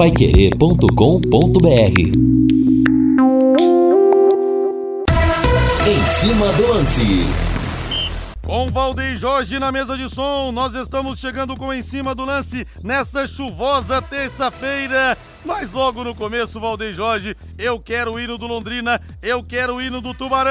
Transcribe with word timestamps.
paiquerê.com.br 0.00 2.00
Em 5.86 6.06
cima 6.06 6.50
do 6.54 6.68
lance. 6.68 7.02
Com 8.40 8.66
Valdeir 8.68 9.18
Jorge 9.18 9.58
na 9.58 9.70
mesa 9.70 9.98
de 9.98 10.08
som, 10.08 10.52
nós 10.52 10.74
estamos 10.74 11.20
chegando 11.20 11.54
com 11.54 11.70
Em 11.70 11.82
Cima 11.82 12.14
do 12.14 12.24
Lance 12.24 12.66
nessa 12.82 13.26
chuvosa 13.26 14.00
terça-feira. 14.00 15.18
Mas 15.44 15.70
logo 15.70 16.02
no 16.02 16.14
começo, 16.14 16.58
Valdeir 16.58 16.94
Jorge, 16.94 17.36
eu 17.58 17.78
quero 17.78 18.14
o 18.14 18.18
hino 18.18 18.38
do 18.38 18.46
Londrina, 18.46 18.98
eu 19.20 19.44
quero 19.44 19.74
o 19.74 19.82
hino 19.82 20.00
do 20.00 20.14
Tubarão. 20.14 20.50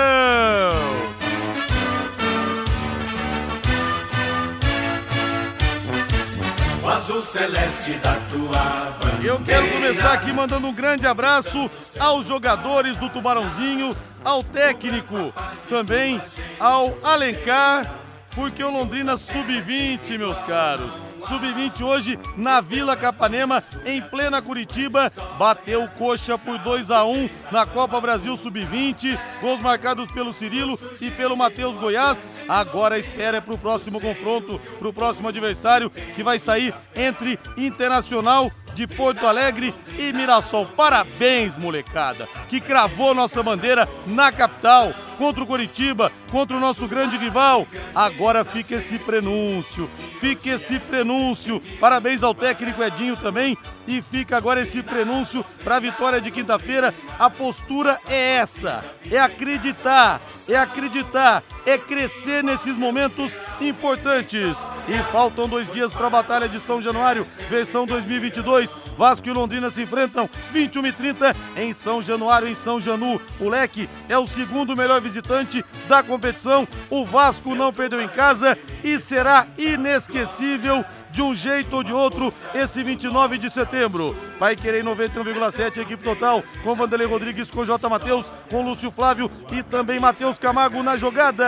Azul 7.10 7.24
celeste 7.24 7.94
da 7.94 8.16
tua 8.30 8.98
bandeira. 9.02 9.34
Eu 9.34 9.40
quero 9.44 9.68
começar 9.72 10.14
aqui 10.14 10.32
mandando 10.32 10.68
um 10.68 10.74
grande 10.74 11.08
abraço 11.08 11.70
aos 12.00 12.28
jogadores 12.28 12.96
do 12.98 13.10
Tubarãozinho, 13.10 13.98
ao 14.24 14.44
técnico, 14.44 15.34
também 15.68 16.22
ao 16.60 16.96
Alencar, 17.04 17.96
porque 18.36 18.64
o 18.64 18.70
Londrina 18.70 19.18
sub-20, 19.18 20.20
meus 20.20 20.40
caros. 20.44 21.02
Sub-20 21.28 21.82
hoje 21.82 22.20
na 22.38 22.62
Vila 22.62 22.96
Capanema, 22.96 23.64
em 23.86 24.02
plena 24.02 24.42
Curitiba, 24.42 25.12
bateu 25.38 25.88
coxa 25.98 26.38
por 26.38 26.58
2 26.60 26.92
a 26.92 27.04
1 27.04 27.30
na 27.52 27.66
Copa 27.66 28.00
Brasil 28.00 28.36
Sub-20. 28.36 29.20
Gols 29.42 29.62
marcados 29.62 30.12
pelo 30.12 30.34
Cirilo 30.34 30.80
e 31.02 31.10
pelo 31.12 31.38
Matheus 31.38 31.78
Goiás. 31.78 32.28
Agora 32.48 32.96
a 32.96 33.00
espera 33.00 33.38
é 33.38 33.42
para 33.42 33.54
o 33.54 33.58
próximo 33.58 34.00
confronto, 34.00 34.60
para 34.80 34.88
o 34.88 34.94
próximo 34.94 35.28
adversário, 35.28 35.90
que 35.90 36.24
vai 36.24 36.40
sair 36.40 36.74
entre 36.96 37.40
Internacional 37.58 38.52
de 38.74 38.88
Porto 38.88 39.28
Alegre 39.28 39.74
e 39.98 40.14
Mirassol. 40.14 40.66
Parabéns, 40.66 41.58
molecada, 41.58 42.28
que 42.50 42.62
cravou 42.62 43.14
nossa 43.14 43.44
bandeira 43.44 43.88
na 44.08 44.32
capital 44.32 44.94
contra 45.20 45.44
o 45.44 45.46
Coritiba, 45.46 46.10
contra 46.32 46.56
o 46.56 46.60
nosso 46.60 46.88
grande 46.88 47.18
rival. 47.18 47.68
Agora 47.94 48.46
fica 48.46 48.76
esse 48.76 48.98
prenúncio, 48.98 49.90
fica 50.22 50.52
esse 50.52 50.80
prenúncio. 50.80 51.62
Parabéns 51.80 52.24
ao 52.24 52.34
técnico 52.34 52.82
Edinho 52.82 53.18
também. 53.18 53.58
E 53.86 54.02
fica 54.02 54.38
agora 54.38 54.62
esse 54.62 54.82
prenúncio 54.82 55.44
para 55.64 55.76
a 55.76 55.80
vitória 55.80 56.22
de 56.22 56.32
quinta-feira. 56.32 56.94
A 57.20 57.30
postura 57.30 58.00
é 58.08 58.36
essa: 58.36 58.84
é 59.12 59.20
acreditar, 59.20 60.22
é 60.48 60.56
acreditar, 60.56 61.44
é 61.66 61.78
crescer 61.78 62.44
nesses 62.44 62.78
momentos 62.78 63.40
importantes. 63.60 64.58
E 64.90 65.04
faltam 65.12 65.48
dois 65.48 65.72
dias 65.72 65.94
para 65.94 66.08
a 66.08 66.10
Batalha 66.10 66.50
de 66.50 66.60
São 66.60 66.82
Januário, 66.82 67.24
versão 67.48 67.86
2022. 67.86 68.76
Vasco 68.98 69.30
e 69.30 69.32
Londrina 69.32 69.70
se 69.70 69.84
enfrentam 69.84 70.28
21 70.52 70.88
e 70.88 70.92
30 70.92 71.36
em 71.58 71.72
São 71.74 72.02
Januário, 72.02 72.48
em 72.48 72.56
São 72.56 72.82
Janu. 72.82 73.22
O 73.40 73.50
Leque 73.50 73.88
é 74.10 74.18
o 74.18 74.26
segundo 74.26 74.76
melhor 74.76 75.00
visitante 75.00 75.64
da 75.88 76.02
competição. 76.02 76.68
O 76.90 77.06
Vasco 77.06 77.54
não 77.54 77.72
perdeu 77.72 78.02
em 78.02 78.08
casa 78.08 78.58
e 78.84 78.98
será 78.98 79.46
inesquecível 79.60 80.84
de 81.12 81.22
um 81.22 81.36
jeito 81.36 81.76
ou 81.76 81.84
de 81.84 81.94
outro 81.94 82.34
esse 82.56 82.82
29 82.82 83.38
de 83.38 83.52
setembro. 83.52 84.18
Vai 84.40 84.56
querer 84.56 84.84
91,7 84.84 85.82
equipe 85.82 86.04
total 86.04 86.44
com 86.64 86.74
Vanderlei 86.74 87.08
Rodrigues, 87.08 87.52
com 87.52 87.64
J. 87.64 87.88
Matheus, 87.88 88.32
com 88.50 88.64
Lúcio 88.64 88.90
Flávio 88.90 89.30
e 89.52 89.62
também 89.62 90.00
Matheus 90.00 90.40
Camargo 90.40 90.82
na 90.82 90.98
jogada. 90.98 91.46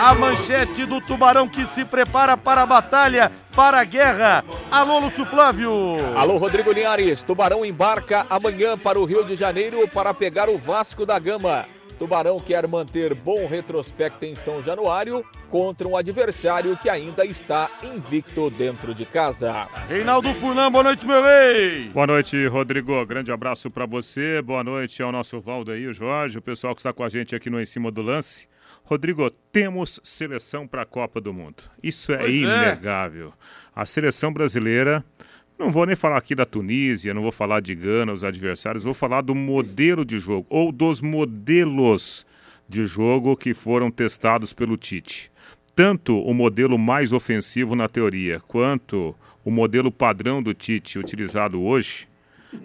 A 0.00 0.14
manchete 0.14 0.84
do 0.84 1.00
Tubarão 1.00 1.48
que 1.48 1.64
se 1.64 1.84
prepara 1.84 2.36
para 2.36 2.62
a 2.62 2.66
batalha, 2.66 3.30
para 3.54 3.80
a 3.80 3.84
guerra. 3.84 4.44
Alô, 4.70 4.98
Lúcio 4.98 5.24
Flávio. 5.24 5.70
Alô, 6.16 6.36
Rodrigo 6.36 6.72
Linhares. 6.72 7.22
Tubarão 7.22 7.64
embarca 7.64 8.26
amanhã 8.28 8.76
para 8.76 8.98
o 8.98 9.04
Rio 9.04 9.24
de 9.24 9.36
Janeiro 9.36 9.86
para 9.88 10.12
pegar 10.12 10.48
o 10.48 10.58
Vasco 10.58 11.06
da 11.06 11.18
Gama. 11.18 11.66
Tubarão 11.98 12.38
quer 12.38 12.66
manter 12.68 13.14
bom 13.14 13.46
retrospecto 13.46 14.24
em 14.24 14.34
São 14.34 14.62
Januário 14.62 15.24
contra 15.48 15.88
um 15.88 15.96
adversário 15.96 16.76
que 16.76 16.90
ainda 16.90 17.24
está 17.24 17.70
invicto 17.82 18.50
dentro 18.50 18.94
de 18.94 19.06
casa. 19.06 19.66
Reinaldo 19.88 20.34
Furlan, 20.34 20.70
boa 20.70 20.84
noite, 20.84 21.06
meu 21.06 21.22
rei. 21.22 21.88
Boa 21.88 22.06
noite, 22.06 22.46
Rodrigo. 22.48 23.04
Grande 23.06 23.32
abraço 23.32 23.70
para 23.70 23.86
você. 23.86 24.42
Boa 24.42 24.62
noite 24.62 25.02
ao 25.02 25.10
nosso 25.10 25.40
Valdo 25.40 25.70
aí, 25.70 25.86
o 25.86 25.94
Jorge, 25.94 26.38
o 26.38 26.42
pessoal 26.42 26.74
que 26.74 26.80
está 26.80 26.92
com 26.92 27.02
a 27.02 27.08
gente 27.08 27.34
aqui 27.34 27.48
no 27.48 27.60
Em 27.60 27.66
Cima 27.66 27.90
do 27.90 28.02
Lance. 28.02 28.46
Rodrigo, 28.86 29.28
temos 29.50 29.98
seleção 30.04 30.64
para 30.64 30.82
a 30.82 30.86
Copa 30.86 31.20
do 31.20 31.34
Mundo. 31.34 31.64
Isso 31.82 32.12
é 32.12 32.18
Pois 32.18 32.34
é. 32.34 32.36
inegável. 32.36 33.32
A 33.74 33.84
seleção 33.84 34.32
brasileira, 34.32 35.04
não 35.58 35.72
vou 35.72 35.84
nem 35.84 35.96
falar 35.96 36.16
aqui 36.18 36.36
da 36.36 36.46
Tunísia, 36.46 37.12
não 37.12 37.20
vou 37.20 37.32
falar 37.32 37.58
de 37.58 37.74
Gana, 37.74 38.12
os 38.12 38.22
adversários, 38.22 38.84
vou 38.84 38.94
falar 38.94 39.22
do 39.22 39.34
modelo 39.34 40.04
de 40.04 40.20
jogo, 40.20 40.46
ou 40.48 40.70
dos 40.70 41.00
modelos 41.00 42.24
de 42.68 42.86
jogo 42.86 43.36
que 43.36 43.52
foram 43.54 43.90
testados 43.90 44.52
pelo 44.52 44.76
Tite. 44.76 45.32
Tanto 45.74 46.20
o 46.20 46.32
modelo 46.32 46.78
mais 46.78 47.12
ofensivo 47.12 47.74
na 47.74 47.88
teoria, 47.88 48.38
quanto 48.46 49.16
o 49.44 49.50
modelo 49.50 49.90
padrão 49.90 50.40
do 50.40 50.54
Tite 50.54 50.96
utilizado 50.96 51.60
hoje, 51.60 52.08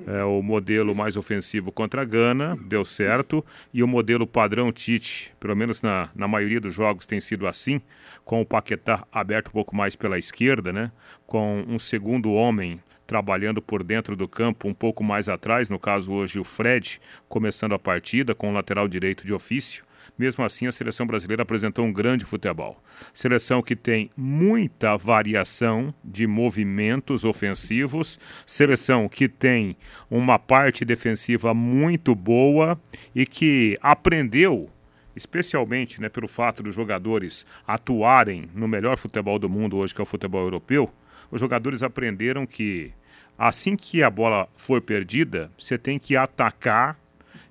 é, 0.07 0.23
o 0.23 0.41
modelo 0.41 0.95
mais 0.95 1.15
ofensivo 1.15 1.71
contra 1.71 2.01
a 2.01 2.05
Gana, 2.05 2.57
deu 2.65 2.83
certo, 2.83 3.43
e 3.73 3.83
o 3.83 3.87
modelo 3.87 4.27
padrão 4.27 4.71
Tite, 4.71 5.33
pelo 5.39 5.55
menos 5.55 5.81
na, 5.81 6.09
na 6.15 6.27
maioria 6.27 6.59
dos 6.59 6.73
jogos 6.73 7.05
tem 7.05 7.19
sido 7.19 7.47
assim, 7.47 7.81
com 8.23 8.41
o 8.41 8.45
Paquetá 8.45 9.05
aberto 9.11 9.49
um 9.49 9.51
pouco 9.51 9.75
mais 9.75 9.95
pela 9.95 10.17
esquerda, 10.17 10.71
né? 10.71 10.91
com 11.25 11.63
um 11.67 11.79
segundo 11.79 12.33
homem 12.33 12.81
trabalhando 13.07 13.61
por 13.61 13.83
dentro 13.83 14.15
do 14.15 14.27
campo, 14.27 14.67
um 14.67 14.73
pouco 14.73 15.03
mais 15.03 15.27
atrás, 15.27 15.69
no 15.69 15.77
caso 15.77 16.13
hoje 16.13 16.39
o 16.39 16.43
Fred, 16.43 17.01
começando 17.27 17.73
a 17.73 17.79
partida 17.79 18.33
com 18.33 18.49
o 18.49 18.53
lateral 18.53 18.87
direito 18.87 19.25
de 19.25 19.33
ofício. 19.33 19.83
Mesmo 20.17 20.43
assim, 20.43 20.67
a 20.67 20.71
seleção 20.71 21.07
brasileira 21.07 21.43
apresentou 21.43 21.85
um 21.85 21.91
grande 21.91 22.25
futebol. 22.25 22.81
Seleção 23.13 23.61
que 23.61 23.75
tem 23.75 24.11
muita 24.15 24.95
variação 24.95 25.93
de 26.03 26.27
movimentos 26.27 27.25
ofensivos, 27.25 28.19
seleção 28.45 29.09
que 29.09 29.27
tem 29.27 29.75
uma 30.09 30.37
parte 30.37 30.85
defensiva 30.85 31.53
muito 31.53 32.13
boa 32.13 32.79
e 33.15 33.25
que 33.25 33.77
aprendeu 33.81 34.69
especialmente 35.15 36.01
né, 36.01 36.09
pelo 36.09 36.27
fato 36.27 36.63
dos 36.63 36.73
jogadores 36.73 37.45
atuarem 37.67 38.49
no 38.53 38.67
melhor 38.67 38.97
futebol 38.97 39.37
do 39.37 39.49
mundo 39.49 39.77
hoje, 39.77 39.93
que 39.93 40.01
é 40.01 40.03
o 40.03 40.05
futebol 40.05 40.41
europeu, 40.41 40.89
os 41.29 41.39
jogadores 41.39 41.83
aprenderam 41.83 42.45
que 42.45 42.93
assim 43.37 43.75
que 43.75 44.03
a 44.03 44.09
bola 44.09 44.47
for 44.55 44.81
perdida, 44.81 45.51
você 45.57 45.77
tem 45.77 45.97
que 45.97 46.15
atacar 46.15 46.97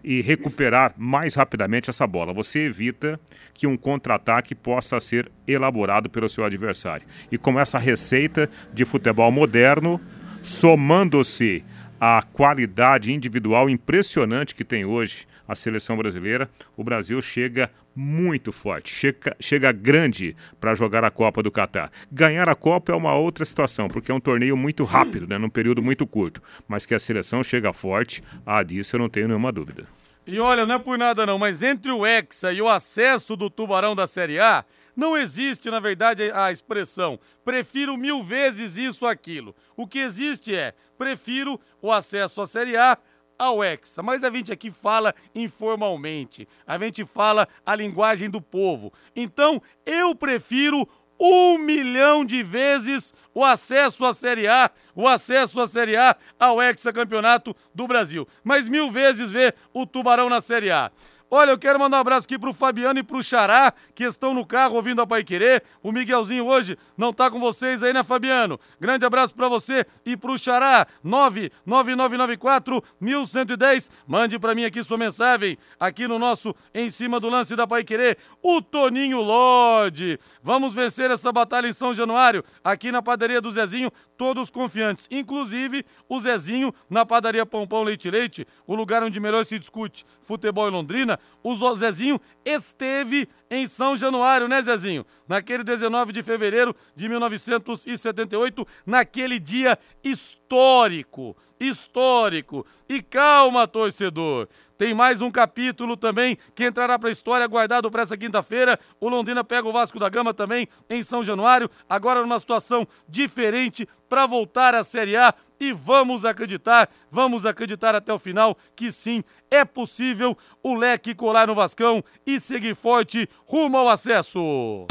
e 0.02 0.20
recuperar 0.22 0.94
mais 0.96 1.34
rapidamente 1.34 1.90
essa 1.90 2.06
bola. 2.06 2.32
Você 2.32 2.60
evita 2.60 3.20
que 3.52 3.66
um 3.66 3.76
contra-ataque 3.76 4.54
possa 4.54 4.98
ser 5.00 5.30
elaborado 5.46 6.08
pelo 6.08 6.28
seu 6.28 6.44
adversário. 6.44 7.06
E 7.30 7.38
com 7.38 7.58
essa 7.58 7.78
receita 7.78 8.48
de 8.72 8.84
futebol 8.84 9.30
moderno, 9.30 10.00
somando-se 10.42 11.64
a 12.00 12.22
qualidade 12.32 13.12
individual 13.12 13.68
impressionante 13.68 14.54
que 14.54 14.64
tem 14.64 14.84
hoje 14.84 15.26
a 15.50 15.56
seleção 15.56 15.96
brasileira, 15.96 16.48
o 16.76 16.84
Brasil 16.84 17.20
chega 17.20 17.72
muito 17.94 18.52
forte, 18.52 18.92
chega, 18.92 19.36
chega 19.40 19.72
grande 19.72 20.36
para 20.60 20.76
jogar 20.76 21.02
a 21.02 21.10
Copa 21.10 21.42
do 21.42 21.50
Catar. 21.50 21.90
Ganhar 22.10 22.48
a 22.48 22.54
Copa 22.54 22.92
é 22.92 22.94
uma 22.94 23.14
outra 23.14 23.44
situação, 23.44 23.88
porque 23.88 24.12
é 24.12 24.14
um 24.14 24.20
torneio 24.20 24.56
muito 24.56 24.84
rápido, 24.84 25.26
né, 25.26 25.38
num 25.38 25.50
período 25.50 25.82
muito 25.82 26.06
curto. 26.06 26.40
Mas 26.68 26.86
que 26.86 26.94
a 26.94 27.00
seleção 27.00 27.42
chega 27.42 27.72
forte, 27.72 28.22
ah, 28.46 28.62
disso 28.62 28.94
eu 28.94 29.00
não 29.00 29.08
tenho 29.08 29.26
nenhuma 29.26 29.50
dúvida. 29.50 29.88
E 30.24 30.38
olha, 30.38 30.64
não 30.64 30.76
é 30.76 30.78
por 30.78 30.96
nada 30.96 31.26
não, 31.26 31.36
mas 31.36 31.64
entre 31.64 31.90
o 31.90 32.06
Hexa 32.06 32.52
e 32.52 32.62
o 32.62 32.68
acesso 32.68 33.34
do 33.34 33.50
Tubarão 33.50 33.96
da 33.96 34.06
Série 34.06 34.38
A, 34.38 34.64
não 34.94 35.16
existe, 35.16 35.68
na 35.68 35.80
verdade, 35.80 36.30
a 36.32 36.52
expressão 36.52 37.18
prefiro 37.44 37.96
mil 37.96 38.22
vezes 38.22 38.76
isso 38.76 39.04
aquilo. 39.04 39.54
O 39.76 39.86
que 39.86 39.98
existe 39.98 40.54
é 40.54 40.74
prefiro 40.96 41.60
o 41.82 41.90
acesso 41.90 42.40
à 42.40 42.46
Série 42.46 42.76
A 42.76 42.96
ao 43.40 43.64
Hexa. 43.64 44.02
Mas 44.02 44.22
a 44.22 44.30
gente 44.30 44.52
aqui 44.52 44.70
fala 44.70 45.14
informalmente, 45.34 46.46
a 46.66 46.78
gente 46.78 47.06
fala 47.06 47.48
a 47.64 47.74
linguagem 47.74 48.28
do 48.28 48.40
povo. 48.40 48.92
Então, 49.16 49.62
eu 49.86 50.14
prefiro 50.14 50.86
um 51.18 51.56
milhão 51.56 52.24
de 52.24 52.42
vezes 52.42 53.14
o 53.34 53.42
acesso 53.44 54.04
à 54.04 54.12
Série 54.12 54.46
A, 54.46 54.70
o 54.94 55.08
acesso 55.08 55.60
à 55.60 55.66
Série 55.66 55.96
A 55.96 56.14
ao 56.38 56.62
hexacampeonato 56.62 57.56
do 57.74 57.86
Brasil. 57.86 58.28
Mas 58.44 58.68
mil 58.68 58.90
vezes 58.90 59.30
ver 59.30 59.54
o 59.72 59.86
Tubarão 59.86 60.28
na 60.28 60.40
Série 60.42 60.70
A. 60.70 60.90
Olha, 61.32 61.52
eu 61.52 61.58
quero 61.58 61.78
mandar 61.78 61.98
um 61.98 62.00
abraço 62.00 62.26
aqui 62.26 62.36
pro 62.36 62.52
Fabiano 62.52 62.98
e 62.98 63.04
pro 63.04 63.22
Xará, 63.22 63.72
que 63.94 64.02
estão 64.02 64.34
no 64.34 64.44
carro 64.44 64.74
ouvindo 64.74 65.00
a 65.00 65.06
Pai 65.06 65.22
Querer. 65.22 65.62
O 65.80 65.92
Miguelzinho 65.92 66.44
hoje 66.44 66.76
não 66.98 67.12
tá 67.12 67.30
com 67.30 67.38
vocês 67.38 67.84
aí, 67.84 67.92
né, 67.92 68.02
Fabiano? 68.02 68.58
Grande 68.80 69.06
abraço 69.06 69.32
para 69.32 69.46
você 69.46 69.86
e 70.04 70.16
pro 70.16 70.36
Xará, 70.36 70.88
99994 71.04 72.82
1110. 73.00 73.92
Mande 74.08 74.40
para 74.40 74.56
mim 74.56 74.64
aqui 74.64 74.82
sua 74.82 74.98
mensagem, 74.98 75.56
aqui 75.78 76.08
no 76.08 76.18
nosso 76.18 76.52
Em 76.74 76.90
Cima 76.90 77.20
do 77.20 77.28
Lance 77.28 77.54
da 77.54 77.64
Pai 77.64 77.84
Querer, 77.84 78.18
o 78.42 78.60
Toninho 78.60 79.20
Lodge. 79.20 80.18
Vamos 80.42 80.74
vencer 80.74 81.12
essa 81.12 81.30
batalha 81.30 81.68
em 81.68 81.72
São 81.72 81.94
Januário, 81.94 82.42
aqui 82.64 82.90
na 82.90 83.02
padaria 83.02 83.40
do 83.40 83.52
Zezinho, 83.52 83.92
todos 84.16 84.50
confiantes, 84.50 85.06
inclusive 85.08 85.86
o 86.08 86.18
Zezinho 86.18 86.74
na 86.90 87.06
padaria 87.06 87.46
Pão 87.46 87.68
Pão 87.68 87.84
Leite 87.84 88.10
Leite, 88.10 88.44
o 88.66 88.74
lugar 88.74 89.04
onde 89.04 89.20
melhor 89.20 89.44
se 89.44 89.60
discute 89.60 90.04
futebol 90.22 90.68
em 90.68 90.72
Londrina. 90.72 91.19
O 91.42 91.74
Zezinho 91.74 92.20
esteve 92.44 93.28
em 93.50 93.66
São 93.66 93.96
Januário, 93.96 94.46
né, 94.46 94.60
Zezinho? 94.62 95.06
Naquele 95.26 95.64
19 95.64 96.12
de 96.12 96.22
fevereiro 96.22 96.74
de 96.94 97.08
1978, 97.08 98.66
naquele 98.84 99.38
dia 99.38 99.78
histórico. 100.04 101.36
Histórico. 101.58 102.66
E 102.88 103.02
calma, 103.02 103.68
torcedor. 103.68 104.48
Tem 104.80 104.94
mais 104.94 105.20
um 105.20 105.30
capítulo 105.30 105.94
também 105.94 106.38
que 106.54 106.64
entrará 106.64 106.98
para 106.98 107.10
a 107.10 107.12
história, 107.12 107.46
guardado 107.46 107.90
para 107.90 108.00
essa 108.00 108.16
quinta-feira. 108.16 108.80
O 108.98 109.10
Londrina 109.10 109.44
pega 109.44 109.68
o 109.68 109.72
Vasco 109.72 109.98
da 109.98 110.08
Gama 110.08 110.32
também 110.32 110.66
em 110.88 111.02
São 111.02 111.22
Januário, 111.22 111.70
agora 111.86 112.22
numa 112.22 112.40
situação 112.40 112.88
diferente 113.06 113.86
para 114.08 114.24
voltar 114.24 114.74
à 114.74 114.82
Série 114.82 115.18
A. 115.18 115.34
E 115.60 115.74
vamos 115.74 116.24
acreditar, 116.24 116.88
vamos 117.10 117.44
acreditar 117.44 117.94
até 117.94 118.10
o 118.10 118.18
final 118.18 118.56
que 118.74 118.90
sim, 118.90 119.22
é 119.50 119.62
possível 119.62 120.34
o 120.62 120.74
leque 120.74 121.14
colar 121.14 121.46
no 121.46 121.54
Vascão 121.54 122.02
e 122.26 122.40
seguir 122.40 122.74
forte 122.74 123.28
rumo 123.44 123.76
ao 123.76 123.90
acesso. 123.90 124.86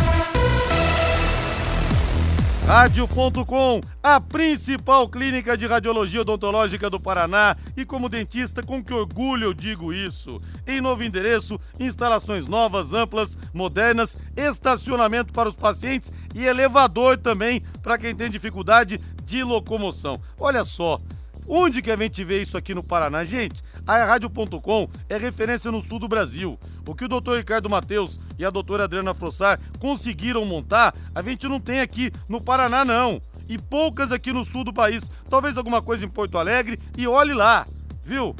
Rádio.com, 2.70 3.82
a 4.04 4.22
principal 4.22 5.10
clínica 5.10 5.58
de 5.58 5.66
radiologia 5.66 6.22
odontológica 6.22 6.88
do 6.88 7.00
Paraná 7.00 7.58
e 7.76 7.84
como 7.84 8.08
dentista, 8.08 8.62
com 8.62 8.84
que 8.84 8.94
orgulho 8.94 9.46
eu 9.46 9.54
digo 9.56 9.92
isso. 9.92 10.40
Em 10.68 10.80
novo 10.80 11.04
endereço, 11.04 11.60
instalações 11.80 12.46
novas, 12.46 12.94
amplas, 12.94 13.36
modernas, 13.52 14.16
estacionamento 14.38 15.34
para 15.34 15.50
os 15.50 15.56
pacientes 15.56 16.12
e 16.36 16.46
elevador 16.46 17.18
também 17.18 17.64
para 17.82 17.98
quem 17.98 18.16
tem 18.16 18.30
dificuldade 18.30 19.02
de 19.30 19.44
locomoção. 19.44 20.20
Olha 20.40 20.64
só, 20.64 21.00
onde 21.48 21.84
que 21.84 21.92
a 21.92 21.96
gente 21.96 22.24
vê 22.24 22.42
isso 22.42 22.58
aqui 22.58 22.74
no 22.74 22.82
Paraná? 22.82 23.24
Gente, 23.24 23.62
a 23.86 24.04
Rádio.com 24.04 24.90
é 25.08 25.18
referência 25.18 25.72
no 25.72 25.82
sul 25.82 26.00
do 26.00 26.08
Brasil. 26.08 26.60
O 26.88 26.96
que 26.96 27.06
o 27.06 27.08
doutor 27.08 27.38
Ricardo 27.38 27.70
Mateus 27.70 28.20
e 28.40 28.44
a 28.44 28.50
doutora 28.50 28.86
Adriana 28.86 29.14
Frossar 29.14 29.60
conseguiram 29.78 30.44
montar, 30.46 30.96
a 31.14 31.22
gente 31.22 31.48
não 31.48 31.60
tem 31.60 31.80
aqui 31.80 32.12
no 32.28 32.42
Paraná, 32.42 32.84
não. 32.84 33.22
E 33.48 33.60
poucas 33.60 34.12
aqui 34.12 34.34
no 34.34 34.44
sul 34.44 34.64
do 34.64 34.74
país. 34.74 35.12
Talvez 35.30 35.58
alguma 35.58 35.80
coisa 35.80 36.04
em 36.04 36.10
Porto 36.10 36.40
Alegre 36.40 36.80
e 36.98 37.08
olhe 37.08 37.36
lá, 37.36 37.68
viu? 38.04 38.36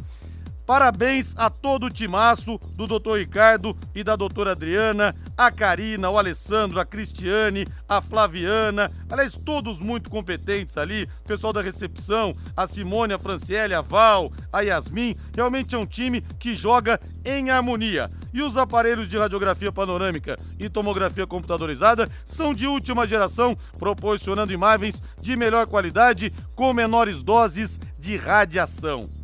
Parabéns 0.70 1.34
a 1.36 1.50
todo 1.50 1.88
o 1.88 1.90
timaço 1.90 2.60
do 2.76 2.86
doutor 2.86 3.18
Ricardo 3.18 3.76
e 3.96 4.04
da 4.04 4.16
doutora 4.16 4.52
Adriana, 4.52 5.16
a 5.36 5.52
Karina, 5.52 6.12
o 6.12 6.18
Alessandro, 6.20 6.80
a 6.80 6.86
Cristiane, 6.86 7.66
a 7.88 8.00
Flaviana, 8.04 8.92
aliás, 9.10 9.34
todos 9.34 9.80
muito 9.80 10.12
competentes 10.12 10.78
ali, 10.78 11.10
pessoal 11.26 11.52
da 11.52 11.60
recepção, 11.60 12.36
a 12.56 12.68
Simone, 12.68 13.14
a 13.14 13.18
Franciele, 13.18 13.74
a 13.74 13.82
Val, 13.82 14.32
a 14.54 14.62
Yasmin, 14.62 15.16
realmente 15.36 15.74
é 15.74 15.78
um 15.80 15.88
time 15.88 16.22
que 16.40 16.54
joga 16.54 17.00
em 17.26 17.50
harmonia. 17.50 18.08
E 18.32 18.44
os 18.44 18.56
aparelhos 18.56 19.10
de 19.10 19.18
radiografia 19.18 19.72
panorâmica 19.72 20.38
e 20.60 20.70
tomografia 20.70 21.26
computadorizada 21.26 22.08
são 22.24 22.54
de 22.54 22.68
última 22.68 23.08
geração, 23.08 23.58
proporcionando 23.80 24.54
imagens 24.54 25.02
de 25.20 25.36
melhor 25.36 25.66
qualidade 25.66 26.32
com 26.54 26.72
menores 26.76 27.24
doses 27.24 27.80
de 27.98 28.16
radiação. 28.18 29.19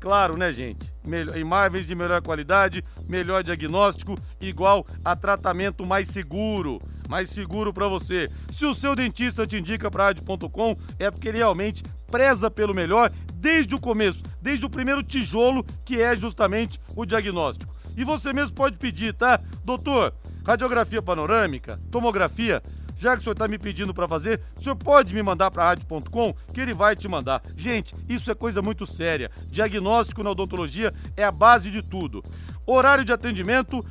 Claro, 0.00 0.34
né, 0.36 0.50
gente? 0.50 0.92
Melhor, 1.06 1.36
imagens 1.36 1.86
de 1.86 1.94
melhor 1.94 2.22
qualidade, 2.22 2.82
melhor 3.06 3.44
diagnóstico, 3.44 4.18
igual 4.40 4.86
a 5.04 5.14
tratamento 5.14 5.86
mais 5.86 6.08
seguro. 6.08 6.80
Mais 7.06 7.28
seguro 7.28 7.72
para 7.72 7.86
você. 7.86 8.30
Se 8.50 8.64
o 8.64 8.74
seu 8.74 8.96
dentista 8.96 9.46
te 9.46 9.58
indica 9.58 9.90
para 9.90 10.04
rádio.com, 10.04 10.74
é 10.98 11.10
porque 11.10 11.28
ele 11.28 11.38
realmente 11.38 11.82
preza 12.10 12.50
pelo 12.50 12.74
melhor 12.74 13.12
desde 13.34 13.74
o 13.74 13.80
começo, 13.80 14.22
desde 14.40 14.64
o 14.64 14.70
primeiro 14.70 15.02
tijolo, 15.02 15.64
que 15.84 16.00
é 16.00 16.16
justamente 16.16 16.80
o 16.96 17.04
diagnóstico. 17.04 17.74
E 17.96 18.02
você 18.02 18.32
mesmo 18.32 18.54
pode 18.54 18.78
pedir, 18.78 19.12
tá? 19.12 19.38
Doutor, 19.64 20.14
radiografia 20.46 21.02
panorâmica, 21.02 21.78
tomografia, 21.90 22.62
já 23.00 23.14
que 23.14 23.20
o 23.20 23.22
senhor 23.22 23.32
está 23.32 23.48
me 23.48 23.58
pedindo 23.58 23.94
para 23.94 24.06
fazer, 24.06 24.42
o 24.58 24.62
senhor 24.62 24.76
pode 24.76 25.14
me 25.14 25.22
mandar 25.22 25.50
para 25.50 25.64
rádio.com 25.64 26.34
que 26.52 26.60
ele 26.60 26.74
vai 26.74 26.94
te 26.94 27.08
mandar. 27.08 27.42
Gente, 27.56 27.94
isso 28.06 28.30
é 28.30 28.34
coisa 28.34 28.60
muito 28.60 28.84
séria. 28.84 29.30
Diagnóstico 29.46 30.22
na 30.22 30.30
odontologia 30.30 30.92
é 31.16 31.24
a 31.24 31.32
base 31.32 31.70
de 31.70 31.82
tudo. 31.82 32.22
Horário 32.66 33.02
de 33.02 33.10
atendimento 33.10 33.82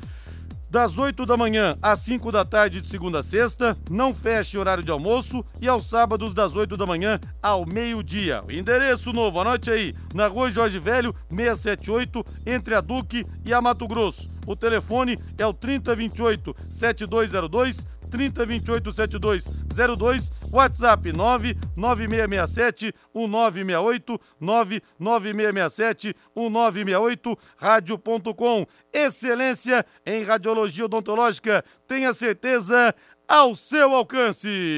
das 0.70 0.96
8 0.96 1.26
da 1.26 1.36
manhã 1.36 1.76
às 1.82 1.98
5 2.00 2.30
da 2.30 2.44
tarde 2.44 2.80
de 2.80 2.86
segunda 2.86 3.18
a 3.18 3.22
sexta, 3.24 3.76
não 3.90 4.14
fecha 4.14 4.56
em 4.56 4.60
horário 4.60 4.84
de 4.84 4.90
almoço 4.92 5.44
e 5.60 5.66
aos 5.66 5.88
sábados 5.88 6.32
das 6.32 6.54
8 6.54 6.76
da 6.76 6.86
manhã 6.86 7.18
ao 7.42 7.66
meio-dia. 7.66 8.40
Endereço 8.48 9.12
novo, 9.12 9.40
anote 9.40 9.68
aí, 9.68 9.92
na 10.14 10.28
rua 10.28 10.52
Jorge 10.52 10.78
Velho, 10.78 11.12
678, 11.28 12.24
entre 12.46 12.76
a 12.76 12.80
Duque 12.80 13.26
e 13.44 13.52
a 13.52 13.60
Mato 13.60 13.88
Grosso. 13.88 14.30
O 14.46 14.54
telefone 14.54 15.18
é 15.36 15.44
o 15.44 15.52
3028 15.52 16.54
7202 16.68 17.84
3028 18.10 18.92
7202, 18.92 20.30
WhatsApp 20.52 21.12
99667 21.12 22.92
1968 23.14 24.20
99667 24.40 26.14
1968, 26.36 27.38
rádio.com. 27.56 28.66
Excelência 28.92 29.86
em 30.04 30.22
radiologia 30.24 30.84
odontológica, 30.84 31.64
tenha 31.86 32.12
certeza 32.12 32.94
ao 33.28 33.54
seu 33.54 33.94
alcance. 33.94 34.76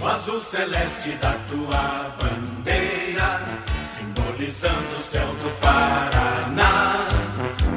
O 0.00 0.06
azul 0.06 0.40
celeste 0.40 1.12
da 1.12 1.32
tua 1.48 2.16
bandeira 2.20 2.33
simbolizando 4.64 4.96
o 4.96 5.00
céu 5.00 5.26
do 5.26 5.50
Paraná. 5.60 7.06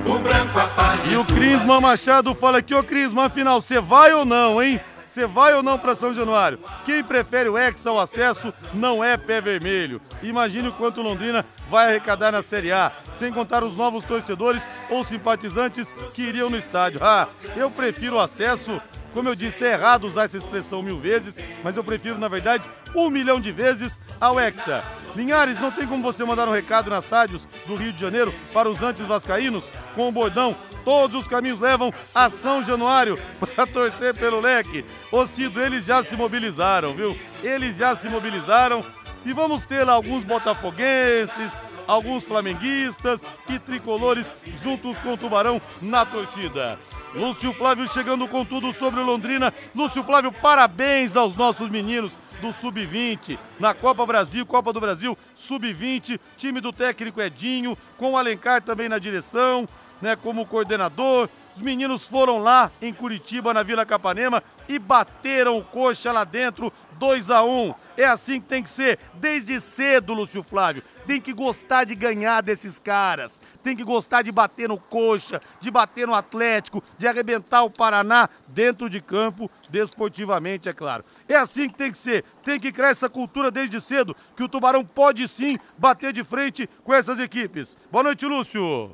O 0.06 0.20
branco 0.20 0.58
a 0.58 0.68
paz 0.68 1.12
E 1.12 1.18
o 1.18 1.26
Crisma 1.26 1.82
Machado 1.82 2.34
fala 2.34 2.60
aqui, 2.60 2.74
ô 2.74 2.84
Crisma, 2.84 3.26
afinal, 3.26 3.60
você 3.60 3.80
vai 3.80 4.14
ou 4.14 4.24
não, 4.24 4.62
hein? 4.62 4.80
Você 5.06 5.26
vai 5.26 5.54
ou 5.54 5.64
não 5.64 5.78
para 5.78 5.96
São 5.96 6.14
Januário? 6.14 6.60
Quem 6.86 7.04
prefere 7.04 7.50
o 7.50 7.58
Hexa 7.58 7.90
ao 7.90 8.00
acesso 8.00 8.54
não 8.74 9.04
é 9.04 9.18
pé 9.18 9.42
vermelho. 9.42 10.02
Imagine 10.22 10.68
o 10.68 10.74
quanto 10.74 11.02
Londrina 11.02 11.46
vai 11.70 11.88
arrecadar 11.88 12.32
na 12.32 12.44
Série 12.44 12.72
A, 12.72 12.92
sem 13.12 13.32
contar 13.32 13.64
os 13.64 13.76
novos 13.76 14.06
torcedores 14.06 14.68
ou 14.90 15.04
simpatizantes 15.04 15.94
que 16.14 16.22
iriam 16.22 16.50
no 16.50 16.58
estádio. 16.58 17.00
Ah, 17.02 17.28
eu 17.56 17.72
prefiro 17.72 18.18
o 18.18 18.20
acesso 18.20 18.82
como 19.18 19.30
eu 19.30 19.36
disse, 19.36 19.66
é 19.66 19.74
errado 19.74 20.04
usar 20.04 20.26
essa 20.26 20.38
expressão 20.38 20.84
mil 20.84 21.00
vezes, 21.00 21.40
mas 21.64 21.76
eu 21.76 21.84
prefiro, 21.84 22.20
na 22.20 22.28
verdade, 22.28 22.70
um 22.94 23.10
milhão 23.10 23.42
de 23.42 23.52
vezes 23.52 24.00
ao 24.22 24.40
Hexa. 24.40 24.84
Linhares, 25.18 25.60
não 25.60 25.72
tem 25.72 25.88
como 25.88 26.04
você 26.04 26.24
mandar 26.24 26.48
um 26.48 26.54
recado 26.54 26.90
nas 26.92 27.10
rádios 27.10 27.48
do 27.66 27.76
Rio 27.76 27.92
de 27.92 28.00
Janeiro 28.00 28.34
para 28.54 28.70
os 28.70 28.84
antes-vascaínos 28.84 29.66
com 29.96 30.08
o 30.08 30.12
bordão 30.12 30.56
Todos 30.88 31.20
os 31.20 31.28
caminhos 31.28 31.60
levam 31.60 31.94
a 32.16 32.30
São 32.30 32.64
Januário 32.64 33.20
para 33.38 33.68
torcer 33.68 34.16
pelo 34.16 34.40
leque. 34.40 34.86
Ô 35.12 35.28
Cido, 35.28 35.62
eles 35.62 35.84
já 35.84 36.02
se 36.02 36.16
mobilizaram, 36.16 36.94
viu? 36.94 37.14
Eles 37.44 37.76
já 37.76 37.94
se 37.94 38.08
mobilizaram 38.08 38.82
e 39.26 39.34
vamos 39.34 39.66
ter 39.66 39.84
lá 39.84 39.92
alguns 39.92 40.24
botafoguenses, 40.24 41.52
alguns 41.88 42.24
flamenguistas 42.24 43.26
e 43.50 43.58
tricolores 43.58 44.36
juntos 44.62 45.00
com 45.00 45.14
o 45.14 45.18
Tubarão 45.18 45.62
na 45.82 46.06
torcida. 46.06 46.78
Lúcio 47.16 47.54
Flávio 47.54 47.88
chegando 47.88 48.28
com 48.28 48.44
tudo 48.44 48.74
sobre 48.74 49.00
Londrina. 49.02 49.54
Lúcio 49.74 50.04
Flávio, 50.04 50.32
parabéns 50.32 51.16
aos 51.16 51.36
nossos 51.36 51.70
meninos 51.70 52.18
do 52.42 52.52
Sub-20 52.52 53.40
na 53.60 53.74
Copa 53.74 54.06
Brasil, 54.06 54.46
Copa 54.46 54.72
do 54.74 54.82
Brasil 54.82 55.18
Sub-20, 55.36 56.20
time 56.38 56.62
do 56.62 56.74
técnico 56.74 57.22
Edinho, 57.22 57.78
com 57.98 58.12
o 58.12 58.18
Alencar 58.18 58.62
também 58.62 58.90
na 58.90 59.00
direção, 59.00 59.68
né, 60.02 60.16
como 60.16 60.46
coordenador. 60.46 61.30
Os 61.56 61.62
meninos 61.62 62.06
foram 62.06 62.38
lá 62.38 62.70
em 62.80 62.94
Curitiba, 62.94 63.52
na 63.52 63.64
Vila 63.64 63.84
Capanema, 63.84 64.44
e 64.70 64.78
bateram 64.78 65.58
o 65.58 65.64
coxa 65.64 66.12
lá 66.12 66.24
dentro, 66.24 66.72
2 66.98 67.30
a 67.30 67.44
1 67.44 67.74
É 67.96 68.06
assim 68.06 68.40
que 68.40 68.48
tem 68.48 68.62
que 68.62 68.70
ser, 68.70 69.00
desde 69.16 69.60
cedo, 69.60 70.14
Lúcio 70.14 70.44
Flávio. 70.44 70.84
Tem 71.06 71.20
que 71.20 71.34
gostar 71.34 71.84
de 71.84 71.96
ganhar 71.96 72.42
desses 72.42 72.80
caras. 72.80 73.40
Tem 73.64 73.76
que 73.76 73.84
gostar 73.84 74.22
de 74.22 74.32
bater 74.32 74.70
no 74.70 74.78
coxa, 74.78 75.40
de 75.60 75.70
bater 75.72 76.08
no 76.08 76.14
Atlético, 76.14 76.84
de 76.98 77.08
arrebentar 77.08 77.64
o 77.64 77.70
Paraná 77.70 78.30
dentro 78.48 78.90
de 78.90 79.02
campo, 79.02 79.50
desportivamente, 79.70 80.70
é 80.70 80.74
claro. 80.74 81.04
É 81.28 81.36
assim 81.36 81.68
que 81.68 81.76
tem 81.76 81.92
que 81.92 81.98
ser. 81.98 82.24
Tem 82.44 82.60
que 82.60 82.72
criar 82.72 82.90
essa 82.90 83.10
cultura 83.10 83.52
desde 83.52 83.82
cedo, 83.82 84.16
que 84.36 84.44
o 84.44 84.50
Tubarão 84.50 84.86
pode 84.86 85.28
sim 85.28 85.58
bater 85.78 86.14
de 86.14 86.24
frente 86.24 86.70
com 86.84 86.94
essas 86.94 87.20
equipes. 87.20 87.78
Boa 87.92 88.04
noite, 88.04 88.26
Lúcio. 88.26 88.94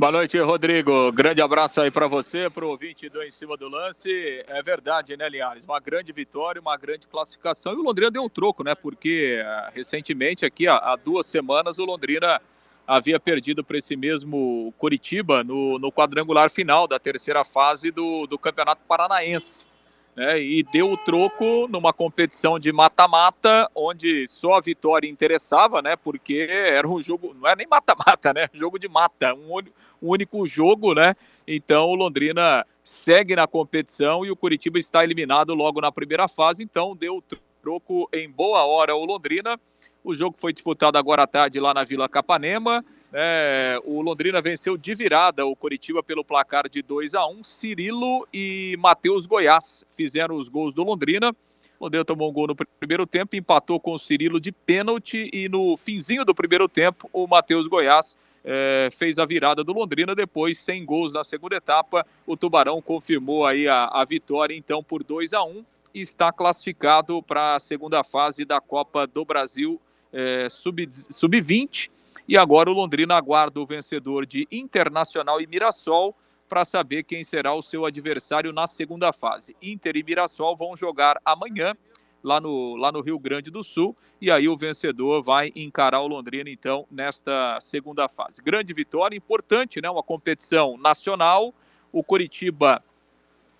Boa 0.00 0.12
noite, 0.12 0.38
Rodrigo. 0.38 1.12
Grande 1.12 1.42
abraço 1.42 1.78
aí 1.78 1.90
para 1.90 2.06
você, 2.06 2.48
para 2.48 2.64
o 2.64 2.70
ouvinte 2.70 3.06
do 3.10 3.22
Em 3.22 3.28
Cima 3.28 3.54
do 3.54 3.68
Lance. 3.68 4.42
É 4.48 4.62
verdade, 4.62 5.14
né, 5.14 5.28
Linhares? 5.28 5.62
Uma 5.62 5.78
grande 5.78 6.10
vitória, 6.10 6.58
uma 6.58 6.74
grande 6.74 7.06
classificação. 7.06 7.74
E 7.74 7.76
o 7.76 7.82
Londrina 7.82 8.10
deu 8.10 8.22
um 8.22 8.28
troco, 8.30 8.64
né? 8.64 8.74
Porque 8.74 9.42
uh, 9.44 9.70
recentemente, 9.74 10.46
aqui 10.46 10.66
há 10.66 10.96
duas 10.96 11.26
semanas, 11.26 11.78
o 11.78 11.84
Londrina 11.84 12.40
havia 12.86 13.20
perdido 13.20 13.62
para 13.62 13.76
esse 13.76 13.94
mesmo 13.94 14.72
Curitiba 14.78 15.44
no, 15.44 15.78
no 15.78 15.92
quadrangular 15.92 16.50
final 16.50 16.88
da 16.88 16.98
terceira 16.98 17.44
fase 17.44 17.90
do, 17.90 18.26
do 18.26 18.38
Campeonato 18.38 18.80
Paranaense 18.88 19.69
né, 20.16 20.40
e 20.40 20.62
deu 20.62 20.92
o 20.92 20.96
troco 20.96 21.68
numa 21.68 21.92
competição 21.92 22.58
de 22.58 22.72
mata-mata, 22.72 23.70
onde 23.74 24.26
só 24.26 24.54
a 24.54 24.60
vitória 24.60 25.08
interessava, 25.08 25.80
né, 25.80 25.96
porque 25.96 26.46
era 26.50 26.86
um 26.86 27.00
jogo, 27.02 27.34
não 27.38 27.48
é 27.48 27.56
nem 27.56 27.66
mata-mata, 27.66 28.32
né, 28.32 28.48
jogo 28.52 28.78
de 28.78 28.88
mata, 28.88 29.34
um, 29.34 29.58
um 29.58 29.62
único 30.02 30.46
jogo, 30.46 30.94
né, 30.94 31.14
então 31.46 31.88
o 31.88 31.94
Londrina 31.94 32.66
segue 32.82 33.36
na 33.36 33.46
competição 33.46 34.24
e 34.24 34.30
o 34.30 34.36
Curitiba 34.36 34.78
está 34.78 35.04
eliminado 35.04 35.54
logo 35.54 35.80
na 35.80 35.92
primeira 35.92 36.26
fase, 36.26 36.62
então 36.62 36.96
deu 36.96 37.16
o 37.16 37.24
troco 37.62 38.08
em 38.12 38.28
boa 38.28 38.64
hora 38.64 38.94
o 38.94 39.04
Londrina, 39.04 39.58
o 40.02 40.14
jogo 40.14 40.36
foi 40.38 40.52
disputado 40.52 40.96
agora 40.98 41.22
à 41.22 41.26
tarde 41.26 41.60
lá 41.60 41.72
na 41.74 41.84
Vila 41.84 42.08
Capanema, 42.08 42.84
é, 43.12 43.80
o 43.84 44.00
Londrina 44.00 44.40
venceu 44.40 44.76
de 44.76 44.94
virada 44.94 45.44
o 45.44 45.56
Coritiba 45.56 46.02
pelo 46.02 46.24
placar 46.24 46.68
de 46.68 46.80
2 46.80 47.14
a 47.14 47.26
1 47.26 47.42
Cirilo 47.42 48.26
e 48.32 48.76
Matheus 48.78 49.26
Goiás 49.26 49.84
fizeram 49.96 50.36
os 50.36 50.48
gols 50.48 50.72
do 50.72 50.84
Londrina. 50.84 51.34
O 51.78 51.84
Londrina 51.84 52.04
tomou 52.04 52.30
um 52.30 52.32
gol 52.32 52.46
no 52.46 52.54
primeiro 52.54 53.06
tempo, 53.06 53.34
empatou 53.34 53.80
com 53.80 53.94
o 53.94 53.98
Cirilo 53.98 54.40
de 54.40 54.52
pênalti 54.52 55.28
e 55.32 55.48
no 55.48 55.76
finzinho 55.76 56.24
do 56.24 56.34
primeiro 56.34 56.68
tempo 56.68 57.10
o 57.12 57.26
Matheus 57.26 57.66
Goiás 57.66 58.16
é, 58.44 58.88
fez 58.92 59.18
a 59.18 59.26
virada 59.26 59.64
do 59.64 59.72
Londrina. 59.72 60.14
Depois, 60.14 60.58
sem 60.58 60.84
gols 60.84 61.12
na 61.12 61.24
segunda 61.24 61.56
etapa, 61.56 62.06
o 62.26 62.36
Tubarão 62.36 62.80
confirmou 62.80 63.44
aí 63.44 63.66
a, 63.66 63.86
a 63.86 64.04
vitória 64.04 64.54
então 64.54 64.84
por 64.84 65.02
2 65.02 65.32
a 65.32 65.42
1 65.42 65.64
e 65.92 66.00
está 66.00 66.30
classificado 66.30 67.20
para 67.22 67.56
a 67.56 67.60
segunda 67.60 68.04
fase 68.04 68.44
da 68.44 68.60
Copa 68.60 69.04
do 69.06 69.24
Brasil 69.24 69.80
é, 70.12 70.48
sub-20. 70.48 71.10
Sub 71.10 71.90
e 72.30 72.38
agora 72.38 72.70
o 72.70 72.72
Londrina 72.72 73.16
aguarda 73.16 73.58
o 73.58 73.66
vencedor 73.66 74.24
de 74.24 74.46
Internacional 74.52 75.40
e 75.40 75.48
Mirassol 75.48 76.14
para 76.48 76.64
saber 76.64 77.02
quem 77.02 77.24
será 77.24 77.52
o 77.56 77.60
seu 77.60 77.84
adversário 77.84 78.52
na 78.52 78.68
segunda 78.68 79.12
fase. 79.12 79.56
Inter 79.60 79.96
e 79.96 80.04
Mirassol 80.04 80.56
vão 80.56 80.76
jogar 80.76 81.20
amanhã 81.24 81.76
lá 82.22 82.40
no, 82.40 82.76
lá 82.76 82.92
no 82.92 83.00
Rio 83.00 83.18
Grande 83.18 83.50
do 83.50 83.64
Sul. 83.64 83.96
E 84.20 84.30
aí 84.30 84.48
o 84.48 84.56
vencedor 84.56 85.24
vai 85.24 85.50
encarar 85.56 86.02
o 86.02 86.06
Londrina, 86.06 86.48
então, 86.48 86.86
nesta 86.88 87.58
segunda 87.60 88.08
fase. 88.08 88.40
Grande 88.40 88.72
vitória, 88.72 89.16
importante, 89.16 89.82
né? 89.82 89.90
Uma 89.90 90.00
competição 90.00 90.76
nacional. 90.78 91.52
O 91.90 92.04
Coritiba 92.04 92.80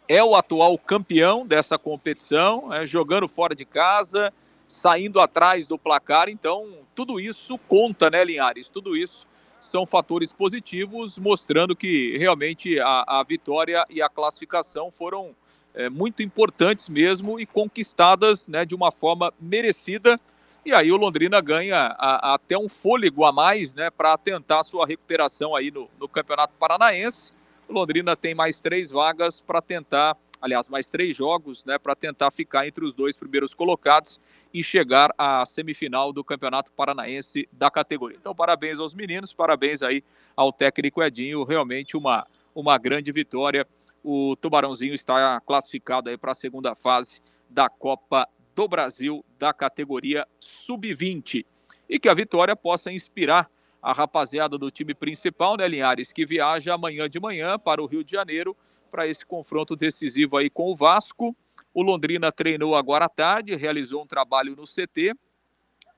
é 0.06 0.22
o 0.22 0.36
atual 0.36 0.78
campeão 0.78 1.44
dessa 1.44 1.76
competição, 1.76 2.72
é, 2.72 2.86
jogando 2.86 3.26
fora 3.26 3.52
de 3.52 3.64
casa, 3.64 4.32
saindo 4.70 5.20
atrás 5.20 5.66
do 5.66 5.76
placar. 5.76 6.28
Então, 6.28 6.78
tudo 6.94 7.18
isso 7.18 7.58
conta, 7.58 8.08
né, 8.08 8.24
Linhares? 8.24 8.70
Tudo 8.70 8.96
isso 8.96 9.26
são 9.60 9.84
fatores 9.84 10.32
positivos, 10.32 11.18
mostrando 11.18 11.74
que 11.74 12.16
realmente 12.16 12.78
a, 12.78 13.20
a 13.20 13.24
vitória 13.24 13.84
e 13.90 14.00
a 14.00 14.08
classificação 14.08 14.90
foram 14.92 15.34
é, 15.74 15.90
muito 15.90 16.22
importantes 16.22 16.88
mesmo 16.88 17.40
e 17.40 17.44
conquistadas 17.44 18.46
né, 18.46 18.64
de 18.64 18.74
uma 18.74 18.92
forma 18.92 19.34
merecida. 19.40 20.18
E 20.64 20.72
aí 20.72 20.92
o 20.92 20.96
Londrina 20.96 21.40
ganha 21.40 21.76
a, 21.76 22.32
a, 22.32 22.34
até 22.34 22.56
um 22.56 22.68
fôlego 22.68 23.24
a 23.24 23.32
mais 23.32 23.74
né, 23.74 23.90
para 23.90 24.16
tentar 24.16 24.62
sua 24.62 24.86
recuperação 24.86 25.56
aí 25.56 25.72
no, 25.72 25.90
no 25.98 26.08
Campeonato 26.08 26.54
Paranaense. 26.58 27.32
O 27.68 27.72
Londrina 27.72 28.14
tem 28.14 28.36
mais 28.36 28.60
três 28.60 28.90
vagas 28.90 29.40
para 29.40 29.60
tentar, 29.60 30.16
aliás, 30.40 30.68
mais 30.68 30.88
três 30.88 31.16
jogos 31.16 31.64
né, 31.64 31.78
para 31.78 31.94
tentar 31.94 32.30
ficar 32.30 32.66
entre 32.66 32.84
os 32.84 32.94
dois 32.94 33.16
primeiros 33.16 33.54
colocados 33.54 34.18
e 34.52 34.62
chegar 34.62 35.12
à 35.16 35.44
semifinal 35.44 36.12
do 36.12 36.24
Campeonato 36.24 36.72
Paranaense 36.72 37.48
da 37.52 37.70
categoria. 37.70 38.16
Então, 38.18 38.34
parabéns 38.34 38.78
aos 38.78 38.94
meninos, 38.94 39.32
parabéns 39.32 39.82
aí 39.82 40.02
ao 40.34 40.52
técnico 40.52 41.02
Edinho, 41.02 41.44
realmente 41.44 41.96
uma, 41.96 42.26
uma 42.54 42.76
grande 42.78 43.12
vitória. 43.12 43.66
O 44.02 44.34
Tubarãozinho 44.36 44.94
está 44.94 45.40
classificado 45.42 46.08
aí 46.08 46.16
para 46.16 46.32
a 46.32 46.34
segunda 46.34 46.74
fase 46.74 47.20
da 47.48 47.68
Copa 47.68 48.26
do 48.54 48.66
Brasil 48.66 49.24
da 49.38 49.52
categoria 49.52 50.26
Sub-20. 50.38 51.44
E 51.88 51.98
que 51.98 52.08
a 52.08 52.14
vitória 52.14 52.56
possa 52.56 52.90
inspirar 52.90 53.50
a 53.82 53.92
rapaziada 53.92 54.58
do 54.58 54.70
time 54.70 54.94
principal, 54.94 55.56
né, 55.56 55.66
Linhares, 55.66 56.12
que 56.12 56.26
viaja 56.26 56.74
amanhã 56.74 57.08
de 57.08 57.18
manhã 57.18 57.58
para 57.58 57.82
o 57.82 57.86
Rio 57.86 58.04
de 58.04 58.12
Janeiro 58.12 58.56
para 58.90 59.06
esse 59.06 59.24
confronto 59.24 59.76
decisivo 59.76 60.36
aí 60.36 60.50
com 60.50 60.70
o 60.70 60.76
Vasco. 60.76 61.36
O 61.72 61.82
Londrina 61.82 62.32
treinou 62.32 62.74
agora 62.74 63.04
à 63.04 63.08
tarde, 63.08 63.54
realizou 63.54 64.02
um 64.02 64.06
trabalho 64.06 64.56
no 64.56 64.64
CT. 64.64 65.14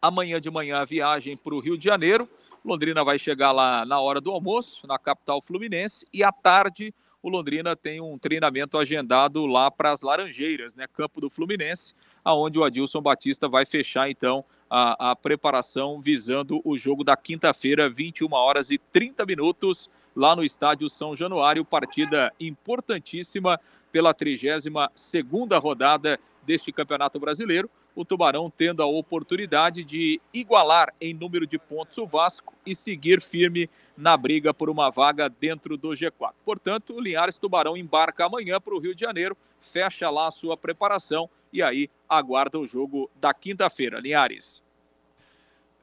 Amanhã 0.00 0.40
de 0.40 0.50
manhã 0.50 0.78
a 0.78 0.84
viagem 0.84 1.36
para 1.36 1.54
o 1.54 1.60
Rio 1.60 1.78
de 1.78 1.84
Janeiro. 1.84 2.28
Londrina 2.64 3.02
vai 3.02 3.18
chegar 3.18 3.52
lá 3.52 3.84
na 3.84 4.00
hora 4.00 4.20
do 4.20 4.30
almoço, 4.30 4.86
na 4.86 4.98
capital 4.98 5.40
fluminense, 5.40 6.06
e 6.12 6.22
à 6.22 6.30
tarde 6.30 6.94
o 7.22 7.28
Londrina 7.28 7.76
tem 7.76 8.00
um 8.00 8.18
treinamento 8.18 8.76
agendado 8.76 9.46
lá 9.46 9.70
para 9.70 9.92
as 9.92 10.02
Laranjeiras, 10.02 10.74
né, 10.74 10.86
campo 10.92 11.20
do 11.20 11.30
Fluminense, 11.30 11.94
aonde 12.24 12.58
o 12.58 12.64
Adilson 12.64 13.00
Batista 13.00 13.48
vai 13.48 13.64
fechar 13.64 14.10
então 14.10 14.44
a, 14.68 15.12
a 15.12 15.16
preparação 15.16 16.00
visando 16.00 16.60
o 16.64 16.76
jogo 16.76 17.04
da 17.04 17.16
quinta-feira, 17.16 17.88
21 17.88 18.32
horas 18.32 18.70
e 18.70 18.78
30 18.78 19.24
minutos, 19.24 19.88
lá 20.14 20.36
no 20.36 20.44
estádio 20.44 20.88
São 20.88 21.16
Januário, 21.16 21.64
partida 21.64 22.32
importantíssima 22.38 23.58
pela 23.90 24.14
32ª 24.14 25.60
rodada 25.60 26.18
deste 26.44 26.72
Campeonato 26.72 27.20
Brasileiro. 27.20 27.70
O 27.94 28.06
Tubarão 28.06 28.50
tendo 28.50 28.82
a 28.82 28.86
oportunidade 28.86 29.84
de 29.84 30.18
igualar 30.32 30.94
em 30.98 31.12
número 31.12 31.46
de 31.46 31.58
pontos 31.58 31.98
o 31.98 32.06
Vasco 32.06 32.54
e 32.64 32.74
seguir 32.74 33.20
firme 33.20 33.68
na 33.96 34.16
briga 34.16 34.54
por 34.54 34.70
uma 34.70 34.90
vaga 34.90 35.28
dentro 35.28 35.76
do 35.76 35.90
G4. 35.90 36.32
Portanto, 36.42 36.94
o 36.94 37.00
Linhares 37.00 37.36
Tubarão 37.36 37.76
embarca 37.76 38.24
amanhã 38.24 38.58
para 38.58 38.74
o 38.74 38.78
Rio 38.78 38.94
de 38.94 39.02
Janeiro, 39.02 39.36
fecha 39.60 40.08
lá 40.08 40.28
a 40.28 40.30
sua 40.30 40.56
preparação 40.56 41.28
e 41.52 41.62
aí 41.62 41.90
aguarda 42.08 42.58
o 42.58 42.66
jogo 42.66 43.10
da 43.20 43.34
quinta-feira. 43.34 44.00
Linhares. 44.00 44.62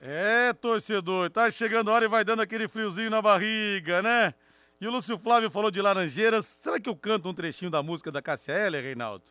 É, 0.01 0.53
torcedor, 0.53 1.29
tá 1.29 1.51
chegando 1.51 1.91
a 1.91 1.93
hora 1.93 2.05
e 2.05 2.07
vai 2.07 2.23
dando 2.23 2.41
aquele 2.41 2.69
friozinho 2.69 3.09
na 3.09 3.21
barriga, 3.21 4.01
né? 4.01 4.33
E 4.79 4.87
o 4.87 4.91
Lúcio 4.91 5.19
Flávio 5.19 5.51
falou 5.51 5.69
de 5.69 5.81
Laranjeiras. 5.81 6.45
Será 6.45 6.79
que 6.79 6.89
eu 6.89 6.95
canto 6.95 7.27
um 7.27 7.33
trechinho 7.33 7.69
da 7.69 7.83
música 7.83 8.09
da 8.09 8.21
Cássia 8.21 8.53
Heller, 8.53 8.81
Reinaldo? 8.81 9.25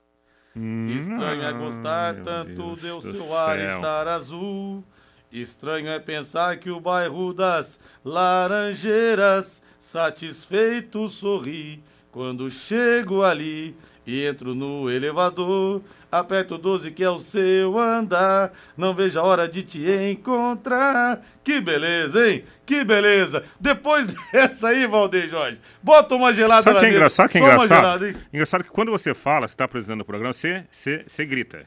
Hum, 0.54 0.88
Estranho 0.88 1.42
é 1.42 1.52
gostar 1.54 2.16
tanto, 2.16 2.76
deu 2.76 3.00
seu 3.00 3.34
ar 3.34 3.58
estar 3.58 4.06
azul. 4.08 4.84
Estranho 5.32 5.88
é 5.88 5.98
pensar 5.98 6.58
que 6.58 6.70
o 6.70 6.80
bairro 6.80 7.32
das 7.32 7.80
Laranjeiras, 8.04 9.62
satisfeito 9.78 11.08
sorri 11.08 11.82
quando 12.10 12.50
chego 12.50 13.22
ali 13.22 13.74
entro 14.08 14.54
no 14.54 14.90
elevador. 14.90 15.82
Aperto 16.10 16.54
o 16.54 16.58
12 16.58 16.90
que 16.92 17.04
é 17.04 17.10
o 17.10 17.18
seu 17.18 17.78
andar. 17.78 18.52
Não 18.76 18.94
vejo 18.94 19.18
a 19.20 19.22
hora 19.22 19.46
de 19.46 19.62
te 19.62 19.86
encontrar. 20.10 21.22
Que 21.44 21.60
beleza, 21.60 22.28
hein? 22.28 22.44
Que 22.64 22.82
beleza. 22.82 23.44
Depois 23.60 24.06
dessa 24.32 24.68
aí, 24.68 24.86
Valdeir 24.86 25.28
Jorge, 25.28 25.60
bota 25.82 26.14
uma 26.14 26.32
gelada 26.32 26.62
Sabe 26.62 26.80
que 26.80 26.86
é 26.86 26.90
engraçado? 26.90 27.28
Que 27.28 27.38
é 27.38 27.40
engraçado? 27.40 27.68
Gelada, 27.68 28.14
engraçado 28.32 28.64
que 28.64 28.70
quando 28.70 28.90
você 28.90 29.14
fala, 29.14 29.46
você 29.46 29.52
está 29.52 29.64
apresentando 29.64 30.00
o 30.00 30.04
programa, 30.04 30.32
você, 30.32 30.64
você, 30.70 31.04
você 31.06 31.26
grita. 31.26 31.66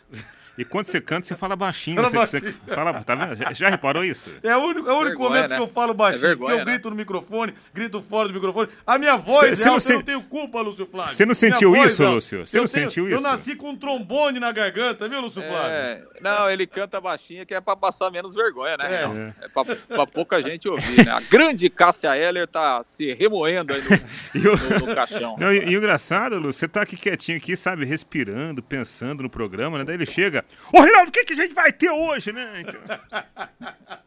E 0.62 0.66
quando 0.66 0.86
você 0.86 1.02
canta, 1.02 1.28
você 1.28 1.36
fala 1.36 1.56
baixinho. 1.56 1.96
Fala 1.98 2.10
você, 2.10 2.40
baixinho. 2.40 2.54
você 2.66 2.76
fala, 2.76 2.94
tá 3.04 3.16
vendo? 3.16 3.36
Já, 3.36 3.54
já 3.54 3.70
reparou 3.70 4.04
isso? 4.06 4.36
É 4.44 4.56
o 4.56 4.60
único, 4.60 4.88
é 4.90 4.94
o 4.94 4.96
único 4.98 5.10
Vergonha, 5.18 5.30
momento 5.30 5.50
né? 5.50 5.56
que 5.58 5.62
eu 5.64 5.68
falo 5.68 5.94
baixinho, 5.94 6.26
É 6.26 6.28
vergonha, 6.30 6.48
porque 6.50 6.62
eu 6.62 6.66
né? 6.66 6.72
grito 6.74 6.90
no 6.90 6.96
microfone, 6.96 7.54
grito 7.74 8.02
fora 8.02 8.28
do 8.28 8.34
microfone. 8.34 8.70
A 8.86 8.98
minha 8.98 9.18
voz 9.18 9.40
Cê- 9.40 9.48
é 9.48 9.56
cê 9.56 9.66
não 9.66 9.78
eu 9.78 9.96
não 9.96 10.02
tenho 10.04 10.22
culpa, 10.24 10.62
Lúcio 10.62 10.86
Flávio. 10.86 11.14
Cê 11.14 11.24
não 11.26 11.28
Minha 11.30 11.36
sentiu 11.36 11.72
voz 11.76 11.94
isso, 11.94 12.04
é 12.04 12.06
alta. 12.06 12.16
Lúcio? 12.16 12.48
Cê 12.48 12.58
Eu 12.58 12.62
não 12.64 12.68
tenho- 12.70 12.90
sentiu 12.90 13.10
Eu 13.10 13.18
isso? 13.18 13.24
nasci 13.28 13.56
com 13.56 13.70
um 13.72 13.76
trombone 13.76 14.40
na 14.40 14.52
garganta, 14.52 15.10
viu, 15.10 15.20
Lúcio 15.22 15.42
Flávio? 15.42 15.72
É, 15.72 16.02
não, 16.22 16.50
ele 16.50 16.68
canta 16.68 17.02
baixinho 17.02 17.46
que 17.46 17.54
é 17.54 17.60
pra 17.62 17.76
passar 17.76 18.12
menos 18.12 18.34
vergonha, 18.36 18.78
né? 18.78 18.86
É. 18.94 19.08
Renan? 19.08 19.34
É, 19.42 19.48
pra, 19.48 19.64
pra 19.76 20.08
pouca 20.08 20.42
gente 20.44 20.68
ouvir, 20.70 21.06
né? 21.06 21.12
A 21.12 21.20
grande 21.22 21.70
Cássia 21.70 22.16
Heller 22.16 22.48
tá 22.48 22.84
se 22.84 23.14
remoendo 23.14 23.74
aí 23.74 23.82
E 24.36 24.48
o- 24.48 24.56
no, 24.56 24.70
no, 24.80 24.86
no 24.88 24.96
caixão. 24.96 25.36
Não, 25.40 25.52
e, 25.54 25.70
e 25.72 25.76
o 25.76 25.80
engraçado, 25.80 26.38
Lu, 26.38 26.52
você 26.54 26.68
tá 26.68 26.82
aqui 26.82 26.96
quietinho 26.96 27.38
aqui, 27.38 27.56
sabe, 27.56 27.86
respirando, 27.86 28.62
pensando 28.62 29.24
no 29.24 29.30
programa, 29.30 29.78
né? 29.80 29.84
Daí 29.86 29.96
ele 29.96 30.06
chega, 30.06 30.44
ô 30.74 30.82
Reinaldo, 30.82 31.10
o 31.10 31.12
que, 31.12 31.26
que 31.26 31.34
a 31.34 31.36
gente 31.36 31.54
vai 31.54 31.72
ter 31.72 31.90
hoje, 31.92 32.32
né? 32.32 32.62
Então, 32.62 32.80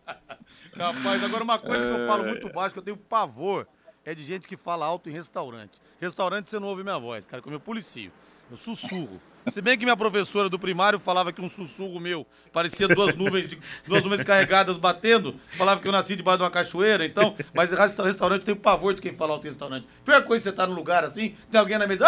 Rapaz, 0.76 1.22
agora 1.22 1.44
uma 1.44 1.58
coisa 1.58 1.84
que 1.86 2.00
eu 2.02 2.06
falo 2.06 2.24
muito 2.24 2.48
baixo, 2.52 2.72
que 2.74 2.78
eu 2.78 2.82
tenho 2.84 2.96
pavor, 2.96 3.66
é 4.04 4.14
de 4.14 4.24
gente 4.24 4.46
que 4.48 4.56
fala 4.56 4.84
alto 4.86 5.08
em 5.08 5.12
restaurante. 5.12 5.80
Restaurante 6.00 6.50
você 6.50 6.58
não 6.58 6.68
ouve 6.68 6.82
minha 6.82 6.98
voz, 6.98 7.24
cara, 7.26 7.42
como 7.42 7.54
eu 7.54 7.60
policio. 7.60 8.10
Eu 8.50 8.56
sussurro. 8.56 9.20
Se 9.48 9.60
bem 9.62 9.76
que 9.78 9.84
minha 9.84 9.96
professora 9.96 10.48
do 10.48 10.58
primário 10.58 10.98
falava 10.98 11.32
que 11.32 11.40
um 11.40 11.48
sussurro 11.48 11.98
meu 12.00 12.26
parecia 12.52 12.86
duas 12.88 13.14
nuvens, 13.14 13.48
de- 13.48 13.58
duas 13.86 14.02
nuvens 14.02 14.22
carregadas 14.22 14.76
batendo, 14.76 15.38
falava 15.56 15.80
que 15.80 15.88
eu 15.88 15.92
nasci 15.92 16.16
debaixo 16.16 16.38
de 16.38 16.42
uma 16.44 16.50
cachoeira, 16.50 17.04
então, 17.06 17.34
mas 17.54 17.70
resta- 17.70 18.02
restaurante 18.04 18.40
eu 18.40 18.44
tenho 18.46 18.56
pavor 18.58 18.94
de 18.94 19.00
quem 19.02 19.14
fala 19.14 19.32
alto 19.34 19.46
em 19.46 19.50
restaurante. 19.50 19.86
Pior 20.04 20.22
coisa 20.24 20.44
você 20.44 20.52
tá 20.52 20.66
num 20.66 20.74
lugar 20.74 21.04
assim, 21.04 21.36
tem 21.50 21.58
alguém 21.60 21.78
na 21.78 21.86
mesa. 21.86 22.04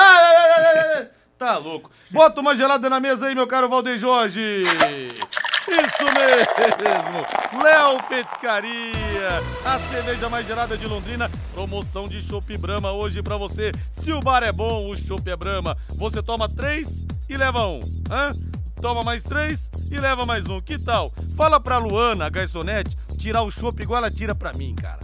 Tá 1.38 1.58
louco. 1.58 1.90
Bota 2.10 2.40
uma 2.40 2.56
gelada 2.56 2.88
na 2.88 2.98
mesa 2.98 3.26
aí, 3.26 3.34
meu 3.34 3.46
caro 3.46 3.68
Valdeir 3.68 3.98
Jorge. 3.98 4.60
Isso 4.60 6.04
mesmo! 6.04 7.62
Léo 7.62 8.02
Petiscaria, 8.04 9.42
a 9.64 9.78
cerveja 9.78 10.30
mais 10.30 10.46
gelada 10.46 10.78
de 10.78 10.86
Londrina. 10.86 11.30
Promoção 11.52 12.04
de 12.08 12.22
Chopp 12.22 12.56
Brahma 12.56 12.92
hoje 12.92 13.22
pra 13.22 13.36
você. 13.36 13.72
Se 13.90 14.12
o 14.12 14.20
bar 14.20 14.42
é 14.42 14.52
bom, 14.52 14.90
o 14.90 14.96
Chopp 14.96 15.28
é 15.28 15.36
Brahma. 15.36 15.76
Você 15.96 16.22
toma 16.22 16.48
três 16.48 17.04
e 17.28 17.36
leva 17.36 17.66
um. 17.66 17.80
Hã? 18.10 18.32
Toma 18.80 19.02
mais 19.02 19.22
três 19.22 19.70
e 19.90 19.98
leva 19.98 20.24
mais 20.24 20.48
um. 20.48 20.60
Que 20.60 20.78
tal? 20.78 21.12
Fala 21.36 21.58
pra 21.58 21.78
Luana, 21.78 22.26
a 22.26 22.30
garçonete, 22.30 22.96
tirar 23.18 23.42
o 23.42 23.50
chopp 23.50 23.82
igual 23.82 23.98
ela 23.98 24.10
tira 24.10 24.34
pra 24.34 24.52
mim, 24.52 24.74
cara. 24.74 25.00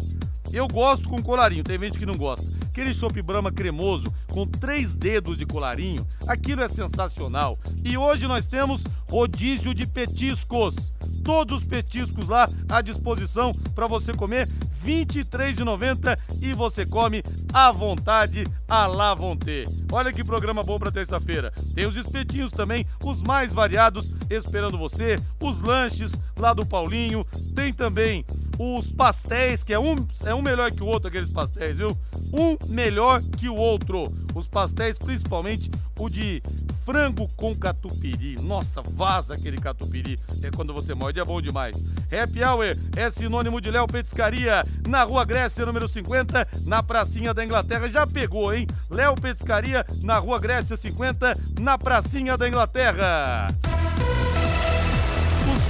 Eu 0.53 0.69
gosto 0.69 1.09
com 1.09 1.23
colarinho, 1.23 1.65
tem 1.65 1.79
gente 1.79 1.99
que 1.99 2.07
não 2.07 2.15
gosta. 2.15 2.47
Aquele 2.73 2.95
chopp 2.95 3.21
Brahma 3.21 3.53
cremoso 3.53 4.11
com 4.29 4.47
três 4.47 4.95
dedos 4.95 5.37
de 5.37 5.45
colarinho, 5.45 6.07
aquilo 6.27 6.63
é 6.63 6.69
sensacional. 6.69 7.59
E 7.85 7.99
hoje 7.99 8.27
nós 8.27 8.47
temos 8.47 8.83
rodízio 9.11 9.75
de 9.75 9.87
petiscos. 9.87 10.91
Todos 11.23 11.61
os 11.61 11.69
petiscos 11.69 12.31
lá 12.31 12.49
à 12.71 12.81
disposição 12.81 13.53
para 13.75 13.87
você 13.87 14.15
comer, 14.15 14.49
R$ 14.83 15.05
23,90 15.05 16.19
e 16.41 16.55
você 16.55 16.87
come 16.87 17.23
à 17.53 17.71
vontade, 17.71 18.47
à 18.67 18.87
la 18.87 19.15
vontade. 19.15 19.65
Olha 19.93 20.11
que 20.11 20.25
programa 20.25 20.63
bom 20.63 20.79
para 20.79 20.91
terça-feira. 20.91 21.53
Tem 21.75 21.85
os 21.85 21.95
espetinhos 21.95 22.51
também, 22.51 22.87
os 23.05 23.23
mais 23.23 23.53
variados, 23.53 24.15
esperando 24.31 24.79
você, 24.79 25.19
os 25.39 25.61
lanches 25.61 26.13
lá 26.39 26.55
do 26.55 26.65
Paulinho, 26.65 27.23
tem 27.55 27.71
também 27.71 28.25
os 28.59 28.89
pastéis, 28.91 29.65
que 29.65 29.73
é 29.73 29.79
um, 29.79 29.97
é 30.25 30.35
um 30.35 30.43
melhor 30.43 30.71
que 30.71 30.83
o 30.83 30.87
outro, 30.87 31.09
aqueles 31.09 31.33
pastéis, 31.33 31.79
viu? 31.79 31.97
Um 32.33 32.57
melhor 32.69 33.23
que 33.23 33.49
o 33.49 33.55
outro. 33.55 34.05
Os 34.35 34.47
pastéis, 34.47 34.99
principalmente 34.99 35.71
o 35.99 36.09
de 36.09 36.43
frango 36.85 37.29
com 37.37 37.55
catupiry. 37.55 38.37
Nossa, 38.41 38.83
vaza 38.83 39.35
aquele 39.35 39.57
catupiry. 39.57 40.19
É 40.43 40.51
quando 40.51 40.73
você 40.73 40.95
morde, 40.95 41.21
é 41.21 41.25
bom 41.25 41.41
demais. 41.41 41.85
Happy 42.11 42.43
Hour 42.43 42.77
é 42.97 43.11
sinônimo 43.11 43.61
de 43.61 43.71
Léo 43.71 43.87
Petiscaria, 43.87 44.65
na 44.87 45.03
Rua 45.05 45.25
Grécia, 45.25 45.65
número 45.65 45.89
50, 45.89 46.49
na 46.67 46.83
Pracinha 46.83 47.33
da 47.33 47.45
Inglaterra. 47.45 47.89
Já 47.89 48.07
pegou, 48.07 48.53
hein? 48.53 48.67
Léo 48.91 49.15
Petiscaria, 49.15 49.85
na 50.03 50.19
Rua 50.19 50.39
Grécia 50.39 50.77
50, 50.77 51.39
na 51.61 51.79
Pracinha 51.79 52.37
da 52.37 52.49
Inglaterra. 52.49 53.49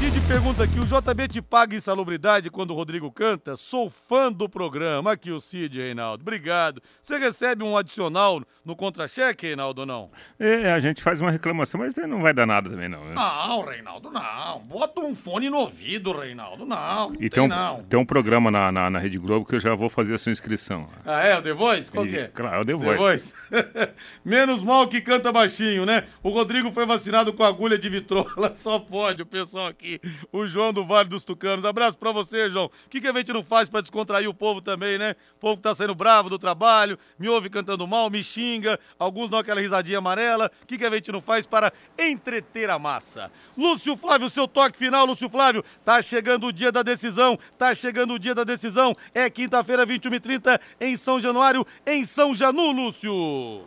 O 0.02 0.04
Cid 0.04 0.20
pergunta 0.26 0.64
aqui, 0.64 0.80
o 0.80 0.84
JB 0.84 1.28
te 1.28 1.40
paga 1.40 1.76
insalubridade 1.76 2.50
quando 2.50 2.72
o 2.72 2.74
Rodrigo 2.74 3.08
canta? 3.12 3.54
Sou 3.54 3.88
fã 3.88 4.32
do 4.32 4.48
programa. 4.48 5.12
Aqui 5.12 5.30
o 5.30 5.40
Cid, 5.40 5.78
Reinaldo. 5.78 6.22
Obrigado. 6.22 6.82
Você 7.00 7.18
recebe 7.18 7.62
um 7.62 7.76
adicional 7.76 8.42
no 8.64 8.74
contra-cheque, 8.74 9.46
Reinaldo, 9.46 9.82
ou 9.82 9.86
não? 9.86 10.10
é, 10.40 10.72
a 10.72 10.80
gente 10.80 11.00
faz 11.04 11.20
uma 11.20 11.30
reclamação, 11.30 11.80
mas 11.80 11.94
não 11.94 12.20
vai 12.20 12.34
dar 12.34 12.46
nada 12.46 12.68
também, 12.68 12.88
não. 12.88 13.04
né? 13.04 13.14
Não, 13.14 13.64
Reinaldo, 13.64 14.10
não. 14.10 14.58
Bota 14.64 15.00
um 15.02 15.14
fone 15.14 15.48
no 15.48 15.58
ouvido, 15.58 16.10
Reinaldo. 16.10 16.66
Não, 16.66 17.10
não 17.10 17.14
E 17.14 17.18
tem, 17.18 17.30
tem 17.30 17.42
um, 17.44 17.48
não. 17.48 17.82
tem 17.84 18.00
um 18.00 18.04
programa 18.04 18.50
na, 18.50 18.72
na, 18.72 18.90
na 18.90 18.98
Rede 18.98 19.18
Globo 19.18 19.46
que 19.46 19.54
eu 19.54 19.60
já 19.60 19.72
vou 19.76 19.88
fazer 19.88 20.14
a 20.14 20.18
sua 20.18 20.32
inscrição. 20.32 20.88
Ah, 21.06 21.22
é? 21.22 21.38
O 21.38 21.42
The 21.42 21.52
Voice? 21.52 21.88
Qual 21.90 22.04
E, 22.04 22.10
que 22.10 22.18
é? 22.18 22.26
Claro, 22.26 22.56
eu 22.56 22.64
The 22.64 22.72
devo. 22.72 22.96
Voice. 22.96 23.32
Menos 24.24 24.64
mal 24.64 24.88
que 24.88 25.00
canta 25.00 25.30
baixinho, 25.30 25.86
né? 25.86 26.06
O 26.24 26.30
Rodrigo 26.30 26.72
foi 26.72 26.86
vacinado 26.86 27.32
com 27.32 27.44
agulha 27.44 27.78
de 27.78 27.88
vitrola, 27.88 28.52
só 28.58 28.80
pode, 28.80 29.22
o 29.22 29.26
pessoal 29.26 29.68
aqui. 29.68 29.91
O 30.32 30.46
João 30.46 30.72
do 30.72 30.84
Vale 30.84 31.08
dos 31.08 31.24
Tucanos. 31.24 31.64
Abraço 31.64 31.96
pra 31.96 32.12
você, 32.12 32.50
João. 32.50 32.66
O 32.66 32.70
que, 32.88 33.00
que 33.00 33.08
a 33.08 33.12
gente 33.12 33.32
não 33.32 33.42
faz 33.42 33.68
pra 33.68 33.80
descontrair 33.80 34.28
o 34.28 34.34
povo 34.34 34.60
também, 34.60 34.98
né? 34.98 35.16
O 35.36 35.40
povo 35.40 35.56
que 35.56 35.62
tá 35.62 35.74
saindo 35.74 35.94
bravo 35.94 36.30
do 36.30 36.38
trabalho, 36.38 36.98
me 37.18 37.28
ouve 37.28 37.50
cantando 37.50 37.86
mal, 37.86 38.10
me 38.10 38.22
xinga, 38.22 38.78
alguns 38.98 39.28
dão 39.30 39.38
aquela 39.38 39.60
risadinha 39.60 39.98
amarela. 39.98 40.50
O 40.62 40.66
que, 40.66 40.78
que 40.78 40.84
a 40.84 40.90
gente 40.90 41.10
não 41.10 41.20
faz 41.20 41.46
para 41.46 41.72
entreter 41.98 42.70
a 42.70 42.78
massa? 42.78 43.30
Lúcio 43.56 43.96
Flávio, 43.96 44.30
seu 44.30 44.46
toque 44.46 44.78
final, 44.78 45.06
Lúcio 45.06 45.28
Flávio. 45.28 45.64
Tá 45.84 46.00
chegando 46.00 46.46
o 46.46 46.52
dia 46.52 46.70
da 46.70 46.82
decisão, 46.82 47.38
tá 47.58 47.74
chegando 47.74 48.14
o 48.14 48.18
dia 48.18 48.34
da 48.34 48.44
decisão. 48.44 48.96
É 49.14 49.28
quinta-feira, 49.28 49.86
21h30, 49.86 50.60
em 50.80 50.96
São 50.96 51.18
Januário, 51.18 51.66
em 51.86 52.04
São 52.04 52.34
Janu, 52.34 52.72
Lúcio. 52.72 53.62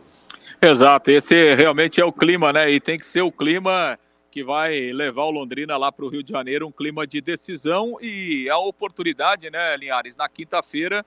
Exato, 0.60 1.10
esse 1.10 1.54
realmente 1.54 2.00
é 2.00 2.04
o 2.04 2.12
clima, 2.12 2.52
né? 2.52 2.70
E 2.70 2.80
tem 2.80 2.98
que 2.98 3.04
ser 3.04 3.20
o 3.20 3.30
clima 3.30 3.98
que 4.36 4.44
vai 4.44 4.92
levar 4.92 5.24
o 5.24 5.30
Londrina 5.30 5.78
lá 5.78 5.90
para 5.90 6.04
o 6.04 6.10
Rio 6.10 6.22
de 6.22 6.30
Janeiro, 6.30 6.66
um 6.66 6.70
clima 6.70 7.06
de 7.06 7.22
decisão 7.22 7.96
e 8.02 8.50
a 8.50 8.58
oportunidade, 8.58 9.48
né, 9.48 9.74
Linhares, 9.78 10.14
na 10.14 10.28
quinta-feira, 10.28 11.06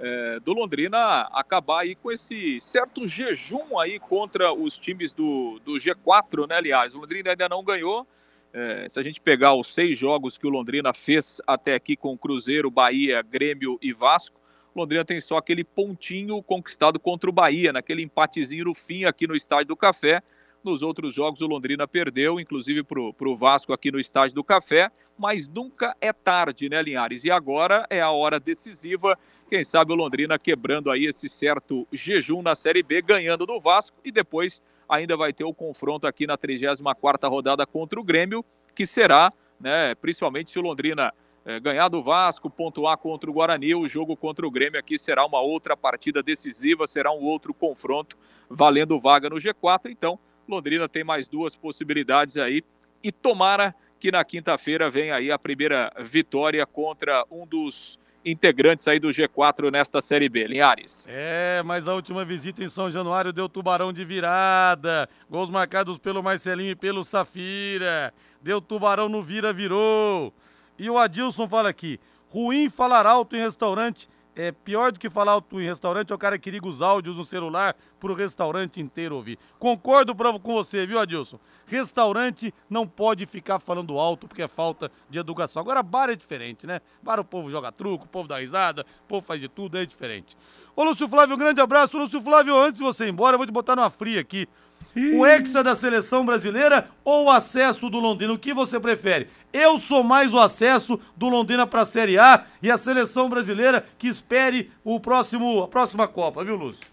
é, 0.00 0.40
do 0.40 0.54
Londrina 0.54 1.28
acabar 1.34 1.80
aí 1.80 1.94
com 1.94 2.10
esse 2.10 2.58
certo 2.60 3.06
jejum 3.06 3.78
aí 3.78 3.98
contra 3.98 4.54
os 4.54 4.78
times 4.78 5.12
do, 5.12 5.60
do 5.62 5.72
G4, 5.72 6.48
né, 6.48 6.62
Linhares? 6.62 6.94
O 6.94 7.00
Londrina 7.00 7.32
ainda 7.32 7.46
não 7.46 7.62
ganhou. 7.62 8.06
É, 8.54 8.88
se 8.88 8.98
a 8.98 9.02
gente 9.02 9.20
pegar 9.20 9.52
os 9.52 9.68
seis 9.74 9.98
jogos 9.98 10.38
que 10.38 10.46
o 10.46 10.50
Londrina 10.50 10.94
fez 10.94 11.42
até 11.46 11.74
aqui 11.74 11.94
com 11.94 12.16
Cruzeiro, 12.16 12.70
Bahia, 12.70 13.20
Grêmio 13.20 13.78
e 13.82 13.92
Vasco, 13.92 14.40
Londrina 14.74 15.04
tem 15.04 15.20
só 15.20 15.36
aquele 15.36 15.62
pontinho 15.62 16.42
conquistado 16.42 16.98
contra 16.98 17.28
o 17.28 17.32
Bahia, 17.34 17.70
naquele 17.70 18.00
empatezinho 18.00 18.64
no 18.64 18.74
fim 18.74 19.04
aqui 19.04 19.26
no 19.26 19.36
Estádio 19.36 19.66
do 19.66 19.76
Café. 19.76 20.22
Nos 20.64 20.80
outros 20.82 21.12
jogos 21.12 21.40
o 21.40 21.46
Londrina 21.46 21.88
perdeu, 21.88 22.38
inclusive 22.38 22.84
para 22.84 23.28
o 23.28 23.36
Vasco 23.36 23.72
aqui 23.72 23.90
no 23.90 23.98
Estádio 23.98 24.36
do 24.36 24.44
Café, 24.44 24.90
mas 25.18 25.48
nunca 25.48 25.96
é 26.00 26.12
tarde, 26.12 26.68
né, 26.68 26.80
Linhares? 26.80 27.24
E 27.24 27.30
agora 27.32 27.84
é 27.90 28.00
a 28.00 28.12
hora 28.12 28.38
decisiva. 28.38 29.18
Quem 29.50 29.64
sabe 29.64 29.92
o 29.92 29.96
Londrina 29.96 30.38
quebrando 30.38 30.88
aí 30.88 31.06
esse 31.06 31.28
certo 31.28 31.86
jejum 31.92 32.42
na 32.42 32.54
Série 32.54 32.82
B, 32.82 33.02
ganhando 33.02 33.44
do 33.44 33.60
Vasco 33.60 33.96
e 34.04 34.12
depois 34.12 34.62
ainda 34.88 35.16
vai 35.16 35.32
ter 35.32 35.44
o 35.44 35.52
confronto 35.52 36.06
aqui 36.06 36.28
na 36.28 36.38
34ª 36.38 37.28
rodada 37.28 37.66
contra 37.66 37.98
o 37.98 38.04
Grêmio, 38.04 38.44
que 38.74 38.86
será, 38.86 39.32
né, 39.58 39.94
principalmente 39.96 40.50
se 40.50 40.58
o 40.60 40.62
Londrina 40.62 41.12
é, 41.44 41.58
ganhar 41.58 41.88
do 41.88 42.02
Vasco, 42.02 42.48
pontuar 42.48 42.96
contra 42.98 43.28
o 43.28 43.32
Guarani, 43.32 43.74
o 43.74 43.88
jogo 43.88 44.16
contra 44.16 44.46
o 44.46 44.50
Grêmio 44.50 44.78
aqui 44.78 44.96
será 44.96 45.26
uma 45.26 45.40
outra 45.40 45.76
partida 45.76 46.22
decisiva, 46.22 46.86
será 46.86 47.10
um 47.10 47.22
outro 47.22 47.52
confronto 47.52 48.16
valendo 48.48 49.00
vaga 49.00 49.28
no 49.28 49.36
G4. 49.36 49.90
Então, 49.90 50.18
Londrina 50.52 50.88
tem 50.88 51.02
mais 51.02 51.28
duas 51.28 51.56
possibilidades 51.56 52.36
aí 52.36 52.62
e 53.02 53.10
tomara 53.10 53.74
que 53.98 54.10
na 54.10 54.24
quinta-feira 54.24 54.90
venha 54.90 55.14
aí 55.14 55.30
a 55.30 55.38
primeira 55.38 55.92
vitória 56.00 56.66
contra 56.66 57.24
um 57.30 57.46
dos 57.46 57.98
integrantes 58.24 58.86
aí 58.86 59.00
do 59.00 59.08
G4 59.08 59.70
nesta 59.70 60.00
Série 60.00 60.28
B. 60.28 60.46
Linhares. 60.46 61.06
É, 61.08 61.62
mas 61.64 61.88
a 61.88 61.94
última 61.94 62.24
visita 62.24 62.62
em 62.62 62.68
São 62.68 62.90
Januário 62.90 63.32
deu 63.32 63.48
tubarão 63.48 63.92
de 63.92 64.04
virada. 64.04 65.08
Gols 65.28 65.50
marcados 65.50 65.98
pelo 65.98 66.22
Marcelinho 66.22 66.70
e 66.70 66.76
pelo 66.76 67.02
Safira. 67.02 68.12
Deu 68.40 68.60
tubarão 68.60 69.08
no 69.08 69.22
vira, 69.22 69.52
virou. 69.52 70.32
E 70.78 70.88
o 70.88 70.98
Adilson 70.98 71.48
fala 71.48 71.68
aqui: 71.68 71.98
ruim 72.28 72.68
falar 72.68 73.06
alto 73.06 73.36
em 73.36 73.40
restaurante. 73.40 74.08
É 74.34 74.50
pior 74.50 74.90
do 74.92 74.98
que 74.98 75.10
falar 75.10 75.32
alto 75.32 75.60
em 75.60 75.64
restaurante 75.66 76.10
é 76.10 76.14
o 76.14 76.18
cara 76.18 76.38
que 76.38 76.50
liga 76.50 76.66
os 76.66 76.80
áudios 76.80 77.18
no 77.18 77.24
celular 77.24 77.76
pro 78.00 78.14
restaurante 78.14 78.80
inteiro 78.80 79.14
ouvir. 79.14 79.38
Concordo 79.58 80.14
pra- 80.14 80.38
com 80.38 80.54
você, 80.54 80.86
viu, 80.86 80.98
Adilson? 80.98 81.38
Restaurante 81.66 82.54
não 82.68 82.86
pode 82.86 83.26
ficar 83.26 83.58
falando 83.58 83.98
alto 83.98 84.26
porque 84.26 84.40
é 84.42 84.48
falta 84.48 84.90
de 85.10 85.18
educação. 85.18 85.60
Agora, 85.60 85.82
bar 85.82 86.08
é 86.08 86.16
diferente, 86.16 86.66
né? 86.66 86.80
Bar 87.02 87.20
o 87.20 87.24
povo 87.24 87.50
joga 87.50 87.70
truco, 87.70 88.06
o 88.06 88.08
povo 88.08 88.26
dá 88.26 88.38
risada, 88.38 88.86
o 89.04 89.06
povo 89.08 89.26
faz 89.26 89.38
de 89.40 89.48
tudo, 89.48 89.76
é 89.76 89.84
diferente. 89.84 90.34
Ô, 90.74 90.82
Lúcio 90.82 91.06
Flávio, 91.06 91.34
um 91.34 91.38
grande 91.38 91.60
abraço. 91.60 91.98
Lúcio 91.98 92.22
Flávio, 92.22 92.56
antes 92.58 92.78
de 92.78 92.84
você 92.84 93.04
ir 93.06 93.10
embora, 93.10 93.34
eu 93.34 93.38
vou 93.38 93.46
te 93.46 93.52
botar 93.52 93.76
numa 93.76 93.90
fria 93.90 94.20
aqui. 94.20 94.48
O 94.94 95.24
hexa 95.24 95.62
da 95.62 95.74
seleção 95.74 96.24
brasileira 96.24 96.88
ou 97.04 97.26
o 97.26 97.30
acesso 97.30 97.88
do 97.88 97.98
Londrina? 97.98 98.32
O 98.32 98.38
que 98.38 98.52
você 98.52 98.78
prefere? 98.78 99.28
Eu 99.52 99.78
sou 99.78 100.02
mais 100.02 100.32
o 100.34 100.38
acesso 100.38 101.00
do 101.16 101.28
Londrina 101.28 101.66
para 101.66 101.80
a 101.82 101.86
Série 101.86 102.18
A 102.18 102.44
e 102.62 102.70
a 102.70 102.76
seleção 102.76 103.28
brasileira 103.28 103.86
que 103.98 104.06
espere 104.06 104.70
o 104.84 105.00
próximo, 105.00 105.62
a 105.62 105.68
próxima 105.68 106.06
Copa, 106.06 106.44
viu, 106.44 106.56
Lúcio? 106.56 106.86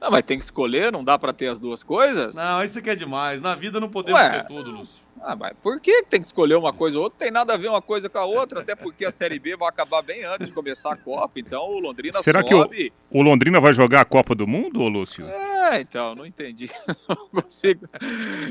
não, 0.00 0.10
mas 0.12 0.22
tem 0.22 0.38
que 0.38 0.44
escolher, 0.44 0.92
não 0.92 1.02
dá 1.02 1.18
para 1.18 1.32
ter 1.32 1.48
as 1.48 1.58
duas 1.58 1.82
coisas? 1.82 2.36
Não, 2.36 2.62
isso 2.62 2.78
aqui 2.78 2.90
é 2.90 2.96
demais. 2.96 3.40
Na 3.40 3.54
vida 3.54 3.80
não 3.80 3.88
podemos 3.88 4.20
Ué, 4.20 4.30
ter 4.30 4.46
tudo, 4.46 4.70
Lúcio. 4.70 5.03
Ah, 5.26 5.34
mas 5.34 5.54
por 5.62 5.80
que 5.80 6.02
tem 6.02 6.20
que 6.20 6.26
escolher 6.26 6.54
uma 6.54 6.70
coisa 6.72 6.98
ou 6.98 7.04
outra? 7.04 7.18
Tem 7.20 7.30
nada 7.30 7.54
a 7.54 7.56
ver 7.56 7.68
uma 7.68 7.80
coisa 7.80 8.10
com 8.10 8.18
a 8.18 8.26
outra, 8.26 8.60
até 8.60 8.76
porque 8.76 9.06
a 9.06 9.10
Série 9.10 9.38
B 9.38 9.56
vai 9.56 9.70
acabar 9.70 10.02
bem 10.02 10.22
antes 10.22 10.48
de 10.48 10.52
começar 10.52 10.92
a 10.92 10.96
Copa, 10.96 11.40
então 11.40 11.62
o 11.62 11.80
Londrina 11.80 12.20
Será 12.20 12.46
sobe... 12.46 12.76
que 12.76 12.92
o, 13.10 13.20
o 13.20 13.22
Londrina 13.22 13.58
vai 13.58 13.72
jogar 13.72 14.02
a 14.02 14.04
Copa 14.04 14.34
do 14.34 14.46
Mundo, 14.46 14.82
ô 14.82 14.88
Lúcio? 14.88 15.26
É, 15.26 15.80
então, 15.80 16.14
não 16.14 16.26
entendi. 16.26 16.70
Não 17.08 17.42
consigo, 17.42 17.88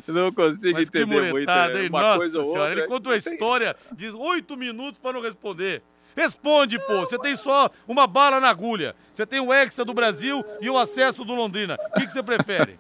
não 0.08 0.32
consigo 0.32 0.74
mas 0.74 0.88
entender 0.88 1.32
muito 1.32 1.48
né? 1.48 1.88
uma 1.90 2.02
Nossa 2.02 2.18
coisa 2.18 2.44
senhora, 2.44 2.60
outra. 2.60 2.72
Ele 2.74 2.88
conta 2.88 3.10
uma 3.10 3.18
história, 3.18 3.76
diz 3.92 4.14
oito 4.16 4.58
minutos 4.58 5.00
para 5.00 5.14
não 5.14 5.22
responder. 5.22 5.82
Responde, 6.16 6.80
pô. 6.80 7.00
Você 7.00 7.18
tem 7.18 7.36
só 7.36 7.70
uma 7.88 8.08
bala 8.08 8.40
na 8.40 8.50
agulha. 8.50 8.96
Você 9.12 9.26
tem 9.26 9.40
o 9.40 9.54
Hexa 9.54 9.84
do 9.84 9.94
Brasil 9.94 10.44
e 10.62 10.70
o 10.70 10.78
acesso 10.78 11.24
do 11.24 11.34
Londrina. 11.34 11.78
O 11.96 12.00
que, 12.00 12.08
que 12.08 12.14
você 12.14 12.24
prefere? 12.24 12.80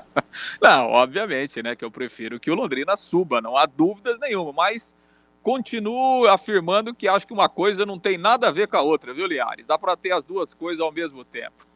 Não, 0.60 0.88
obviamente, 0.88 1.62
né? 1.62 1.76
Que 1.76 1.84
eu 1.84 1.90
prefiro 1.90 2.40
que 2.40 2.50
o 2.50 2.54
Londrina 2.54 2.96
suba, 2.96 3.40
não 3.40 3.56
há 3.56 3.66
dúvidas 3.66 4.18
nenhuma, 4.18 4.52
mas 4.52 4.96
continuo 5.42 6.26
afirmando 6.28 6.94
que 6.94 7.08
acho 7.08 7.26
que 7.26 7.32
uma 7.32 7.48
coisa 7.48 7.84
não 7.84 7.98
tem 7.98 8.16
nada 8.16 8.48
a 8.48 8.50
ver 8.50 8.68
com 8.68 8.76
a 8.76 8.80
outra, 8.80 9.12
viu, 9.12 9.26
Liares? 9.26 9.66
Dá 9.66 9.76
para 9.76 9.96
ter 9.96 10.12
as 10.12 10.24
duas 10.24 10.54
coisas 10.54 10.80
ao 10.80 10.92
mesmo 10.92 11.24
tempo. 11.24 11.66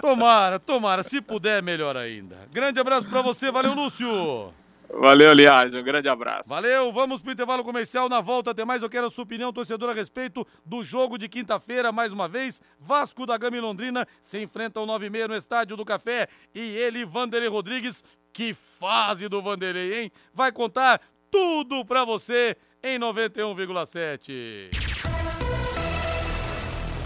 Tomara, 0.00 0.58
tomara, 0.58 1.02
se 1.02 1.20
puder, 1.20 1.62
melhor 1.62 1.96
ainda. 1.96 2.36
Grande 2.52 2.78
abraço 2.78 3.08
para 3.08 3.22
você, 3.22 3.50
valeu, 3.50 3.72
Lúcio. 3.72 4.52
Valeu, 4.92 5.32
Liares, 5.32 5.74
um 5.74 5.82
grande 5.82 6.08
abraço. 6.08 6.48
Valeu, 6.48 6.92
vamos 6.92 7.20
pro 7.20 7.32
intervalo 7.32 7.62
comercial. 7.64 8.08
Na 8.08 8.20
volta, 8.20 8.50
até 8.52 8.64
mais, 8.64 8.82
eu 8.82 8.88
quero 8.88 9.06
a 9.06 9.10
sua 9.10 9.24
opinião, 9.24 9.52
torcedor, 9.52 9.90
a 9.90 9.92
respeito 9.92 10.46
do 10.64 10.82
jogo 10.82 11.18
de 11.18 11.28
quinta-feira, 11.28 11.92
mais 11.92 12.12
uma 12.12 12.28
vez. 12.28 12.60
Vasco 12.78 13.26
da 13.26 13.36
Gama 13.36 13.56
e 13.56 13.60
Londrina 13.60 14.06
se 14.22 14.40
enfrentam 14.40 14.86
9 14.86 15.06
e 15.06 15.10
meia 15.10 15.28
no 15.28 15.36
Estádio 15.36 15.76
do 15.76 15.84
Café. 15.84 16.28
E 16.54 16.60
ele, 16.60 17.04
Vanderlei 17.04 17.48
Rodrigues, 17.48 18.02
que 18.32 18.54
fase 18.54 19.28
do 19.28 19.42
Vanderlei, 19.42 20.02
hein? 20.02 20.12
Vai 20.32 20.52
contar 20.52 21.00
tudo 21.30 21.84
pra 21.84 22.04
você 22.04 22.56
em 22.82 22.98
91,7. 22.98 24.70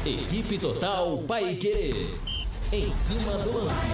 Equipe 0.07 0.59
Total 0.59 1.19
Paique. 1.29 2.19
Em 2.73 2.93
cima 2.93 3.33
do 3.39 3.65
lance. 3.65 3.89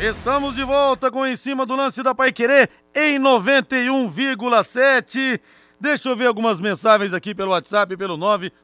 Estamos 0.00 0.54
de 0.54 0.62
volta 0.62 1.10
com 1.10 1.26
Em 1.26 1.34
Cima 1.34 1.64
do 1.64 1.74
Lance 1.74 2.02
da 2.02 2.14
Pai 2.14 2.30
Querer 2.30 2.68
em 2.94 3.18
91,7. 3.18 5.40
Deixa 5.80 6.10
eu 6.10 6.16
ver 6.16 6.26
algumas 6.26 6.60
mensagens 6.60 7.14
aqui 7.14 7.34
pelo 7.34 7.52
WhatsApp, 7.52 7.96
pelo 7.96 8.18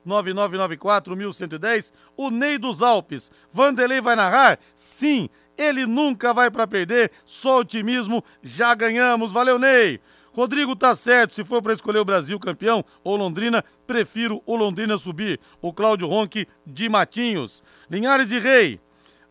99994-1110. 0.05 1.91
O 2.19 2.31
Ney 2.31 2.59
dos 2.59 2.83
Alpes. 2.83 3.33
Vanderlei 3.51 4.03
vai 4.03 4.15
narrar? 4.15 4.59
Sim, 4.75 5.31
ele 5.57 5.87
nunca 5.87 6.35
vai 6.35 6.51
para 6.51 6.67
perder. 6.67 7.11
Só 7.25 7.61
otimismo, 7.61 8.23
já 8.43 8.75
ganhamos. 8.75 9.33
Valeu, 9.33 9.59
Ney. 9.59 10.03
Rodrigo 10.35 10.77
tá 10.77 10.95
certo, 10.95 11.35
se 11.35 11.43
for 11.45 11.63
para 11.63 11.73
escolher 11.73 12.01
o 12.01 12.05
Brasil 12.05 12.39
campeão 12.39 12.85
ou 13.03 13.17
Londrina, 13.17 13.65
prefiro 13.87 14.43
o 14.45 14.55
Londrina 14.55 14.99
subir. 14.99 15.41
O 15.63 15.73
Cláudio 15.73 16.09
Ronque 16.09 16.47
de 16.67 16.91
Matinhos. 16.91 17.65
Linhares 17.91 18.31
e 18.31 18.39
Rei. 18.39 18.79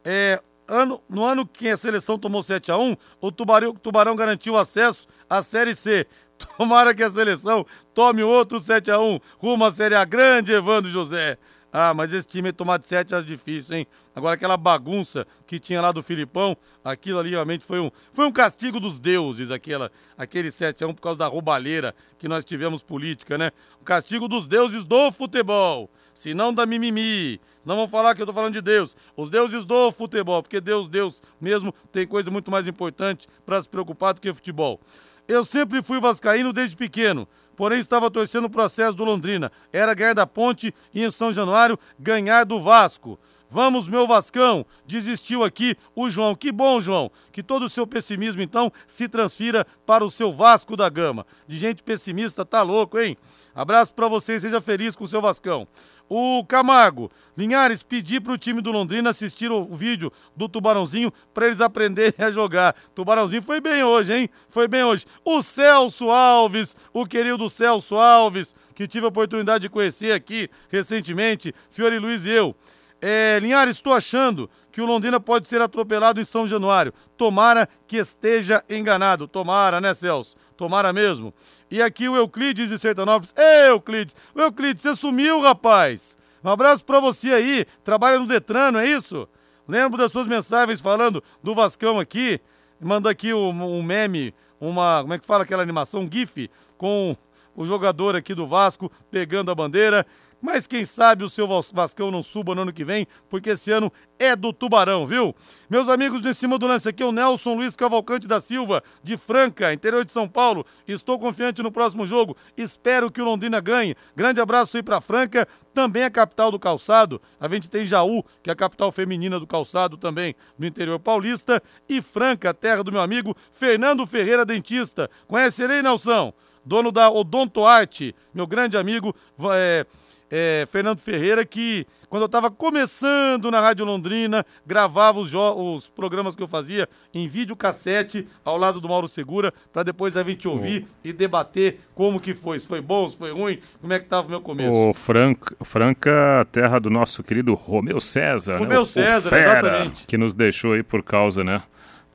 É, 0.03 0.41
ano, 0.71 1.01
no 1.09 1.25
ano 1.25 1.45
que 1.45 1.67
a 1.67 1.75
seleção 1.75 2.17
tomou 2.17 2.41
7 2.41 2.71
a 2.71 2.77
1 2.77 2.95
o 3.19 3.31
Tubarão, 3.31 3.75
Tubarão 3.75 4.15
garantiu 4.15 4.57
acesso 4.57 5.05
à 5.29 5.43
Série 5.43 5.75
C. 5.75 6.07
Tomara 6.57 6.95
que 6.95 7.03
a 7.03 7.11
seleção 7.11 7.65
tome 7.93 8.23
outro 8.23 8.59
7 8.59 8.89
a 8.89 8.99
1 8.99 9.19
rumo 9.37 9.65
à 9.65 9.71
Série 9.71 9.95
A 9.95 10.05
grande, 10.05 10.53
Evandro 10.53 10.89
José. 10.89 11.37
Ah, 11.73 11.93
mas 11.93 12.11
esse 12.11 12.27
time 12.27 12.51
tomar 12.51 12.77
de 12.77 12.87
7 12.87 13.15
é 13.15 13.21
difícil, 13.21 13.77
hein? 13.77 13.87
Agora 14.13 14.35
aquela 14.35 14.57
bagunça 14.57 15.25
que 15.47 15.57
tinha 15.57 15.79
lá 15.79 15.91
do 15.93 16.03
Filipão, 16.03 16.57
aquilo 16.83 17.17
ali 17.17 17.29
realmente 17.29 17.63
foi 17.63 17.79
um, 17.79 17.89
foi 18.11 18.25
um 18.25 18.31
castigo 18.31 18.77
dos 18.77 18.99
deuses, 18.99 19.51
aquela, 19.51 19.89
aquele 20.17 20.51
7 20.51 20.83
a 20.83 20.87
1 20.87 20.93
por 20.93 21.01
causa 21.01 21.19
da 21.19 21.27
roubalheira 21.27 21.95
que 22.17 22.27
nós 22.27 22.43
tivemos 22.43 22.83
política, 22.83 23.37
né? 23.37 23.51
O 23.79 23.85
castigo 23.85 24.27
dos 24.27 24.47
deuses 24.47 24.83
do 24.83 25.11
futebol, 25.13 25.89
se 26.13 26.33
não 26.33 26.53
da 26.53 26.65
mimimi. 26.65 27.39
Não 27.65 27.75
vão 27.75 27.87
falar 27.87 28.15
que 28.15 28.21
eu 28.21 28.25
estou 28.25 28.33
falando 28.33 28.53
de 28.53 28.61
Deus. 28.61 28.95
Os 29.15 29.29
deuses 29.29 29.63
do 29.63 29.91
futebol, 29.91 30.41
porque 30.41 30.59
Deus, 30.59 30.89
Deus 30.89 31.21
mesmo, 31.39 31.73
tem 31.91 32.07
coisa 32.07 32.31
muito 32.31 32.49
mais 32.49 32.67
importante 32.67 33.27
para 33.45 33.61
se 33.61 33.69
preocupar 33.69 34.13
do 34.13 34.21
que 34.21 34.33
futebol. 34.33 34.79
Eu 35.27 35.43
sempre 35.43 35.81
fui 35.81 35.99
vascaíno 35.99 36.51
desde 36.51 36.75
pequeno, 36.75 37.27
porém 37.55 37.79
estava 37.79 38.09
torcendo 38.09 38.45
o 38.45 38.49
processo 38.49 38.97
do 38.97 39.03
Londrina. 39.03 39.51
Era 39.71 39.93
ganhar 39.93 40.13
da 40.13 40.25
Ponte 40.25 40.73
e 40.93 41.03
em 41.03 41.11
São 41.11 41.31
Januário 41.31 41.77
ganhar 41.99 42.43
do 42.43 42.59
Vasco. 42.59 43.19
Vamos, 43.53 43.85
meu 43.85 44.07
Vascão! 44.07 44.65
Desistiu 44.87 45.43
aqui 45.43 45.75
o 45.93 46.09
João. 46.09 46.33
Que 46.33 46.53
bom, 46.53 46.79
João! 46.79 47.11
Que 47.33 47.43
todo 47.43 47.63
o 47.63 47.69
seu 47.69 47.85
pessimismo, 47.85 48.41
então, 48.41 48.71
se 48.87 49.09
transfira 49.09 49.67
para 49.85 50.05
o 50.05 50.09
seu 50.09 50.31
Vasco 50.31 50.77
da 50.77 50.87
Gama. 50.87 51.25
De 51.47 51.57
gente 51.57 51.83
pessimista, 51.83 52.45
tá 52.45 52.61
louco, 52.61 52.97
hein? 52.97 53.17
Abraço 53.53 53.93
para 53.93 54.07
vocês, 54.07 54.41
seja 54.41 54.61
feliz 54.61 54.95
com 54.95 55.03
o 55.03 55.07
seu 55.07 55.21
Vascão. 55.21 55.67
O 56.13 56.43
Camargo, 56.43 57.09
Linhares, 57.37 57.81
pedi 57.83 58.19
para 58.19 58.33
o 58.33 58.37
time 58.37 58.61
do 58.61 58.69
Londrina 58.69 59.11
assistir 59.11 59.49
o 59.49 59.63
vídeo 59.63 60.11
do 60.35 60.49
Tubarãozinho 60.49 61.09
para 61.33 61.45
eles 61.45 61.61
aprenderem 61.61 62.13
a 62.19 62.29
jogar. 62.29 62.75
Tubarãozinho 62.93 63.41
foi 63.41 63.61
bem 63.61 63.81
hoje, 63.81 64.13
hein? 64.13 64.29
Foi 64.49 64.67
bem 64.67 64.83
hoje. 64.83 65.05
O 65.23 65.41
Celso 65.41 66.09
Alves, 66.09 66.75
o 66.91 67.05
querido 67.05 67.49
Celso 67.49 67.95
Alves, 67.95 68.53
que 68.75 68.89
tive 68.89 69.05
a 69.05 69.07
oportunidade 69.07 69.61
de 69.61 69.69
conhecer 69.69 70.11
aqui 70.11 70.49
recentemente, 70.69 71.55
Fiore 71.69 71.97
Luiz 71.97 72.25
e 72.25 72.31
eu. 72.31 72.53
É, 73.01 73.39
Linhares, 73.41 73.77
estou 73.77 73.93
achando 73.93 74.49
que 74.71 74.81
o 74.81 74.85
Londrina 74.85 75.19
pode 75.19 75.47
ser 75.47 75.61
atropelado 75.61 76.19
em 76.19 76.23
São 76.23 76.47
Januário. 76.47 76.93
Tomara 77.17 77.67
que 77.85 77.97
esteja 77.97 78.63
enganado. 78.69 79.27
Tomara, 79.27 79.81
né, 79.81 79.93
Celso? 79.93 80.35
Tomara 80.55 80.93
mesmo. 80.93 81.33
E 81.69 81.81
aqui 81.81 82.07
o 82.07 82.15
Euclides 82.15 82.69
de 82.69 82.77
Sertanópolis. 82.77 83.33
Euclides! 83.67 84.15
O 84.33 84.41
Euclides, 84.41 84.81
você 84.81 84.95
sumiu, 84.95 85.41
rapaz! 85.41 86.17
Um 86.43 86.49
abraço 86.49 86.83
para 86.83 86.99
você 86.99 87.33
aí. 87.33 87.65
Trabalha 87.83 88.19
no 88.19 88.25
Detran, 88.25 88.71
não 88.71 88.79
é 88.79 88.87
isso? 88.87 89.27
Lembro 89.67 89.97
das 89.97 90.11
suas 90.11 90.27
mensagens 90.27 90.81
falando 90.81 91.23
do 91.43 91.53
Vascão 91.53 91.99
aqui. 91.99 92.39
Manda 92.79 93.09
aqui 93.09 93.33
um, 93.33 93.49
um 93.49 93.83
meme, 93.83 94.33
uma. 94.59 95.01
Como 95.01 95.13
é 95.13 95.19
que 95.19 95.25
fala 95.25 95.43
aquela 95.43 95.61
animação? 95.61 96.01
Um 96.01 96.09
GIF 96.11 96.49
com 96.77 97.15
o 97.55 97.65
jogador 97.65 98.15
aqui 98.15 98.33
do 98.33 98.47
Vasco 98.47 98.91
pegando 99.11 99.51
a 99.51 99.55
bandeira. 99.55 100.05
Mas 100.41 100.65
quem 100.65 100.83
sabe 100.83 101.23
o 101.23 101.29
seu 101.29 101.47
Vascão 101.71 102.09
não 102.09 102.23
suba 102.23 102.55
no 102.55 102.63
ano 102.63 102.73
que 102.73 102.83
vem, 102.83 103.07
porque 103.29 103.51
esse 103.51 103.71
ano 103.71 103.91
é 104.17 104.35
do 104.35 104.51
Tubarão, 104.51 105.05
viu? 105.05 105.35
Meus 105.69 105.87
amigos 105.87 106.21
de 106.21 106.33
cima 106.33 106.57
do 106.57 106.65
lance 106.65 106.89
aqui, 106.89 107.03
o 107.03 107.11
Nelson 107.11 107.53
Luiz 107.53 107.75
Cavalcante 107.75 108.27
da 108.27 108.39
Silva, 108.39 108.83
de 109.03 109.17
Franca, 109.17 109.71
interior 109.71 110.03
de 110.03 110.11
São 110.11 110.27
Paulo. 110.27 110.65
Estou 110.87 111.19
confiante 111.19 111.61
no 111.61 111.71
próximo 111.71 112.07
jogo. 112.07 112.35
Espero 112.57 113.11
que 113.11 113.21
o 113.21 113.25
Londrina 113.25 113.59
ganhe. 113.59 113.95
Grande 114.15 114.41
abraço 114.41 114.77
aí 114.77 114.83
para 114.83 114.99
Franca, 114.99 115.47
também 115.73 116.03
a 116.03 116.09
capital 116.09 116.51
do 116.51 116.59
calçado. 116.59 117.21
A 117.39 117.47
gente 117.47 117.69
tem 117.69 117.85
Jaú, 117.85 118.23
que 118.41 118.49
é 118.49 118.53
a 118.53 118.55
capital 118.55 118.91
feminina 118.91 119.39
do 119.39 119.45
calçado 119.45 119.95
também, 119.95 120.35
no 120.57 120.65
interior 120.65 120.99
paulista. 120.99 121.61
E 121.87 122.01
Franca, 122.01 122.53
terra 122.53 122.83
do 122.83 122.91
meu 122.91 123.01
amigo 123.01 123.35
Fernando 123.51 124.05
Ferreira 124.07 124.45
Dentista. 124.45 125.09
Conhece 125.27 125.63
ele 125.63 125.81
Nelson? 125.81 126.33
Dono 126.63 126.91
da 126.91 127.09
Odonto 127.09 127.65
Arte, 127.65 128.15
meu 128.33 128.45
grande 128.45 128.77
amigo. 128.77 129.15
É, 129.51 129.85
é, 130.31 130.65
Fernando 130.71 130.99
Ferreira, 130.99 131.45
que 131.45 131.85
quando 132.09 132.23
eu 132.23 132.27
estava 132.27 132.49
começando 132.49 133.51
na 133.51 133.59
Rádio 133.59 133.85
Londrina, 133.85 134.45
gravava 134.65 135.19
os, 135.19 135.33
os, 135.33 135.87
programas 135.89 136.35
que 136.35 136.41
eu 136.41 136.47
fazia 136.47 136.87
em 137.13 137.27
vídeo 137.27 137.55
cassete 137.55 138.27
ao 138.43 138.57
lado 138.57 138.79
do 138.79 138.87
Mauro 138.87 139.07
Segura, 139.07 139.53
para 139.73 139.83
depois 139.83 140.15
a 140.15 140.23
gente 140.23 140.47
ouvir 140.47 140.87
e 141.03 141.11
debater 141.11 141.79
como 141.93 142.19
que 142.19 142.33
foi, 142.33 142.59
se 142.59 142.67
foi 142.67 142.81
bom, 142.81 143.07
se 143.07 143.17
foi 143.17 143.31
ruim, 143.31 143.59
como 143.79 143.91
é 143.91 143.99
que 143.99 144.05
estava 144.05 144.27
o 144.27 144.29
meu 144.29 144.41
começo. 144.41 144.71
O 144.71 144.93
Franca, 144.93 145.55
Franca, 145.63 146.47
terra 146.51 146.79
do 146.79 146.89
nosso 146.89 147.21
querido 147.23 147.53
Romeu 147.53 147.99
César, 147.99 148.57
Romeu 148.57 148.81
né? 148.81 148.85
César, 148.85 149.29
Fera, 149.29 149.59
exatamente. 149.59 150.07
Que 150.07 150.17
nos 150.17 150.33
deixou 150.33 150.73
aí 150.73 150.83
por 150.83 151.03
causa, 151.03 151.43
né, 151.43 151.61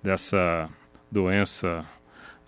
dessa 0.02 0.68
doença 1.10 1.84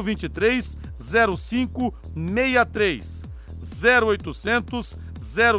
023 0.04 0.78
0563. 0.98 3.24
0800 3.64 4.98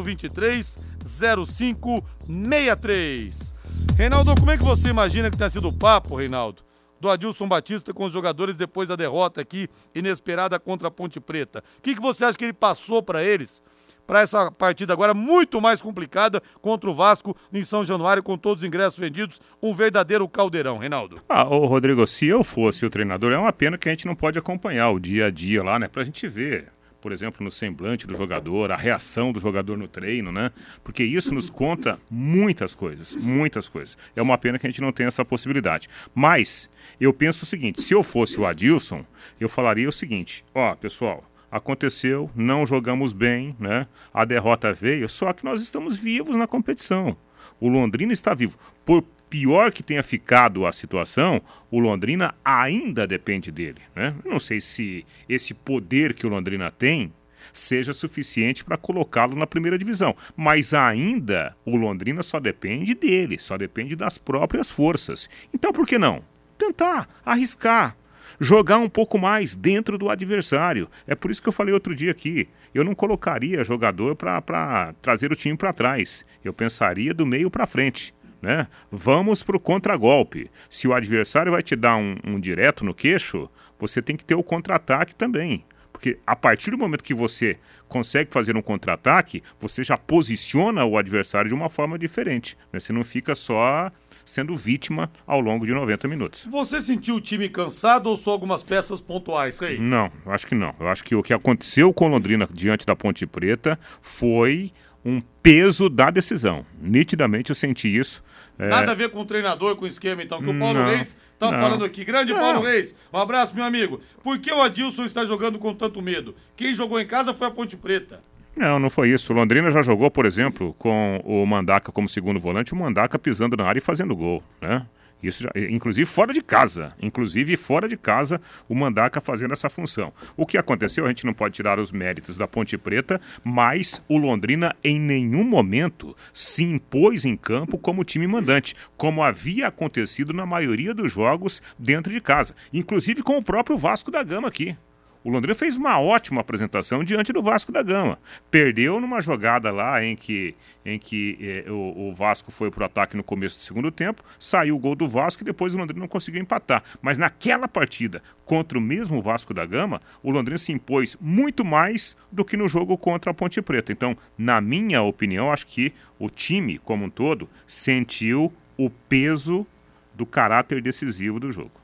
023 0.02 0.78
0563. 1.04 3.54
Reinaldo, 3.96 4.34
como 4.34 4.50
é 4.50 4.58
que 4.58 4.64
você 4.64 4.88
imagina 4.88 5.30
que 5.30 5.36
tenha 5.36 5.50
sido 5.50 5.68
o 5.68 5.72
papo, 5.72 6.16
Reinaldo, 6.16 6.63
do 7.04 7.10
Adilson 7.10 7.46
Batista 7.46 7.92
com 7.92 8.06
os 8.06 8.12
jogadores 8.12 8.56
depois 8.56 8.88
da 8.88 8.96
derrota 8.96 9.42
aqui 9.42 9.68
inesperada 9.94 10.58
contra 10.58 10.88
a 10.88 10.90
Ponte 10.90 11.20
Preta? 11.20 11.62
O 11.78 11.82
que, 11.82 11.94
que 11.94 12.00
você 12.00 12.24
acha 12.24 12.38
que 12.38 12.44
ele 12.44 12.54
passou 12.54 13.02
para 13.02 13.22
eles? 13.22 13.62
Para 14.06 14.22
essa 14.22 14.50
partida 14.50 14.92
agora 14.94 15.12
muito 15.12 15.60
mais 15.60 15.82
complicada 15.82 16.42
contra 16.62 16.88
o 16.88 16.94
Vasco 16.94 17.36
em 17.52 17.62
São 17.62 17.84
Januário, 17.84 18.22
com 18.22 18.38
todos 18.38 18.62
os 18.62 18.66
ingressos 18.66 18.98
vendidos, 18.98 19.38
um 19.62 19.74
verdadeiro 19.74 20.26
caldeirão, 20.26 20.78
Reinaldo. 20.78 21.20
Ah, 21.28 21.44
ô 21.44 21.66
Rodrigo, 21.66 22.06
se 22.06 22.26
eu 22.26 22.42
fosse 22.42 22.84
o 22.86 22.90
treinador, 22.90 23.32
é 23.32 23.38
uma 23.38 23.52
pena 23.52 23.76
que 23.76 23.88
a 23.88 23.92
gente 23.92 24.06
não 24.06 24.14
pode 24.14 24.38
acompanhar 24.38 24.90
o 24.90 24.98
dia 24.98 25.26
a 25.26 25.30
dia 25.30 25.62
lá, 25.62 25.78
né? 25.78 25.88
Pra 25.88 26.04
gente 26.04 26.26
ver, 26.26 26.72
por 27.04 27.12
exemplo, 27.12 27.44
no 27.44 27.50
semblante 27.50 28.06
do 28.06 28.16
jogador, 28.16 28.72
a 28.72 28.76
reação 28.76 29.30
do 29.30 29.38
jogador 29.38 29.76
no 29.76 29.86
treino, 29.86 30.32
né? 30.32 30.50
Porque 30.82 31.04
isso 31.04 31.34
nos 31.34 31.50
conta 31.50 32.00
muitas 32.10 32.74
coisas, 32.74 33.14
muitas 33.14 33.68
coisas. 33.68 33.98
É 34.16 34.22
uma 34.22 34.38
pena 34.38 34.58
que 34.58 34.66
a 34.66 34.70
gente 34.70 34.80
não 34.80 34.90
tenha 34.90 35.08
essa 35.08 35.22
possibilidade. 35.22 35.86
Mas 36.14 36.70
eu 36.98 37.12
penso 37.12 37.42
o 37.42 37.46
seguinte: 37.46 37.82
se 37.82 37.92
eu 37.92 38.02
fosse 38.02 38.40
o 38.40 38.46
Adilson, 38.46 39.04
eu 39.38 39.50
falaria 39.50 39.86
o 39.86 39.92
seguinte: 39.92 40.46
ó, 40.54 40.74
pessoal. 40.74 41.30
Aconteceu, 41.50 42.30
não 42.34 42.66
jogamos 42.66 43.12
bem, 43.12 43.54
né? 43.60 43.86
A 44.12 44.24
derrota 44.24 44.72
veio, 44.72 45.06
só 45.06 45.32
que 45.34 45.44
nós 45.44 45.60
estamos 45.60 45.94
vivos 45.94 46.34
na 46.34 46.46
competição. 46.46 47.16
O 47.60 47.68
Londrina 47.68 48.14
está 48.14 48.32
vivo. 48.34 48.58
Por 48.82 49.04
pior 49.34 49.72
que 49.72 49.82
tenha 49.82 50.04
ficado 50.04 50.64
a 50.64 50.70
situação, 50.70 51.42
o 51.68 51.80
Londrina 51.80 52.36
ainda 52.44 53.04
depende 53.04 53.50
dele. 53.50 53.82
Né? 53.92 54.14
Não 54.24 54.38
sei 54.38 54.60
se 54.60 55.04
esse 55.28 55.52
poder 55.52 56.14
que 56.14 56.24
o 56.24 56.30
Londrina 56.30 56.70
tem 56.70 57.12
seja 57.52 57.92
suficiente 57.92 58.64
para 58.64 58.76
colocá-lo 58.76 59.34
na 59.34 59.44
primeira 59.44 59.76
divisão. 59.76 60.14
Mas 60.36 60.72
ainda 60.72 61.56
o 61.64 61.74
Londrina 61.74 62.22
só 62.22 62.38
depende 62.38 62.94
dele, 62.94 63.36
só 63.40 63.58
depende 63.58 63.96
das 63.96 64.18
próprias 64.18 64.70
forças. 64.70 65.28
Então 65.52 65.72
por 65.72 65.84
que 65.84 65.98
não? 65.98 66.22
Tentar, 66.56 67.08
arriscar. 67.26 67.96
Jogar 68.38 68.78
um 68.78 68.88
pouco 68.88 69.18
mais 69.18 69.56
dentro 69.56 69.98
do 69.98 70.10
adversário. 70.10 70.88
É 71.08 71.16
por 71.16 71.32
isso 71.32 71.42
que 71.42 71.48
eu 71.48 71.52
falei 71.52 71.74
outro 71.74 71.92
dia 71.92 72.12
aqui. 72.12 72.48
Eu 72.72 72.84
não 72.84 72.94
colocaria 72.94 73.64
jogador 73.64 74.14
para 74.14 74.94
trazer 75.02 75.32
o 75.32 75.36
time 75.36 75.56
para 75.56 75.72
trás. 75.72 76.24
Eu 76.44 76.52
pensaria 76.52 77.12
do 77.12 77.26
meio 77.26 77.50
para 77.50 77.66
frente 77.66 78.14
né? 78.44 78.68
Vamos 78.92 79.42
para 79.42 79.56
o 79.56 79.60
contragolpe. 79.60 80.50
Se 80.68 80.86
o 80.86 80.92
adversário 80.92 81.50
vai 81.50 81.62
te 81.62 81.74
dar 81.74 81.96
um, 81.96 82.16
um 82.24 82.38
direto 82.38 82.84
no 82.84 82.94
queixo, 82.94 83.48
você 83.78 84.02
tem 84.02 84.16
que 84.16 84.24
ter 84.24 84.34
o 84.34 84.42
contra-ataque 84.42 85.14
também. 85.14 85.64
Porque 85.90 86.18
a 86.26 86.36
partir 86.36 86.70
do 86.70 86.78
momento 86.78 87.02
que 87.02 87.14
você 87.14 87.56
consegue 87.88 88.30
fazer 88.30 88.56
um 88.56 88.62
contra-ataque, 88.62 89.42
você 89.58 89.82
já 89.82 89.96
posiciona 89.96 90.84
o 90.84 90.98
adversário 90.98 91.48
de 91.48 91.54
uma 91.54 91.70
forma 91.70 91.98
diferente. 91.98 92.58
Né? 92.72 92.78
Você 92.78 92.92
não 92.92 93.02
fica 93.02 93.34
só 93.34 93.90
sendo 94.24 94.56
vítima 94.56 95.10
ao 95.26 95.40
longo 95.40 95.66
de 95.66 95.72
90 95.72 96.08
minutos. 96.08 96.46
Você 96.50 96.80
sentiu 96.80 97.16
o 97.16 97.20
time 97.20 97.48
cansado 97.48 98.08
ou 98.08 98.16
só 98.16 98.32
algumas 98.32 98.62
peças 98.62 99.00
pontuais, 99.00 99.58
Rei? 99.58 99.78
Não, 99.78 100.10
acho 100.26 100.46
que 100.46 100.54
não. 100.54 100.74
Eu 100.80 100.88
acho 100.88 101.04
que 101.04 101.14
o 101.14 101.22
que 101.22 101.32
aconteceu 101.32 101.92
com 101.92 102.08
Londrina 102.08 102.48
diante 102.50 102.86
da 102.86 102.96
Ponte 102.96 103.26
Preta 103.26 103.78
foi 104.00 104.72
um 105.04 105.20
peso 105.42 105.88
da 105.88 106.10
decisão. 106.10 106.64
Nitidamente 106.80 107.50
eu 107.50 107.54
senti 107.54 107.94
isso. 107.94 108.22
É... 108.58 108.68
Nada 108.68 108.92
a 108.92 108.94
ver 108.94 109.10
com 109.10 109.20
o 109.20 109.24
treinador, 109.24 109.76
com 109.76 109.84
o 109.84 109.88
esquema, 109.88 110.22
então, 110.22 110.40
que 110.40 110.48
o 110.48 110.58
Paulo 110.58 110.78
Não, 110.78 110.86
Reis 110.86 111.18
tá 111.38 111.50
não. 111.50 111.60
falando 111.60 111.84
aqui. 111.84 112.04
Grande 112.04 112.32
Não. 112.32 112.40
Paulo 112.40 112.62
Reis, 112.62 112.96
um 113.12 113.18
abraço, 113.18 113.54
meu 113.54 113.64
amigo. 113.64 114.00
Por 114.22 114.38
que 114.38 114.52
o 114.52 114.62
Adilson 114.62 115.04
está 115.04 115.24
jogando 115.24 115.58
com 115.58 115.74
tanto 115.74 116.00
medo? 116.00 116.34
Quem 116.56 116.74
jogou 116.74 117.00
em 117.00 117.06
casa 117.06 117.34
foi 117.34 117.48
a 117.48 117.50
Ponte 117.50 117.76
Preta. 117.76 118.20
Não, 118.56 118.78
não 118.78 118.88
foi 118.88 119.10
isso. 119.10 119.32
O 119.32 119.36
Londrina 119.36 119.70
já 119.70 119.82
jogou, 119.82 120.10
por 120.10 120.24
exemplo, 120.26 120.74
com 120.78 121.20
o 121.24 121.44
Mandaca 121.44 121.90
como 121.90 122.08
segundo 122.08 122.38
volante, 122.38 122.72
o 122.72 122.76
Mandaca 122.76 123.18
pisando 123.18 123.56
na 123.56 123.64
área 123.64 123.78
e 123.78 123.82
fazendo 123.82 124.14
gol, 124.14 124.42
né? 124.60 124.86
Isso 125.22 125.42
já, 125.42 125.50
inclusive 125.70 126.06
fora 126.06 126.32
de 126.32 126.42
casa, 126.42 126.94
inclusive 127.00 127.56
fora 127.56 127.88
de 127.88 127.96
casa, 127.96 128.40
o 128.68 128.74
Mandaca 128.74 129.20
fazendo 129.20 129.52
essa 129.52 129.70
função. 129.70 130.12
O 130.36 130.44
que 130.44 130.58
aconteceu, 130.58 131.04
a 131.04 131.08
gente 131.08 131.24
não 131.24 131.32
pode 131.32 131.54
tirar 131.54 131.78
os 131.78 131.90
méritos 131.90 132.36
da 132.36 132.46
Ponte 132.46 132.76
Preta, 132.76 133.20
mas 133.42 134.02
o 134.08 134.18
Londrina 134.18 134.76
em 134.84 135.00
nenhum 135.00 135.44
momento 135.44 136.14
se 136.32 136.62
impôs 136.62 137.24
em 137.24 137.36
campo 137.36 137.78
como 137.78 138.04
time 138.04 138.26
mandante, 138.26 138.76
como 138.96 139.22
havia 139.22 139.68
acontecido 139.68 140.32
na 140.32 140.44
maioria 140.44 140.92
dos 140.92 141.12
jogos 141.12 141.62
dentro 141.78 142.12
de 142.12 142.20
casa, 142.20 142.54
inclusive 142.72 143.22
com 143.22 143.38
o 143.38 143.42
próprio 143.42 143.78
Vasco 143.78 144.10
da 144.10 144.22
Gama 144.22 144.48
aqui. 144.48 144.76
O 145.24 145.30
Londrina 145.30 145.54
fez 145.54 145.74
uma 145.74 145.98
ótima 145.98 146.42
apresentação 146.42 147.02
diante 147.02 147.32
do 147.32 147.42
Vasco 147.42 147.72
da 147.72 147.82
Gama. 147.82 148.18
Perdeu 148.50 149.00
numa 149.00 149.22
jogada 149.22 149.72
lá 149.72 150.04
em 150.04 150.14
que, 150.14 150.54
em 150.84 150.98
que 150.98 151.38
eh, 151.40 151.70
o, 151.70 152.10
o 152.10 152.14
Vasco 152.14 152.52
foi 152.52 152.70
para 152.70 152.82
o 152.82 152.84
ataque 152.84 153.16
no 153.16 153.24
começo 153.24 153.56
do 153.56 153.62
segundo 153.62 153.90
tempo, 153.90 154.22
saiu 154.38 154.76
o 154.76 154.78
gol 154.78 154.94
do 154.94 155.08
Vasco 155.08 155.42
e 155.42 155.46
depois 155.46 155.74
o 155.74 155.78
Londrina 155.78 156.00
não 156.00 156.08
conseguiu 156.08 156.42
empatar. 156.42 156.84
Mas 157.00 157.16
naquela 157.16 157.66
partida, 157.66 158.22
contra 158.44 158.76
o 158.76 158.82
mesmo 158.82 159.22
Vasco 159.22 159.54
da 159.54 159.64
Gama, 159.64 160.02
o 160.22 160.30
Londrina 160.30 160.58
se 160.58 160.72
impôs 160.72 161.16
muito 161.18 161.64
mais 161.64 162.14
do 162.30 162.44
que 162.44 162.54
no 162.54 162.68
jogo 162.68 162.98
contra 162.98 163.30
a 163.30 163.34
Ponte 163.34 163.62
Preta. 163.62 163.92
Então, 163.92 164.14
na 164.36 164.60
minha 164.60 165.00
opinião, 165.00 165.50
acho 165.50 165.66
que 165.68 165.94
o 166.18 166.28
time 166.28 166.76
como 166.76 167.06
um 167.06 167.10
todo 167.10 167.48
sentiu 167.66 168.52
o 168.76 168.90
peso 168.90 169.66
do 170.12 170.26
caráter 170.26 170.82
decisivo 170.82 171.40
do 171.40 171.50
jogo. 171.50 171.83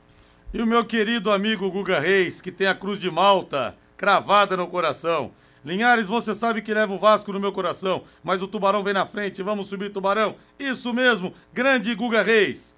E 0.53 0.61
o 0.61 0.67
meu 0.67 0.83
querido 0.83 1.31
amigo 1.31 1.71
Guga 1.71 1.97
Reis, 1.97 2.41
que 2.41 2.51
tem 2.51 2.67
a 2.67 2.75
Cruz 2.75 2.99
de 2.99 3.09
Malta 3.09 3.73
cravada 3.95 4.57
no 4.57 4.67
coração. 4.67 5.31
Linhares, 5.63 6.07
você 6.07 6.35
sabe 6.35 6.61
que 6.61 6.73
leva 6.73 6.91
o 6.91 6.99
Vasco 6.99 7.31
no 7.31 7.39
meu 7.39 7.53
coração, 7.53 8.03
mas 8.21 8.41
o 8.41 8.47
Tubarão 8.49 8.83
vem 8.83 8.93
na 8.93 9.05
frente, 9.05 9.41
vamos 9.41 9.69
subir 9.69 9.93
Tubarão. 9.93 10.35
Isso 10.59 10.93
mesmo, 10.93 11.33
grande 11.53 11.95
Guga 11.95 12.21
Reis. 12.21 12.75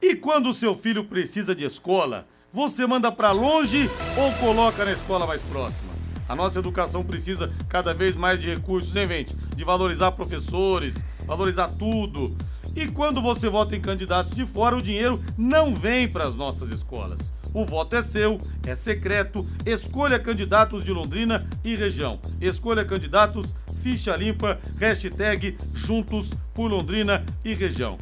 E 0.00 0.16
quando 0.16 0.48
o 0.48 0.54
seu 0.54 0.74
filho 0.74 1.04
precisa 1.04 1.54
de 1.54 1.64
escola, 1.64 2.26
você 2.52 2.84
manda 2.88 3.12
para 3.12 3.30
longe 3.30 3.88
ou 4.18 4.32
coloca 4.44 4.84
na 4.84 4.90
escola 4.90 5.24
mais 5.24 5.42
próxima? 5.42 5.92
A 6.28 6.34
nossa 6.34 6.58
educação 6.58 7.04
precisa 7.04 7.54
cada 7.68 7.94
vez 7.94 8.16
mais 8.16 8.40
de 8.40 8.52
recursos, 8.52 8.96
hein, 8.96 9.06
gente? 9.06 9.36
De 9.54 9.62
valorizar 9.62 10.10
professores, 10.10 11.04
valorizar 11.24 11.70
tudo. 11.70 12.36
E 12.74 12.86
quando 12.86 13.20
você 13.20 13.48
vota 13.48 13.76
em 13.76 13.80
candidatos 13.80 14.34
de 14.34 14.46
fora, 14.46 14.76
o 14.76 14.82
dinheiro 14.82 15.22
não 15.36 15.74
vem 15.74 16.08
para 16.08 16.26
as 16.26 16.34
nossas 16.34 16.70
escolas. 16.70 17.32
O 17.52 17.66
voto 17.66 17.96
é 17.96 18.02
seu, 18.02 18.38
é 18.66 18.74
secreto. 18.74 19.46
Escolha 19.66 20.18
candidatos 20.18 20.82
de 20.82 20.90
Londrina 20.90 21.46
e 21.62 21.76
região. 21.76 22.18
Escolha 22.40 22.84
candidatos, 22.84 23.54
ficha 23.80 24.16
limpa, 24.16 24.58
hashtag 24.78 25.58
Juntos 25.74 26.30
por 26.54 26.70
Londrina 26.70 27.24
e 27.44 27.52
região. 27.52 27.98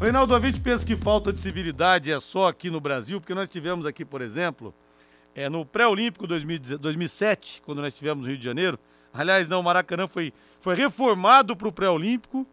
Reinaldo, 0.00 0.36
a 0.36 0.40
gente 0.40 0.60
pensa 0.60 0.86
que 0.86 0.94
falta 0.94 1.32
de 1.32 1.40
civilidade 1.40 2.12
é 2.12 2.20
só 2.20 2.48
aqui 2.48 2.70
no 2.70 2.80
Brasil, 2.80 3.20
porque 3.20 3.34
nós 3.34 3.48
tivemos 3.48 3.86
aqui, 3.86 4.04
por 4.04 4.20
exemplo, 4.20 4.72
é, 5.34 5.48
no 5.48 5.64
pré-olímpico 5.64 6.26
2017, 6.26 7.62
quando 7.64 7.80
nós 7.80 7.92
estivemos 7.92 8.22
no 8.22 8.28
Rio 8.28 8.38
de 8.38 8.44
Janeiro, 8.44 8.78
Aliás, 9.16 9.48
não, 9.48 9.60
o 9.60 9.62
Maracanã 9.62 10.06
foi, 10.06 10.32
foi 10.60 10.74
reformado 10.74 11.56
para 11.56 11.68
o 11.68 11.72
pré-olímpico 11.72 12.46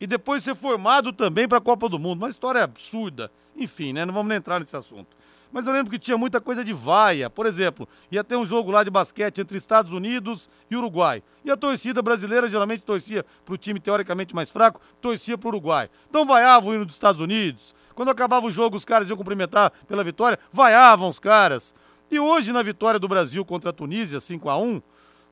e 0.00 0.06
depois 0.06 0.42
ser 0.42 0.54
formado 0.54 1.12
também 1.12 1.46
para 1.46 1.58
a 1.58 1.60
Copa 1.60 1.88
do 1.88 1.98
Mundo. 1.98 2.18
Uma 2.18 2.28
história 2.28 2.64
absurda. 2.64 3.30
Enfim, 3.54 3.92
né? 3.92 4.04
Não 4.04 4.14
vamos 4.14 4.34
entrar 4.34 4.58
nesse 4.58 4.76
assunto. 4.76 5.20
Mas 5.52 5.66
eu 5.66 5.72
lembro 5.72 5.90
que 5.90 5.98
tinha 5.98 6.16
muita 6.16 6.40
coisa 6.40 6.64
de 6.64 6.72
vaia. 6.72 7.28
Por 7.28 7.44
exemplo, 7.44 7.88
ia 8.10 8.24
ter 8.24 8.36
um 8.36 8.46
jogo 8.46 8.70
lá 8.70 8.82
de 8.82 8.90
basquete 8.90 9.40
entre 9.40 9.58
Estados 9.58 9.92
Unidos 9.92 10.48
e 10.70 10.76
Uruguai. 10.76 11.22
E 11.44 11.50
a 11.50 11.56
torcida 11.56 12.00
brasileira 12.00 12.48
geralmente 12.48 12.82
torcia 12.82 13.26
para 13.44 13.54
o 13.54 13.58
time 13.58 13.80
teoricamente 13.80 14.34
mais 14.34 14.50
fraco, 14.50 14.80
torcia 15.00 15.36
para 15.36 15.46
o 15.46 15.50
Uruguai. 15.50 15.90
Então 16.08 16.24
vaiava 16.24 16.68
o 16.68 16.74
hino 16.74 16.86
dos 16.86 16.94
Estados 16.94 17.20
Unidos. 17.20 17.74
Quando 17.94 18.10
acabava 18.10 18.46
o 18.46 18.50
jogo, 18.50 18.76
os 18.76 18.84
caras 18.84 19.08
iam 19.08 19.16
cumprimentar 19.16 19.72
pela 19.86 20.04
vitória, 20.04 20.38
vaiavam 20.52 21.08
os 21.08 21.18
caras. 21.18 21.74
E 22.10 22.18
hoje, 22.18 22.52
na 22.52 22.62
vitória 22.62 22.98
do 22.98 23.08
Brasil 23.08 23.44
contra 23.44 23.70
a 23.70 23.72
Tunísia, 23.72 24.20
5 24.20 24.48
a 24.48 24.56
1 24.56 24.80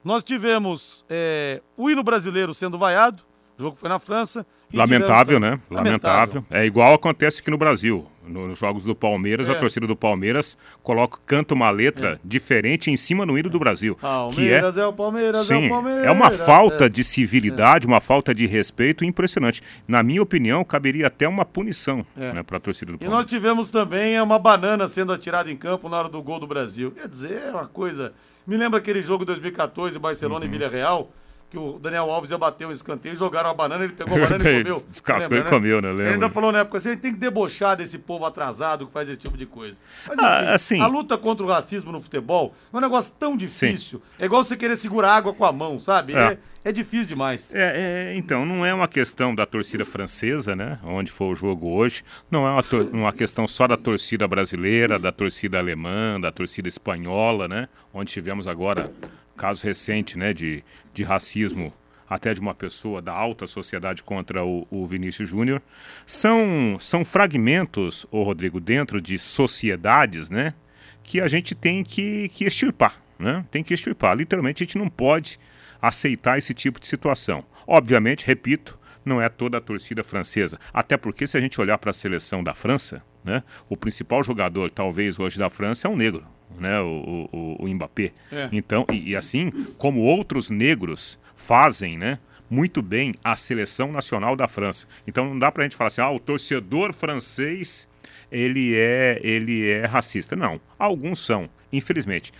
nós 0.04 0.22
tivemos 0.22 1.04
é, 1.08 1.60
o 1.76 1.90
hino 1.90 2.02
brasileiro 2.02 2.54
sendo 2.54 2.78
vaiado, 2.78 3.22
o 3.58 3.62
jogo 3.62 3.76
foi 3.76 3.88
na 3.88 3.98
França. 3.98 4.46
Lamentável, 4.72 5.40
né? 5.40 5.58
Lamentável. 5.70 6.42
Lamentável. 6.42 6.44
É 6.50 6.64
igual 6.64 6.94
acontece 6.94 7.40
aqui 7.40 7.50
no 7.50 7.58
Brasil. 7.58 8.06
Nos 8.26 8.58
jogos 8.58 8.84
do 8.84 8.94
Palmeiras, 8.94 9.48
é. 9.48 9.52
a 9.52 9.54
torcida 9.54 9.86
do 9.86 9.96
Palmeiras 9.96 10.58
coloca, 10.82 11.18
canta 11.24 11.54
uma 11.54 11.70
letra 11.70 12.12
é. 12.12 12.18
diferente 12.22 12.90
em 12.90 12.96
cima 12.96 13.24
no 13.24 13.38
hino 13.38 13.48
do 13.48 13.58
Brasil. 13.58 13.96
Palmeiras 13.96 14.74
que 14.74 14.80
é, 14.80 14.82
é 14.82 14.86
o 14.86 14.92
Palmeiras, 14.92 15.46
Sim, 15.46 15.64
é 15.64 15.66
o 15.66 15.70
Palmeiras. 15.70 16.04
É 16.04 16.10
uma 16.10 16.30
falta 16.30 16.84
é. 16.84 16.88
de 16.90 17.02
civilidade, 17.02 17.86
uma 17.86 18.02
falta 18.02 18.34
de 18.34 18.46
respeito 18.46 19.02
impressionante. 19.02 19.62
Na 19.86 20.02
minha 20.02 20.22
opinião, 20.22 20.62
caberia 20.62 21.06
até 21.06 21.26
uma 21.26 21.46
punição 21.46 22.04
é. 22.14 22.34
né, 22.34 22.42
para 22.42 22.58
a 22.58 22.60
torcida 22.60 22.92
do 22.92 22.98
Palmeiras. 22.98 23.18
E 23.18 23.22
nós 23.22 23.30
tivemos 23.30 23.70
também 23.70 24.20
uma 24.20 24.38
banana 24.38 24.86
sendo 24.88 25.10
atirada 25.10 25.50
em 25.50 25.56
campo 25.56 25.88
na 25.88 25.96
hora 25.96 26.08
do 26.10 26.22
gol 26.22 26.38
do 26.38 26.46
Brasil. 26.46 26.90
Quer 26.90 27.08
dizer, 27.08 27.42
é 27.46 27.50
uma 27.50 27.66
coisa. 27.66 28.12
Me 28.46 28.58
lembra 28.58 28.78
aquele 28.78 29.00
jogo 29.00 29.24
de 29.24 29.28
2014, 29.28 29.98
Barcelona 29.98 30.44
uhum. 30.44 30.52
e 30.52 30.58
Vila 30.58 30.68
Real 30.68 31.10
que 31.50 31.56
o 31.56 31.78
Daniel 31.78 32.10
Alves 32.10 32.30
ia 32.30 32.36
bater 32.36 32.66
um 32.66 32.70
escanteio, 32.70 33.16
jogaram 33.16 33.48
a 33.48 33.54
banana, 33.54 33.84
ele 33.84 33.94
pegou 33.94 34.16
a 34.16 34.20
banana 34.28 34.50
e 34.50 34.64
comeu. 34.64 34.86
Descascou 34.90 35.36
lembra, 35.36 35.38
e 35.38 35.44
né? 35.44 35.58
comeu, 35.58 35.80
né? 35.80 35.90
Ele 35.90 36.14
ainda 36.14 36.28
falou 36.28 36.52
na 36.52 36.60
época 36.60 36.76
assim, 36.76 36.90
ele 36.90 37.00
tem 37.00 37.12
que 37.12 37.18
debochar 37.18 37.76
desse 37.76 37.98
povo 37.98 38.26
atrasado 38.26 38.86
que 38.86 38.92
faz 38.92 39.08
esse 39.08 39.18
tipo 39.18 39.36
de 39.36 39.46
coisa. 39.46 39.76
Mas 40.06 40.18
ah, 40.18 40.40
enfim, 40.42 40.52
assim, 40.52 40.80
a 40.80 40.86
luta 40.86 41.16
contra 41.16 41.44
o 41.44 41.48
racismo 41.48 41.90
no 41.90 42.00
futebol 42.00 42.54
é 42.72 42.76
um 42.76 42.80
negócio 42.80 43.12
tão 43.18 43.36
difícil. 43.36 43.98
Sim. 43.98 44.04
É 44.18 44.26
igual 44.26 44.44
você 44.44 44.56
querer 44.56 44.76
segurar 44.76 45.14
água 45.14 45.32
com 45.32 45.44
a 45.44 45.52
mão, 45.52 45.80
sabe? 45.80 46.14
É, 46.14 46.18
é, 46.18 46.38
é 46.66 46.72
difícil 46.72 47.06
demais. 47.06 47.54
É, 47.54 48.12
é, 48.12 48.16
então, 48.16 48.44
não 48.44 48.66
é 48.66 48.74
uma 48.74 48.88
questão 48.88 49.34
da 49.34 49.46
torcida 49.46 49.86
francesa, 49.86 50.54
né? 50.54 50.78
Onde 50.84 51.10
foi 51.10 51.28
o 51.28 51.34
jogo 51.34 51.68
hoje. 51.68 52.04
Não 52.30 52.46
é 52.46 52.50
uma, 52.50 52.64
uma 52.92 53.12
questão 53.12 53.48
só 53.48 53.66
da 53.66 53.76
torcida 53.76 54.28
brasileira, 54.28 54.98
da 54.98 55.10
torcida 55.10 55.58
alemã, 55.58 56.20
da 56.20 56.30
torcida 56.30 56.68
espanhola, 56.68 57.48
né? 57.48 57.68
Onde 57.92 58.12
tivemos 58.12 58.46
agora 58.46 58.92
caso 59.38 59.64
recente 59.64 60.18
né, 60.18 60.34
de, 60.34 60.62
de 60.92 61.02
racismo 61.02 61.72
até 62.08 62.32
de 62.32 62.40
uma 62.40 62.54
pessoa 62.54 63.02
da 63.02 63.12
alta 63.12 63.46
sociedade 63.46 64.02
contra 64.02 64.44
o, 64.44 64.66
o 64.70 64.86
Vinícius 64.86 65.28
Júnior. 65.28 65.62
São, 66.06 66.76
são 66.80 67.04
fragmentos, 67.04 68.06
ô 68.10 68.22
Rodrigo, 68.22 68.60
dentro 68.60 69.00
de 69.00 69.18
sociedades, 69.18 70.30
né? 70.30 70.54
Que 71.02 71.20
a 71.20 71.28
gente 71.28 71.54
tem 71.54 71.84
que, 71.84 72.28
que 72.30 72.44
extirpar, 72.44 73.00
né? 73.18 73.44
Tem 73.50 73.62
que 73.62 73.74
extirpar. 73.74 74.16
Literalmente, 74.16 74.62
a 74.62 74.66
gente 74.66 74.78
não 74.78 74.88
pode 74.88 75.38
aceitar 75.80 76.38
esse 76.38 76.54
tipo 76.54 76.80
de 76.80 76.86
situação. 76.86 77.44
Obviamente, 77.66 78.26
repito, 78.26 78.78
não 79.04 79.20
é 79.20 79.28
toda 79.28 79.58
a 79.58 79.60
torcida 79.60 80.02
francesa. 80.02 80.58
Até 80.72 80.96
porque, 80.96 81.26
se 81.26 81.36
a 81.36 81.40
gente 81.40 81.60
olhar 81.60 81.78
para 81.78 81.90
a 81.90 81.94
seleção 81.94 82.42
da 82.42 82.54
França, 82.54 83.02
né, 83.22 83.42
o 83.68 83.76
principal 83.76 84.24
jogador, 84.24 84.70
talvez, 84.70 85.18
hoje 85.18 85.38
da 85.38 85.50
França 85.50 85.86
é 85.86 85.90
um 85.90 85.96
negro, 85.96 86.26
né, 86.56 86.80
o, 86.80 87.28
o, 87.32 87.64
o 87.64 87.68
Mbappé. 87.68 88.12
É. 88.30 88.48
Então, 88.52 88.86
e, 88.90 89.10
e, 89.10 89.16
assim 89.16 89.50
como 89.76 90.00
outros 90.00 90.50
negros 90.50 91.18
fazem, 91.36 91.98
né, 91.98 92.18
muito 92.50 92.80
bem 92.82 93.14
a 93.22 93.36
seleção 93.36 93.92
nacional 93.92 94.34
da 94.34 94.48
França. 94.48 94.86
Então 95.06 95.28
não 95.28 95.38
dá 95.38 95.52
para 95.52 95.62
a 95.62 95.66
gente 95.66 95.76
falar 95.76 95.88
assim, 95.88 96.00
ah, 96.00 96.10
o 96.10 96.18
torcedor 96.18 96.92
francês 96.92 97.88
ele 98.30 98.74
é 98.74 99.20
ele 99.22 99.68
é 99.68 99.86
racista. 99.86 100.34
Não, 100.34 100.60
alguns 100.78 101.24
são, 101.24 101.48
infelizmente, 101.72 102.32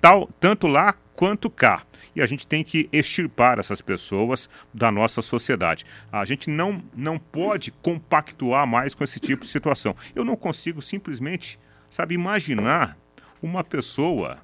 tal 0.00 0.28
tanto 0.40 0.66
lá 0.66 0.94
quanto 1.14 1.50
cá. 1.50 1.82
E 2.16 2.20
a 2.22 2.26
gente 2.26 2.46
tem 2.46 2.64
que 2.64 2.88
extirpar 2.92 3.58
essas 3.58 3.80
pessoas 3.80 4.48
da 4.74 4.90
nossa 4.90 5.22
sociedade. 5.22 5.84
A 6.10 6.24
gente 6.24 6.50
não, 6.50 6.82
não 6.94 7.18
pode 7.18 7.70
compactuar 7.70 8.66
mais 8.66 8.94
com 8.94 9.04
esse 9.04 9.20
tipo 9.20 9.44
de 9.44 9.50
situação. 9.50 9.94
Eu 10.14 10.24
não 10.24 10.34
consigo 10.34 10.82
simplesmente, 10.82 11.58
sabe, 11.88 12.14
imaginar 12.14 12.96
uma 13.42 13.64
pessoa 13.64 14.38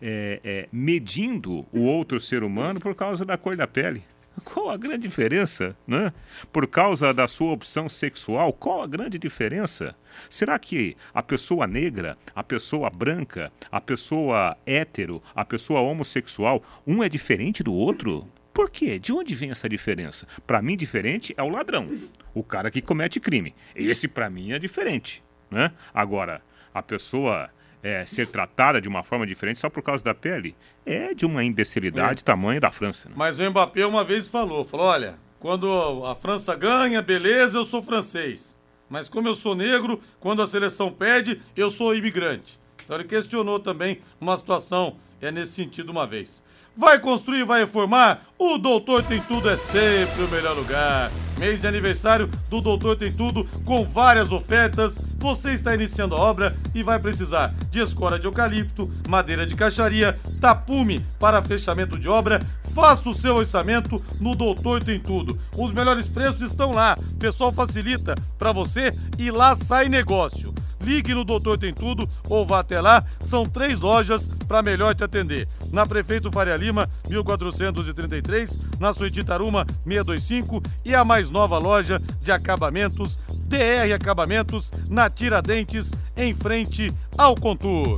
é, 0.00 0.40
é, 0.42 0.68
medindo 0.72 1.66
o 1.72 1.80
outro 1.80 2.20
ser 2.20 2.42
humano 2.42 2.80
por 2.80 2.94
causa 2.94 3.24
da 3.24 3.36
cor 3.36 3.56
da 3.56 3.66
pele. 3.66 4.02
Qual 4.44 4.70
a 4.70 4.76
grande 4.76 5.06
diferença, 5.06 5.76
né? 5.86 6.12
Por 6.52 6.66
causa 6.66 7.12
da 7.12 7.28
sua 7.28 7.52
opção 7.52 7.88
sexual, 7.88 8.52
qual 8.52 8.82
a 8.82 8.86
grande 8.86 9.18
diferença? 9.18 9.94
Será 10.30 10.58
que 10.58 10.96
a 11.12 11.22
pessoa 11.22 11.66
negra, 11.66 12.16
a 12.34 12.42
pessoa 12.42 12.88
branca, 12.88 13.52
a 13.70 13.80
pessoa 13.80 14.56
hétero, 14.64 15.22
a 15.34 15.44
pessoa 15.44 15.80
homossexual, 15.80 16.62
um 16.86 17.02
é 17.02 17.08
diferente 17.08 17.62
do 17.62 17.74
outro? 17.74 18.26
Por 18.52 18.70
quê? 18.70 18.98
De 18.98 19.12
onde 19.12 19.34
vem 19.34 19.50
essa 19.50 19.68
diferença? 19.68 20.26
Para 20.46 20.62
mim, 20.62 20.76
diferente 20.76 21.34
é 21.36 21.42
o 21.42 21.48
ladrão, 21.48 21.88
o 22.34 22.42
cara 22.42 22.70
que 22.70 22.80
comete 22.80 23.20
crime. 23.20 23.54
Esse, 23.74 24.08
para 24.08 24.30
mim, 24.30 24.52
é 24.52 24.58
diferente. 24.58 25.22
Né? 25.50 25.72
Agora, 25.92 26.42
a 26.72 26.82
pessoa 26.82 27.50
é, 27.82 28.04
ser 28.06 28.26
tratada 28.26 28.80
de 28.80 28.88
uma 28.88 29.02
forma 29.02 29.26
diferente 29.26 29.60
só 29.60 29.70
por 29.70 29.82
causa 29.82 30.04
da 30.04 30.14
pele 30.14 30.54
é 30.84 31.14
de 31.14 31.24
uma 31.24 31.42
imbecilidade 31.42 32.20
é. 32.20 32.24
tamanho 32.24 32.60
da 32.60 32.70
França. 32.70 33.08
Né? 33.08 33.14
Mas 33.16 33.38
o 33.38 33.50
Mbappé 33.50 33.86
uma 33.86 34.04
vez 34.04 34.28
falou, 34.28 34.64
falou, 34.64 34.86
olha, 34.86 35.18
quando 35.38 36.04
a 36.04 36.14
França 36.14 36.54
ganha, 36.54 37.00
beleza, 37.00 37.58
eu 37.58 37.64
sou 37.64 37.82
francês. 37.82 38.58
Mas 38.88 39.08
como 39.08 39.28
eu 39.28 39.34
sou 39.34 39.54
negro, 39.54 40.00
quando 40.18 40.42
a 40.42 40.46
seleção 40.46 40.92
perde, 40.92 41.40
eu 41.56 41.70
sou 41.70 41.94
imigrante. 41.94 42.58
Então 42.84 42.96
ele 42.96 43.08
questionou 43.08 43.60
também 43.60 44.00
uma 44.20 44.36
situação 44.36 44.96
é 45.20 45.30
nesse 45.30 45.52
sentido 45.52 45.90
uma 45.90 46.06
vez. 46.06 46.42
Vai 46.76 46.98
construir, 46.98 47.44
vai 47.44 47.60
reformar? 47.60 48.20
O 48.38 48.56
Doutor 48.56 49.02
Tem 49.02 49.20
Tudo 49.20 49.50
é 49.50 49.56
sempre 49.56 50.22
o 50.22 50.28
melhor 50.28 50.56
lugar. 50.56 51.10
Mês 51.38 51.60
de 51.60 51.66
aniversário 51.66 52.28
do 52.48 52.60
Doutor 52.60 52.96
Tem 52.96 53.12
Tudo 53.12 53.44
com 53.64 53.84
várias 53.84 54.30
ofertas. 54.30 55.00
Você 55.18 55.52
está 55.52 55.74
iniciando 55.74 56.14
a 56.14 56.18
obra 56.18 56.56
e 56.74 56.82
vai 56.82 56.98
precisar 56.98 57.52
de 57.70 57.80
escora 57.80 58.18
de 58.18 58.26
eucalipto, 58.26 58.90
madeira 59.08 59.46
de 59.46 59.54
caixaria, 59.54 60.18
tapume 60.40 61.04
para 61.18 61.42
fechamento 61.42 61.98
de 61.98 62.08
obra. 62.08 62.40
Faça 62.74 63.10
o 63.10 63.14
seu 63.14 63.34
orçamento 63.34 64.02
no 64.20 64.34
Doutor 64.34 64.82
Tem 64.82 64.98
Tudo. 64.98 65.38
Os 65.58 65.72
melhores 65.72 66.06
preços 66.06 66.42
estão 66.42 66.70
lá. 66.70 66.96
O 66.98 67.16
pessoal 67.16 67.52
facilita 67.52 68.14
para 68.38 68.52
você 68.52 68.96
e 69.18 69.30
lá 69.30 69.56
sai 69.56 69.88
negócio. 69.88 70.54
Ligue 70.82 71.14
no 71.14 71.24
Doutor 71.24 71.58
Tem 71.58 71.74
Tudo 71.74 72.08
ou 72.28 72.46
vá 72.46 72.60
até 72.60 72.80
lá. 72.80 73.04
São 73.18 73.42
três 73.42 73.80
lojas 73.80 74.28
para 74.48 74.62
melhor 74.62 74.94
te 74.94 75.04
atender. 75.04 75.46
Na 75.72 75.86
Prefeito 75.86 76.30
Faria 76.32 76.56
Lima, 76.56 76.88
1433, 77.08 78.58
na 78.78 78.92
Suíte 78.92 79.24
Taruma, 79.24 79.64
625 79.84 80.62
e 80.84 80.94
a 80.94 81.04
mais 81.04 81.30
nova 81.30 81.58
loja 81.58 82.00
de 82.22 82.32
acabamentos, 82.32 83.20
DR 83.46 83.92
Acabamentos, 83.94 84.70
na 84.88 85.08
Tiradentes, 85.08 85.92
em 86.16 86.34
frente 86.34 86.92
ao 87.16 87.34
Contour. 87.34 87.96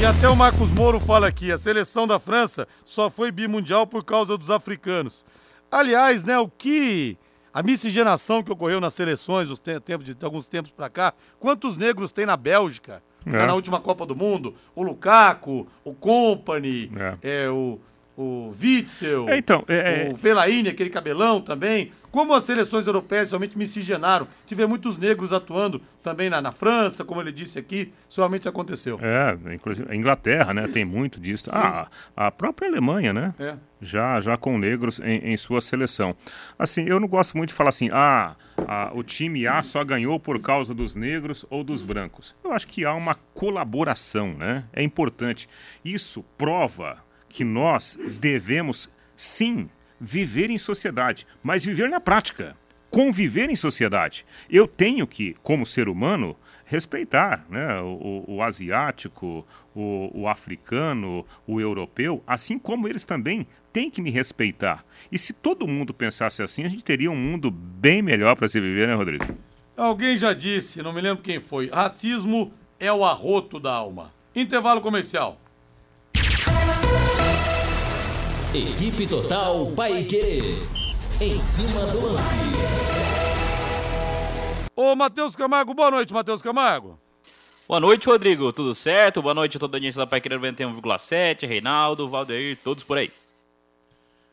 E 0.00 0.04
até 0.06 0.26
o 0.30 0.34
Marcos 0.34 0.70
Moro 0.70 0.98
fala 0.98 1.28
aqui, 1.28 1.52
a 1.52 1.58
seleção 1.58 2.06
da 2.06 2.18
França 2.18 2.66
só 2.86 3.10
foi 3.10 3.30
bimundial 3.30 3.86
por 3.86 4.02
causa 4.02 4.38
dos 4.38 4.48
africanos. 4.48 5.26
Aliás, 5.70 6.24
né, 6.24 6.38
o 6.38 6.48
que 6.48 7.18
a 7.52 7.62
miscigenação 7.62 8.42
que 8.42 8.50
ocorreu 8.50 8.80
nas 8.80 8.94
seleções 8.94 9.48
dos 9.48 9.58
tempos, 9.58 10.06
de, 10.06 10.14
de 10.14 10.24
alguns 10.24 10.46
tempos 10.46 10.70
para 10.70 10.88
cá, 10.88 11.12
quantos 11.38 11.76
negros 11.76 12.12
tem 12.12 12.24
na 12.24 12.36
Bélgica? 12.36 13.02
É. 13.26 13.30
Na 13.46 13.54
última 13.54 13.80
Copa 13.80 14.06
do 14.06 14.16
Mundo, 14.16 14.54
o 14.74 14.82
Lukaku, 14.82 15.66
o 15.84 15.92
Company, 15.92 16.90
é. 17.22 17.44
É, 17.44 17.50
o, 17.50 17.78
o 18.16 18.54
Witzel, 18.60 19.28
é, 19.28 19.38
então, 19.38 19.64
é, 19.68 20.08
é, 20.08 20.12
o 20.12 20.16
Fellaini, 20.16 20.68
aquele 20.68 20.90
cabelão 20.90 21.40
também. 21.40 21.90
Como 22.10 22.34
as 22.34 22.44
seleções 22.44 22.86
europeias 22.86 23.30
realmente 23.30 23.56
miscigenaram, 23.56 24.26
tive 24.44 24.66
muitos 24.66 24.98
negros 24.98 25.32
atuando 25.32 25.80
também 26.02 26.28
na, 26.28 26.42
na 26.42 26.50
França, 26.50 27.04
como 27.04 27.20
ele 27.20 27.30
disse 27.30 27.58
aqui, 27.58 27.92
isso 28.08 28.20
realmente 28.20 28.48
aconteceu. 28.48 28.98
É, 29.00 29.54
inclusive 29.54 29.90
a 29.90 29.94
Inglaterra, 29.94 30.52
né, 30.52 30.66
tem 30.66 30.84
muito 30.84 31.20
disso. 31.20 31.48
Ah, 31.52 31.86
a 32.16 32.30
própria 32.30 32.68
Alemanha, 32.68 33.12
né, 33.12 33.32
é. 33.38 33.54
já, 33.80 34.18
já 34.18 34.36
com 34.36 34.58
negros 34.58 34.98
em, 34.98 35.32
em, 35.32 35.36
sua 35.36 35.60
seleção. 35.60 36.16
Assim, 36.58 36.84
eu 36.84 36.98
não 36.98 37.06
gosto 37.06 37.36
muito 37.36 37.50
de 37.50 37.54
falar 37.54 37.70
assim, 37.70 37.90
ah, 37.92 38.34
a, 38.72 38.92
o 38.94 39.02
time 39.02 39.48
A 39.48 39.64
só 39.64 39.82
ganhou 39.84 40.20
por 40.20 40.40
causa 40.40 40.72
dos 40.72 40.94
negros 40.94 41.44
ou 41.50 41.64
dos 41.64 41.82
brancos. 41.82 42.36
Eu 42.44 42.52
acho 42.52 42.68
que 42.68 42.84
há 42.84 42.94
uma 42.94 43.16
colaboração, 43.34 44.32
né, 44.32 44.64
é 44.72 44.80
importante. 44.80 45.48
Isso 45.84 46.24
prova 46.38 47.02
que 47.28 47.42
nós 47.42 47.98
devemos, 48.20 48.88
sim, 49.16 49.68
viver 50.00 50.50
em 50.50 50.58
sociedade, 50.58 51.26
mas 51.42 51.64
viver 51.64 51.88
na 51.88 51.98
prática. 51.98 52.56
conviver 52.90 53.48
em 53.50 53.56
sociedade. 53.56 54.26
Eu 54.48 54.66
tenho 54.66 55.06
que, 55.06 55.36
como 55.42 55.64
ser 55.64 55.88
humano, 55.88 56.36
respeitar 56.64 57.46
né, 57.48 57.80
o, 57.80 58.24
o 58.26 58.42
asiático, 58.42 59.46
o, 59.74 60.10
o, 60.12 60.28
africano, 60.28 61.24
o 61.46 61.60
europeu, 61.60 62.22
assim 62.26 62.58
como 62.58 62.88
eles 62.88 63.04
também 63.04 63.46
têm 63.72 63.90
que 63.90 64.02
me 64.02 64.10
respeitar. 64.10 64.84
E 65.10 65.18
se 65.18 65.32
todo 65.32 65.66
mundo 65.66 65.94
pensasse 65.94 66.42
assim, 66.42 66.64
a 66.64 66.68
gente 66.68 66.84
teria 66.84 67.10
um 67.10 67.16
mundo 67.16 67.50
bem 67.50 68.02
melhor 68.02 68.36
para 68.36 68.48
se 68.48 68.60
viver, 68.60 68.88
né, 68.88 68.94
Rodrigo? 68.94 69.24
Alguém 69.76 70.16
já 70.16 70.32
disse, 70.32 70.82
não 70.82 70.92
me 70.92 71.00
lembro 71.00 71.22
quem 71.22 71.40
foi, 71.40 71.68
racismo 71.68 72.52
é 72.78 72.92
o 72.92 73.04
arroto 73.04 73.58
da 73.58 73.72
alma. 73.72 74.12
Intervalo 74.34 74.80
comercial. 74.80 75.40
Equipe 78.52 79.06
Total 79.06 79.66
Paique. 79.76 80.58
Em 81.20 81.40
cima 81.40 81.86
do 81.86 82.00
lance. 82.00 82.34
Ô, 84.74 84.96
Matheus 84.96 85.36
Camargo, 85.36 85.74
boa 85.74 85.90
noite, 85.90 86.12
Matheus 86.12 86.42
Camargo. 86.42 86.98
Boa 87.68 87.78
noite, 87.78 88.06
Rodrigo. 88.08 88.52
Tudo 88.52 88.74
certo? 88.74 89.22
Boa 89.22 89.34
noite 89.34 89.56
a 89.56 89.60
toda 89.60 89.76
a 89.76 89.78
audiência 89.78 89.98
da 90.00 90.06
Pai 90.06 90.20
91,7, 90.20 91.46
Reinaldo, 91.46 92.08
Valdeir, 92.08 92.58
todos 92.64 92.82
por 92.82 92.98
aí. 92.98 93.12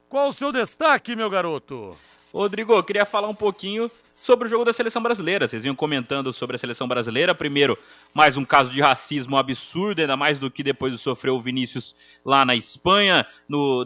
Qual 0.09 0.29
o 0.29 0.33
seu 0.33 0.53
destaque, 0.53 1.17
meu 1.17 1.29
garoto? 1.29 1.95
Rodrigo, 2.33 2.71
eu 2.71 2.83
queria 2.83 3.05
falar 3.05 3.27
um 3.27 3.35
pouquinho 3.35 3.91
sobre 4.21 4.47
o 4.47 4.49
jogo 4.49 4.63
da 4.63 4.71
seleção 4.71 5.01
brasileira. 5.03 5.45
Vocês 5.45 5.63
vinham 5.63 5.75
comentando 5.75 6.31
sobre 6.31 6.55
a 6.55 6.59
seleção 6.59 6.87
brasileira. 6.87 7.35
Primeiro, 7.35 7.77
mais 8.13 8.37
um 8.37 8.45
caso 8.45 8.71
de 8.71 8.79
racismo 8.79 9.35
absurdo, 9.35 9.99
ainda 9.99 10.15
mais 10.15 10.39
do 10.39 10.49
que 10.49 10.63
depois 10.63 10.93
de 10.93 10.97
sofrer 10.97 11.31
o 11.31 11.41
Vinícius 11.41 11.93
lá 12.23 12.45
na 12.45 12.55
Espanha, 12.55 13.27
no, 13.49 13.85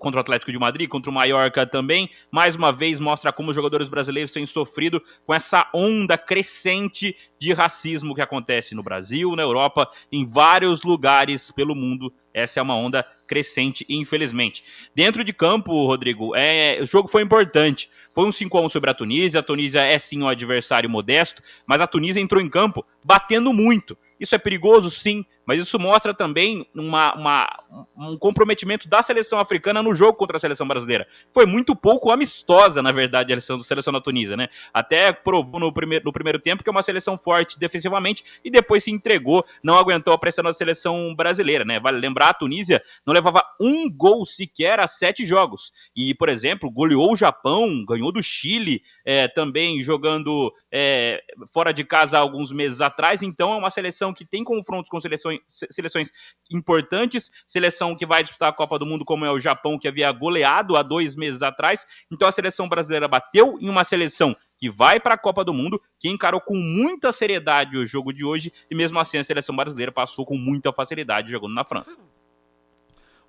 contra 0.00 0.18
o 0.18 0.20
Atlético 0.22 0.50
de 0.50 0.58
Madrid, 0.58 0.88
contra 0.88 1.08
o 1.08 1.14
Mallorca 1.14 1.64
também. 1.64 2.10
Mais 2.32 2.56
uma 2.56 2.72
vez 2.72 2.98
mostra 2.98 3.32
como 3.32 3.50
os 3.50 3.54
jogadores 3.54 3.88
brasileiros 3.88 4.32
têm 4.32 4.46
sofrido 4.46 5.00
com 5.24 5.32
essa 5.32 5.70
onda 5.72 6.18
crescente 6.18 7.16
de 7.38 7.52
racismo 7.52 8.12
que 8.12 8.20
acontece 8.20 8.74
no 8.74 8.82
Brasil, 8.82 9.36
na 9.36 9.42
Europa, 9.42 9.88
em 10.10 10.26
vários 10.26 10.82
lugares 10.82 11.52
pelo 11.52 11.76
mundo. 11.76 12.12
Essa 12.34 12.58
é 12.58 12.62
uma 12.62 12.76
onda 12.76 13.06
crescente, 13.28 13.86
infelizmente. 13.88 14.64
Dentro 14.92 15.22
de 15.22 15.32
campo, 15.32 15.86
Rodrigo, 15.86 16.34
é, 16.34 16.78
o 16.82 16.86
jogo 16.86 17.08
foi 17.08 17.22
importante. 17.22 17.88
Foi 18.12 18.26
um 18.26 18.30
5x1 18.30 18.68
sobre 18.68 18.90
a 18.90 18.94
Tunísia. 18.94 19.38
A 19.38 19.42
Tunísia 19.42 19.80
é 19.82 19.96
sim 20.00 20.20
um 20.20 20.28
adversário 20.28 20.90
modesto, 20.90 21.40
mas 21.64 21.80
a 21.80 21.86
Tunísia 21.86 22.20
entrou 22.20 22.42
em 22.42 22.50
campo 22.50 22.84
batendo 23.04 23.52
muito. 23.52 23.96
Isso 24.18 24.34
é 24.34 24.38
perigoso, 24.38 24.90
sim, 24.90 25.24
mas 25.46 25.60
isso 25.60 25.78
mostra 25.78 26.14
também 26.14 26.66
uma, 26.74 27.14
uma, 27.14 27.60
um 27.96 28.16
comprometimento 28.16 28.88
da 28.88 29.02
seleção 29.02 29.38
africana 29.38 29.82
no 29.82 29.94
jogo 29.94 30.14
contra 30.14 30.36
a 30.36 30.40
seleção 30.40 30.66
brasileira. 30.66 31.06
Foi 31.32 31.46
muito 31.46 31.76
pouco 31.76 32.10
amistosa, 32.10 32.82
na 32.82 32.92
verdade, 32.92 33.32
a 33.32 33.40
seleção, 33.40 33.56
a 33.56 33.64
seleção 33.64 33.92
da 33.92 34.00
Tunísia, 34.00 34.36
né? 34.36 34.48
Até 34.72 35.12
provou 35.12 35.60
no 35.60 35.72
primeiro, 35.72 36.04
no 36.04 36.12
primeiro 36.12 36.38
tempo 36.38 36.62
que 36.62 36.68
é 36.68 36.72
uma 36.72 36.82
seleção 36.82 37.18
forte 37.18 37.58
defensivamente 37.58 38.24
e 38.44 38.50
depois 38.50 38.84
se 38.84 38.90
entregou, 38.90 39.44
não 39.62 39.76
aguentou 39.76 40.12
a 40.14 40.18
pressão 40.18 40.44
da 40.44 40.54
seleção 40.54 41.14
brasileira, 41.14 41.64
né? 41.64 41.78
Vale 41.80 41.98
lembrar, 41.98 42.30
a 42.30 42.34
Tunísia 42.34 42.82
não 43.06 43.12
levava 43.12 43.44
um 43.60 43.90
gol 43.90 44.24
sequer 44.24 44.80
a 44.80 44.86
sete 44.86 45.24
jogos. 45.24 45.72
E, 45.94 46.14
por 46.14 46.28
exemplo, 46.28 46.70
goleou 46.70 47.12
o 47.12 47.16
Japão, 47.16 47.84
ganhou 47.84 48.10
do 48.12 48.22
Chile, 48.22 48.82
é, 49.04 49.28
também 49.28 49.82
jogando 49.82 50.52
é, 50.70 51.22
fora 51.52 51.72
de 51.72 51.84
casa 51.84 52.18
alguns 52.18 52.52
meses 52.52 52.80
atrás. 52.80 53.22
Então, 53.22 53.52
é 53.52 53.56
uma 53.56 53.70
seleção 53.70 54.12
que 54.12 54.24
tem 54.24 54.42
confrontos 54.42 54.90
com 54.90 55.00
seleções 55.00 55.33
seleções, 55.46 55.94
seleções 55.94 56.10
importantes, 56.50 57.30
seleção 57.46 57.94
que 57.94 58.06
vai 58.06 58.22
disputar 58.22 58.48
a 58.50 58.52
Copa 58.52 58.78
do 58.78 58.86
Mundo, 58.86 59.04
como 59.04 59.24
é 59.24 59.30
o 59.30 59.40
Japão, 59.40 59.78
que 59.78 59.88
havia 59.88 60.10
goleado 60.12 60.76
há 60.76 60.82
dois 60.82 61.16
meses 61.16 61.42
atrás. 61.42 61.86
Então 62.10 62.26
a 62.26 62.32
seleção 62.32 62.68
brasileira 62.68 63.08
bateu 63.08 63.58
em 63.60 63.68
uma 63.68 63.84
seleção 63.84 64.36
que 64.58 64.70
vai 64.70 65.00
para 65.00 65.14
a 65.14 65.18
Copa 65.18 65.44
do 65.44 65.52
Mundo, 65.52 65.80
que 65.98 66.08
encarou 66.08 66.40
com 66.40 66.56
muita 66.56 67.12
seriedade 67.12 67.76
o 67.76 67.86
jogo 67.86 68.12
de 68.12 68.24
hoje, 68.24 68.52
e 68.70 68.74
mesmo 68.74 68.98
assim 68.98 69.18
a 69.18 69.24
seleção 69.24 69.54
brasileira 69.54 69.92
passou 69.92 70.24
com 70.24 70.36
muita 70.36 70.72
facilidade 70.72 71.30
jogando 71.30 71.54
na 71.54 71.64
França. 71.64 71.98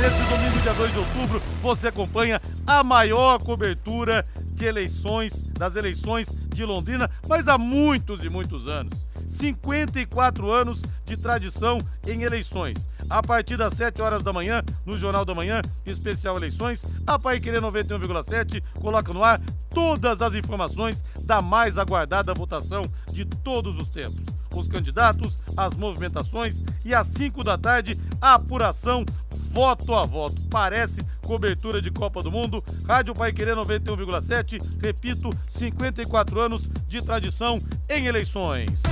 Nesse 0.00 0.22
domingo, 0.28 0.60
dia 0.62 0.74
2 0.74 0.92
de 0.92 0.98
outubro, 0.98 1.42
você 1.62 1.88
acompanha 1.88 2.40
a 2.66 2.84
maior 2.84 3.38
cobertura 3.38 4.24
de 4.52 4.64
eleições, 4.64 5.42
das 5.58 5.76
eleições 5.76 6.28
de 6.28 6.64
Londrina, 6.64 7.10
mas 7.28 7.48
há 7.48 7.56
muitos 7.56 8.22
e 8.22 8.28
muitos 8.28 8.66
anos. 8.66 9.06
54 9.26 10.50
anos 10.50 10.82
de 11.04 11.16
tradição 11.16 11.78
em 12.06 12.22
eleições. 12.22 12.88
A 13.08 13.22
partir 13.22 13.56
das 13.56 13.74
7 13.74 14.00
horas 14.02 14.22
da 14.22 14.32
manhã, 14.32 14.62
no 14.84 14.96
Jornal 14.96 15.24
da 15.24 15.34
Manhã, 15.34 15.60
especial 15.86 16.36
eleições, 16.36 16.86
a 17.06 17.18
Pai 17.18 17.40
Querer 17.40 17.60
91,7 17.60 18.62
coloca 18.80 19.12
no 19.12 19.22
ar 19.22 19.40
todas 19.70 20.22
as 20.22 20.34
informações 20.34 21.02
da 21.22 21.42
mais 21.42 21.78
aguardada 21.78 22.34
votação 22.34 22.82
de 23.10 23.24
todos 23.24 23.76
os 23.78 23.88
tempos 23.88 24.34
os 24.58 24.68
candidatos, 24.68 25.38
as 25.56 25.74
movimentações 25.74 26.62
e 26.84 26.94
às 26.94 27.06
5 27.08 27.42
da 27.42 27.58
tarde 27.58 27.98
a 28.20 28.34
apuração 28.34 29.04
voto 29.54 29.94
a 29.94 30.04
voto. 30.04 30.42
Parece 30.50 31.00
cobertura 31.22 31.80
de 31.80 31.90
Copa 31.90 32.20
do 32.22 32.30
Mundo. 32.30 32.62
Rádio 32.86 33.14
Pai 33.14 33.32
Querer 33.32 33.54
91,7. 33.54 34.60
Repito, 34.82 35.30
54 35.48 36.40
anos 36.40 36.68
de 36.88 37.00
tradição 37.00 37.62
em 37.88 38.06
eleições. 38.06 38.82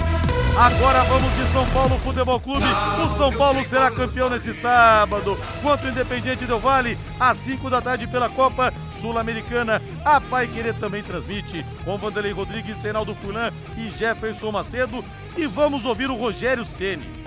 Agora 0.56 1.02
vamos 1.04 1.32
de 1.34 1.52
São 1.52 1.68
Paulo 1.70 1.98
Futebol 1.98 2.38
Clube. 2.38 2.64
O 2.64 3.16
São 3.16 3.32
Paulo 3.32 3.64
será 3.64 3.90
campeão 3.90 4.30
nesse 4.30 4.54
sábado. 4.54 5.36
Contra 5.60 5.88
o 5.88 5.90
Independiente 5.90 6.46
Del 6.46 6.60
Vale, 6.60 6.96
às 7.18 7.38
5 7.38 7.68
da 7.68 7.82
tarde 7.82 8.06
pela 8.06 8.30
Copa 8.30 8.72
Sul-Americana. 9.00 9.82
A 10.04 10.20
Pai 10.20 10.46
Querer 10.46 10.74
também 10.74 11.02
transmite 11.02 11.64
com 11.84 11.98
Vanderlei 11.98 12.32
Rodrigues, 12.32 12.80
Reinaldo 12.80 13.14
Fulan 13.16 13.50
e 13.76 13.90
Jefferson 13.98 14.52
Macedo. 14.52 15.04
E 15.36 15.44
vamos 15.46 15.84
ouvir 15.84 16.08
o 16.08 16.16
Rogério 16.16 16.64
Ceni 16.64 17.21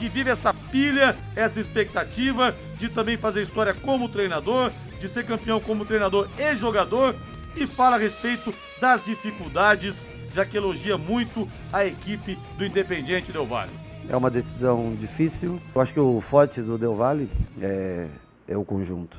que 0.00 0.08
vive 0.08 0.30
essa 0.30 0.54
pilha, 0.54 1.14
essa 1.36 1.60
expectativa 1.60 2.56
de 2.78 2.88
também 2.88 3.18
fazer 3.18 3.42
história 3.42 3.74
como 3.74 4.08
treinador, 4.08 4.70
de 4.98 5.06
ser 5.10 5.26
campeão 5.26 5.60
como 5.60 5.84
treinador 5.84 6.26
e 6.38 6.56
jogador, 6.56 7.14
e 7.54 7.66
fala 7.66 7.96
a 7.96 7.98
respeito 7.98 8.54
das 8.80 9.04
dificuldades, 9.04 10.08
já 10.32 10.46
que 10.46 10.56
elogia 10.56 10.96
muito 10.96 11.46
a 11.70 11.84
equipe 11.84 12.38
do 12.56 12.64
Independiente 12.64 13.30
Del 13.30 13.44
Valle. 13.44 13.70
É 14.08 14.16
uma 14.16 14.30
decisão 14.30 14.96
difícil. 14.98 15.60
Eu 15.74 15.82
acho 15.82 15.92
que 15.92 16.00
o 16.00 16.18
forte 16.22 16.62
do 16.62 16.78
Del 16.78 16.96
Valle 16.96 17.28
é, 17.60 18.06
é 18.48 18.56
o 18.56 18.64
conjunto. 18.64 19.18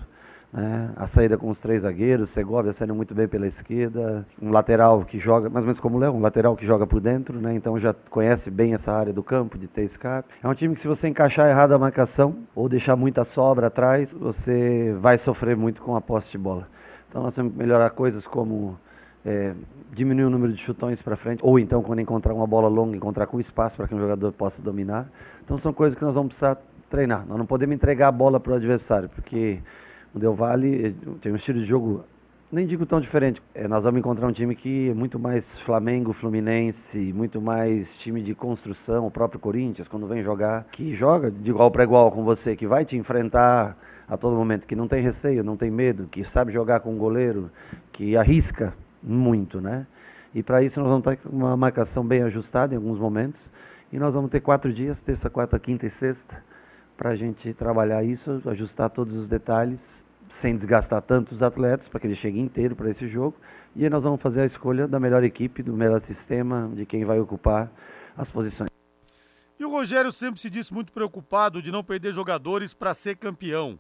Né? 0.53 0.91
A 0.97 1.07
saída 1.09 1.37
com 1.37 1.49
os 1.49 1.57
três 1.59 1.81
zagueiros, 1.81 2.29
Segovia 2.33 2.73
saindo 2.73 2.93
muito 2.93 3.15
bem 3.15 3.27
pela 3.27 3.47
esquerda, 3.47 4.25
um 4.41 4.51
lateral 4.51 5.05
que 5.05 5.17
joga, 5.17 5.49
mais 5.49 5.63
ou 5.63 5.67
menos 5.67 5.79
como 5.79 5.97
o 5.97 5.99
Léo, 5.99 6.13
um 6.13 6.19
lateral 6.19 6.57
que 6.57 6.65
joga 6.65 6.85
por 6.85 6.99
dentro, 6.99 7.39
né? 7.39 7.55
então 7.55 7.79
já 7.79 7.93
conhece 8.09 8.51
bem 8.51 8.73
essa 8.73 8.91
área 8.91 9.13
do 9.13 9.23
campo 9.23 9.57
de 9.57 9.67
ter 9.67 9.83
escape. 9.83 10.27
É 10.43 10.47
um 10.47 10.53
time 10.53 10.75
que 10.75 10.81
se 10.81 10.87
você 10.87 11.07
encaixar 11.07 11.49
errado 11.49 11.71
a 11.71 11.79
marcação 11.79 12.35
ou 12.53 12.67
deixar 12.67 12.97
muita 12.97 13.23
sobra 13.33 13.67
atrás, 13.67 14.09
você 14.11 14.93
vai 14.99 15.17
sofrer 15.19 15.55
muito 15.55 15.81
com 15.81 15.95
a 15.95 16.01
posse 16.01 16.29
de 16.31 16.37
bola. 16.37 16.67
Então 17.09 17.23
nós 17.23 17.33
temos 17.33 17.53
que 17.53 17.57
melhorar 17.57 17.89
coisas 17.91 18.25
como 18.27 18.77
é, 19.25 19.53
diminuir 19.93 20.25
o 20.25 20.29
número 20.29 20.51
de 20.51 20.61
chutões 20.63 21.01
para 21.01 21.15
frente, 21.15 21.39
ou 21.43 21.59
então 21.59 21.81
quando 21.81 21.99
encontrar 21.99 22.33
uma 22.33 22.47
bola 22.47 22.67
longa, 22.67 22.95
encontrar 22.95 23.27
com 23.27 23.39
espaço 23.39 23.77
para 23.77 23.87
que 23.87 23.95
um 23.95 23.99
jogador 23.99 24.31
possa 24.33 24.61
dominar. 24.61 25.07
Então 25.45 25.57
são 25.59 25.71
coisas 25.71 25.97
que 25.97 26.03
nós 26.03 26.13
vamos 26.13 26.33
precisar 26.33 26.57
treinar. 26.89 27.25
Nós 27.25 27.37
não 27.37 27.45
podemos 27.45 27.73
entregar 27.73 28.09
a 28.09 28.11
bola 28.11 28.39
para 28.39 28.51
o 28.51 28.55
adversário, 28.55 29.09
porque 29.09 29.59
o 30.13 30.19
Del 30.19 30.33
Valle 30.35 30.87
eh, 30.87 30.93
tem 31.21 31.31
um 31.31 31.35
estilo 31.35 31.59
de 31.59 31.65
jogo, 31.65 32.03
nem 32.51 32.67
digo 32.67 32.85
tão 32.85 32.99
diferente. 32.99 33.41
É, 33.55 33.67
nós 33.67 33.83
vamos 33.83 33.99
encontrar 33.99 34.27
um 34.27 34.31
time 34.31 34.55
que 34.55 34.89
é 34.89 34.93
muito 34.93 35.17
mais 35.17 35.43
Flamengo, 35.65 36.13
Fluminense, 36.13 36.97
muito 37.13 37.41
mais 37.41 37.87
time 37.99 38.21
de 38.21 38.35
construção, 38.35 39.07
o 39.07 39.11
próprio 39.11 39.39
Corinthians, 39.39 39.87
quando 39.87 40.07
vem 40.07 40.23
jogar, 40.23 40.65
que 40.71 40.95
joga 40.95 41.31
de 41.31 41.49
igual 41.49 41.71
para 41.71 41.83
igual 41.83 42.11
com 42.11 42.23
você, 42.23 42.55
que 42.55 42.67
vai 42.67 42.85
te 42.85 42.97
enfrentar 42.97 43.77
a 44.07 44.17
todo 44.17 44.35
momento, 44.35 44.67
que 44.67 44.75
não 44.75 44.89
tem 44.89 45.01
receio, 45.01 45.43
não 45.43 45.55
tem 45.55 45.71
medo, 45.71 46.07
que 46.07 46.25
sabe 46.33 46.51
jogar 46.51 46.81
com 46.81 46.93
um 46.93 46.97
goleiro, 46.97 47.49
que 47.93 48.17
arrisca 48.17 48.73
muito, 49.01 49.61
né? 49.61 49.87
E 50.35 50.43
para 50.43 50.61
isso 50.61 50.79
nós 50.79 50.89
vamos 50.89 51.19
com 51.21 51.29
uma 51.29 51.55
marcação 51.55 52.05
bem 52.05 52.21
ajustada 52.23 52.73
em 52.73 52.77
alguns 52.77 52.99
momentos 52.99 53.39
E 53.91 53.99
nós 53.99 54.13
vamos 54.13 54.31
ter 54.31 54.39
quatro 54.39 54.73
dias, 54.73 54.97
terça, 55.05 55.29
quarta, 55.29 55.59
quinta 55.59 55.85
e 55.85 55.91
sexta, 55.91 56.43
para 56.97 57.09
a 57.11 57.15
gente 57.15 57.53
trabalhar 57.53 58.03
isso, 58.03 58.41
ajustar 58.45 58.89
todos 58.89 59.13
os 59.15 59.27
detalhes, 59.27 59.79
sem 60.41 60.57
desgastar 60.57 61.01
tanto 61.01 61.35
os 61.35 61.41
atletas, 61.41 61.87
para 61.87 61.99
que 61.99 62.07
eles 62.07 62.17
cheguem 62.17 62.43
inteiro 62.43 62.75
para 62.75 62.89
esse 62.89 63.07
jogo. 63.07 63.35
E 63.75 63.83
aí 63.83 63.89
nós 63.89 64.03
vamos 64.03 64.21
fazer 64.21 64.41
a 64.41 64.45
escolha 64.45 64.87
da 64.87 64.99
melhor 64.99 65.23
equipe, 65.23 65.63
do 65.63 65.73
melhor 65.73 66.01
sistema, 66.01 66.69
de 66.75 66.85
quem 66.85 67.05
vai 67.05 67.19
ocupar 67.19 67.71
as 68.17 68.27
posições. 68.29 68.69
E 69.59 69.63
o 69.63 69.69
Rogério 69.69 70.11
sempre 70.11 70.41
se 70.41 70.49
disse 70.49 70.73
muito 70.73 70.91
preocupado 70.91 71.61
de 71.61 71.71
não 71.71 71.83
perder 71.83 72.11
jogadores 72.11 72.73
para 72.73 72.93
ser 72.93 73.15
campeão. 73.15 73.79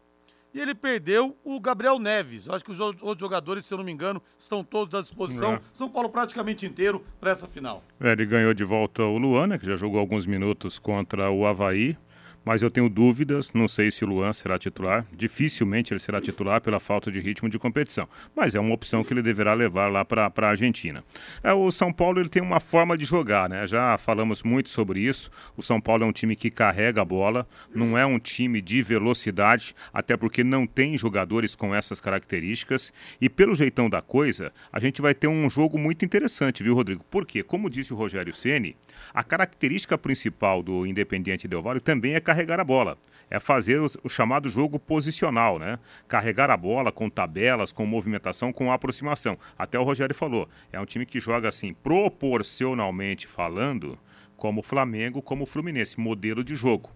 E 0.53 0.59
ele 0.59 0.75
perdeu 0.75 1.35
o 1.43 1.59
Gabriel 1.59 1.97
Neves. 1.97 2.45
Eu 2.45 2.53
acho 2.53 2.63
que 2.63 2.71
os 2.71 2.79
outros 2.79 3.19
jogadores, 3.19 3.65
se 3.65 3.73
eu 3.73 3.77
não 3.77 3.85
me 3.85 3.91
engano, 3.91 4.21
estão 4.37 4.63
todos 4.63 4.93
à 4.93 5.01
disposição. 5.01 5.53
É. 5.53 5.61
São 5.71 5.89
Paulo 5.89 6.09
praticamente 6.09 6.65
inteiro 6.65 7.03
para 7.19 7.31
essa 7.31 7.47
final. 7.47 7.81
É, 7.99 8.11
ele 8.11 8.25
ganhou 8.25 8.53
de 8.53 8.63
volta 8.63 9.01
o 9.03 9.17
Luana, 9.17 9.55
né, 9.55 9.57
que 9.57 9.65
já 9.65 9.77
jogou 9.77 9.99
alguns 9.99 10.25
minutos 10.25 10.77
contra 10.77 11.31
o 11.31 11.45
Havaí 11.45 11.97
mas 12.43 12.61
eu 12.61 12.71
tenho 12.71 12.89
dúvidas, 12.89 13.53
não 13.53 13.67
sei 13.67 13.91
se 13.91 14.03
o 14.03 14.07
Luan 14.07 14.33
será 14.33 14.57
titular, 14.57 15.05
dificilmente 15.15 15.93
ele 15.93 15.99
será 15.99 16.19
titular 16.19 16.61
pela 16.61 16.79
falta 16.79 17.11
de 17.11 17.19
ritmo 17.19 17.49
de 17.49 17.59
competição, 17.59 18.07
mas 18.35 18.55
é 18.55 18.59
uma 18.59 18.73
opção 18.73 19.03
que 19.03 19.13
ele 19.13 19.21
deverá 19.21 19.53
levar 19.53 19.91
lá 19.91 20.03
para 20.03 20.31
a 20.35 20.47
Argentina. 20.47 21.03
É, 21.43 21.53
o 21.53 21.69
São 21.71 21.93
Paulo 21.93 22.19
ele 22.19 22.29
tem 22.29 22.41
uma 22.41 22.59
forma 22.59 22.97
de 22.97 23.05
jogar, 23.05 23.49
né? 23.49 23.67
já 23.67 23.97
falamos 23.97 24.43
muito 24.43 24.69
sobre 24.69 25.01
isso, 25.01 25.29
o 25.55 25.61
São 25.61 25.79
Paulo 25.79 26.03
é 26.03 26.07
um 26.07 26.11
time 26.11 26.35
que 26.35 26.49
carrega 26.49 27.01
a 27.01 27.05
bola, 27.05 27.47
não 27.73 27.97
é 27.97 28.05
um 28.05 28.19
time 28.19 28.61
de 28.61 28.81
velocidade, 28.81 29.75
até 29.93 30.17
porque 30.17 30.43
não 30.43 30.65
tem 30.65 30.97
jogadores 30.97 31.55
com 31.55 31.75
essas 31.75 32.01
características, 32.01 32.91
e 33.19 33.29
pelo 33.29 33.55
jeitão 33.55 33.89
da 33.89 34.01
coisa, 34.01 34.51
a 34.71 34.79
gente 34.79 35.01
vai 35.01 35.13
ter 35.13 35.27
um 35.27 35.49
jogo 35.49 35.77
muito 35.77 36.03
interessante, 36.03 36.63
viu 36.63 36.73
Rodrigo? 36.73 37.05
Porque, 37.09 37.43
como 37.43 37.69
disse 37.69 37.93
o 37.93 37.97
Rogério 37.97 38.33
Ceni, 38.33 38.75
a 39.13 39.23
característica 39.23 39.97
principal 39.97 40.63
do 40.63 40.85
Independiente 40.85 41.47
Del 41.47 41.61
Valle 41.61 41.79
também 41.79 42.15
é 42.15 42.19
carregar 42.31 42.59
a 42.59 42.63
bola. 42.63 42.97
É 43.29 43.39
fazer 43.39 43.79
o, 43.81 44.09
chamado 44.09 44.49
jogo 44.49 44.77
posicional, 44.77 45.57
né? 45.57 45.79
Carregar 46.07 46.49
a 46.49 46.57
bola 46.57 46.91
com 46.91 47.09
tabelas, 47.09 47.71
com 47.71 47.85
movimentação, 47.85 48.51
com 48.51 48.71
aproximação. 48.71 49.37
Até 49.57 49.79
o 49.79 49.83
Rogério 49.83 50.15
falou, 50.15 50.49
é 50.71 50.79
um 50.79 50.85
time 50.85 51.05
que 51.05 51.19
joga 51.19 51.47
assim, 51.47 51.73
proporcionalmente 51.73 53.27
falando, 53.27 53.97
como 54.35 54.59
o 54.59 54.63
Flamengo, 54.63 55.21
como 55.21 55.43
o 55.43 55.47
Fluminense, 55.47 55.99
modelo 55.99 56.43
de 56.43 56.55
jogo 56.55 56.89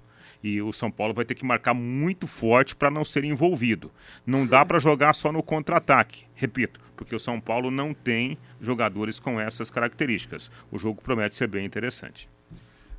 e 0.44 0.62
o 0.62 0.72
São 0.72 0.92
Paulo 0.92 1.14
vai 1.14 1.26
ter 1.26 1.34
que 1.34 1.46
marcar 1.46 1.74
muito 1.74 2.28
forte 2.28 2.76
para 2.76 2.92
não 2.92 3.04
ser 3.04 3.24
envolvido. 3.24 3.92
Não 4.28 4.46
dá 4.46 4.64
para 4.64 4.78
jogar 4.78 5.14
só 5.14 5.32
no 5.32 5.42
contra-ataque, 5.42 6.26
repito, 6.36 6.80
porque 6.96 7.16
o 7.16 7.20
São 7.20 7.40
Paulo 7.42 7.72
não 7.72 7.96
tem 7.96 8.38
jogadores 8.62 9.20
com 9.20 9.40
essas 9.40 9.72
características. 9.72 10.52
O 10.72 10.78
jogo 10.78 11.02
promete 11.02 11.36
ser 11.36 11.48
bem 11.48 11.66
interessante. 11.66 12.30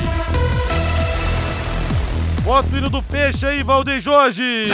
Bota 2.44 2.74
o 2.74 2.78
hino 2.78 2.90
do 2.90 3.02
peixe 3.02 3.46
aí, 3.46 3.62
Valdeir 3.62 4.00
Jorge! 4.00 4.64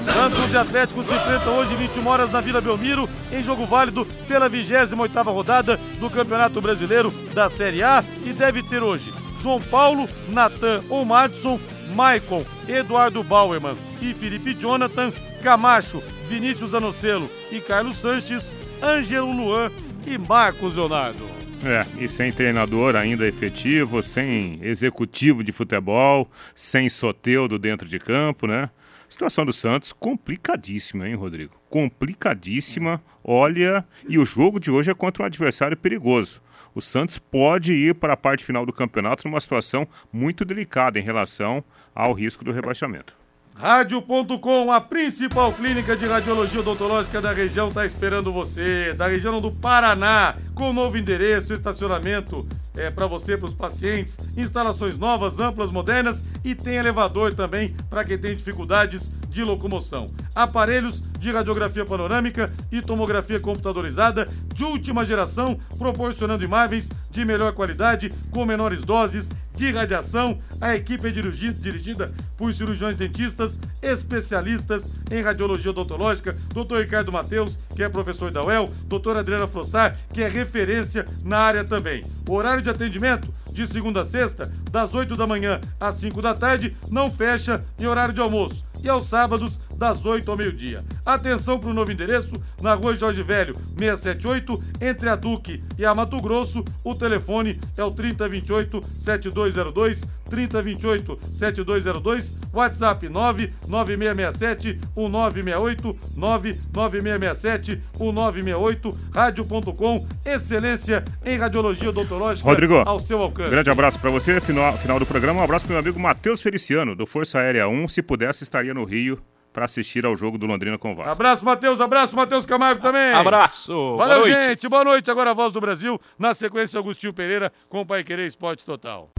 Santos 0.00 0.50
e 0.50 0.56
Atlético 0.56 1.04
se 1.04 1.12
enfrentam 1.12 1.58
hoje 1.58 1.74
21 1.74 2.06
horas 2.06 2.32
na 2.32 2.40
Vila 2.40 2.60
Belmiro, 2.60 3.06
em 3.30 3.42
jogo 3.42 3.66
válido 3.66 4.06
pela 4.26 4.48
28ª 4.48 5.30
rodada 5.30 5.76
do 5.98 6.08
Campeonato 6.08 6.58
Brasileiro 6.58 7.10
da 7.34 7.50
Série 7.50 7.82
A 7.82 8.02
e 8.24 8.32
deve 8.32 8.62
ter 8.62 8.82
hoje 8.82 9.12
João 9.42 9.60
Paulo, 9.60 10.08
Natan 10.28 10.82
ou 10.88 11.04
Madison, 11.04 11.60
Maicon, 11.94 12.46
Eduardo 12.66 13.22
Bauerman 13.22 13.76
e 14.00 14.14
Felipe 14.14 14.54
Jonathan, 14.54 15.12
Camacho, 15.42 16.02
Vinícius 16.28 16.74
Anocelo 16.74 17.28
e 17.52 17.60
Carlos 17.60 18.00
Sanches, 18.00 18.54
Ângelo 18.82 19.30
Luan 19.30 19.70
e 20.06 20.16
Marcos 20.16 20.74
Leonardo. 20.74 21.28
É, 21.62 21.84
e 22.02 22.08
sem 22.08 22.32
treinador 22.32 22.96
ainda 22.96 23.26
efetivo, 23.26 24.02
sem 24.02 24.58
executivo 24.62 25.44
de 25.44 25.52
futebol, 25.52 26.26
sem 26.54 26.88
soteudo 26.88 27.58
dentro 27.58 27.86
de 27.86 27.98
campo, 27.98 28.46
né? 28.46 28.70
Situação 29.10 29.44
do 29.44 29.52
Santos 29.52 29.92
complicadíssima, 29.92 31.08
hein, 31.08 31.16
Rodrigo? 31.16 31.60
Complicadíssima. 31.68 33.02
Olha, 33.24 33.84
e 34.08 34.16
o 34.20 34.24
jogo 34.24 34.60
de 34.60 34.70
hoje 34.70 34.88
é 34.88 34.94
contra 34.94 35.24
um 35.24 35.26
adversário 35.26 35.76
perigoso. 35.76 36.40
O 36.72 36.80
Santos 36.80 37.18
pode 37.18 37.72
ir 37.72 37.96
para 37.96 38.12
a 38.12 38.16
parte 38.16 38.44
final 38.44 38.64
do 38.64 38.72
campeonato 38.72 39.26
numa 39.26 39.40
situação 39.40 39.86
muito 40.12 40.44
delicada 40.44 40.96
em 40.96 41.02
relação 41.02 41.64
ao 41.92 42.12
risco 42.12 42.44
do 42.44 42.52
rebaixamento. 42.52 43.12
Rádio.com, 43.56 44.70
a 44.72 44.80
principal 44.80 45.52
clínica 45.52 45.94
de 45.94 46.06
radiologia 46.06 46.60
odontológica 46.60 47.20
da 47.20 47.32
região, 47.32 47.68
está 47.68 47.84
esperando 47.84 48.32
você. 48.32 48.94
Da 48.94 49.08
região 49.08 49.38
do 49.40 49.52
Paraná, 49.52 50.34
com 50.54 50.72
novo 50.72 50.96
endereço, 50.96 51.52
estacionamento 51.52 52.46
é, 52.74 52.90
para 52.90 53.06
você, 53.06 53.36
para 53.36 53.48
os 53.48 53.54
pacientes, 53.54 54.16
instalações 54.36 54.96
novas, 54.96 55.38
amplas, 55.40 55.70
modernas 55.70 56.22
e 56.44 56.54
tem 56.54 56.76
elevador 56.76 57.34
também 57.34 57.74
para 57.88 58.04
quem 58.04 58.18
tem 58.18 58.36
dificuldades 58.36 59.10
de 59.28 59.42
locomoção. 59.44 60.06
Aparelhos 60.34 61.02
de 61.18 61.30
radiografia 61.30 61.84
panorâmica 61.84 62.52
e 62.72 62.80
tomografia 62.80 63.38
computadorizada 63.38 64.28
de 64.54 64.64
última 64.64 65.04
geração, 65.04 65.56
proporcionando 65.78 66.44
imagens 66.44 66.90
de 67.10 67.24
melhor 67.24 67.52
qualidade 67.52 68.12
com 68.30 68.44
menores 68.44 68.82
doses 68.82 69.30
de 69.54 69.70
radiação. 69.70 70.38
A 70.60 70.74
equipe 70.74 71.06
é 71.06 71.10
dirigida 71.10 72.12
por 72.36 72.52
cirurgiões 72.54 72.96
dentistas 72.96 73.60
especialistas 73.82 74.90
em 75.10 75.22
radiologia 75.22 75.70
odontológica, 75.70 76.36
Dr. 76.48 76.78
Ricardo 76.78 77.12
Mateus, 77.12 77.58
que 77.76 77.82
é 77.82 77.88
professor 77.88 78.30
da 78.30 78.44
UEL, 78.44 78.70
Dr. 78.86 79.18
Adriana 79.18 79.46
Frossar, 79.46 79.98
que 80.12 80.22
é 80.22 80.28
referência 80.28 81.04
na 81.22 81.38
área 81.38 81.64
também. 81.64 82.04
Horário 82.28 82.62
de 82.62 82.70
atendimento 82.70 83.32
de 83.52 83.66
segunda 83.66 84.02
a 84.02 84.04
sexta, 84.04 84.50
das 84.70 84.94
8 84.94 85.16
da 85.16 85.26
manhã 85.26 85.60
às 85.78 85.96
5 85.96 86.22
da 86.22 86.34
tarde, 86.34 86.76
não 86.90 87.10
fecha 87.10 87.64
em 87.78 87.86
horário 87.86 88.14
de 88.14 88.20
almoço 88.20 88.69
e 88.82 88.88
aos 88.88 89.08
sábados, 89.08 89.60
das 89.76 90.04
8 90.04 90.28
ao 90.30 90.36
meio-dia. 90.36 90.84
Atenção 91.06 91.58
para 91.58 91.70
o 91.70 91.74
novo 91.74 91.90
endereço, 91.90 92.30
na 92.60 92.74
rua 92.74 92.94
Jorge 92.94 93.22
Velho, 93.22 93.56
678, 93.78 94.62
entre 94.80 95.08
a 95.08 95.16
Duque 95.16 95.64
e 95.78 95.86
a 95.86 95.94
Mato 95.94 96.20
Grosso. 96.20 96.62
O 96.84 96.94
telefone 96.94 97.58
é 97.76 97.84
o 97.84 97.90
3028-7202, 97.90 100.06
3028-7202, 100.30 102.36
WhatsApp 102.52 103.08
99667-1968, 103.08 105.96
99667-1968, 106.16 108.94
rádio.com, 109.14 110.06
excelência 110.24 111.04
em 111.24 111.38
radiologia 111.38 111.88
odontológica 111.88 112.48
Rodrigo, 112.48 112.82
ao 112.86 113.00
seu 113.00 113.20
alcance. 113.20 113.50
Grande 113.50 113.70
abraço 113.70 113.98
para 113.98 114.10
você, 114.10 114.38
final, 114.40 114.76
final 114.76 114.98
do 114.98 115.06
programa. 115.06 115.40
Um 115.40 115.44
abraço 115.44 115.64
para 115.64 115.72
meu 115.72 115.80
amigo 115.80 115.98
Matheus 115.98 116.42
Feliciano, 116.42 116.94
do 116.94 117.06
Força 117.06 117.38
Aérea 117.38 117.66
1. 117.68 117.88
Se 117.88 118.02
pudesse, 118.02 118.42
estaria 118.42 118.69
no 118.74 118.84
Rio 118.84 119.18
para 119.52 119.64
assistir 119.64 120.06
ao 120.06 120.14
jogo 120.14 120.38
do 120.38 120.46
Londrina 120.46 120.78
com 120.78 120.92
o 120.92 120.94
Vasco. 120.94 121.14
Abraço, 121.14 121.44
Matheus. 121.44 121.80
Abraço, 121.80 122.14
Matheus 122.14 122.46
Camargo 122.46 122.80
também. 122.80 123.12
Abraço. 123.12 123.96
Valeu, 123.96 124.20
Boa 124.20 124.28
noite. 124.28 124.48
gente. 124.48 124.68
Boa 124.68 124.84
noite. 124.84 125.10
Agora 125.10 125.30
a 125.30 125.34
voz 125.34 125.52
do 125.52 125.60
Brasil. 125.60 126.00
Na 126.18 126.34
sequência, 126.34 126.78
Agostinho 126.78 127.12
Pereira 127.12 127.52
com 127.68 127.80
o 127.80 127.86
Pai 127.86 128.04
Querer 128.04 128.26
Esporte 128.26 128.64
Total. 128.64 129.10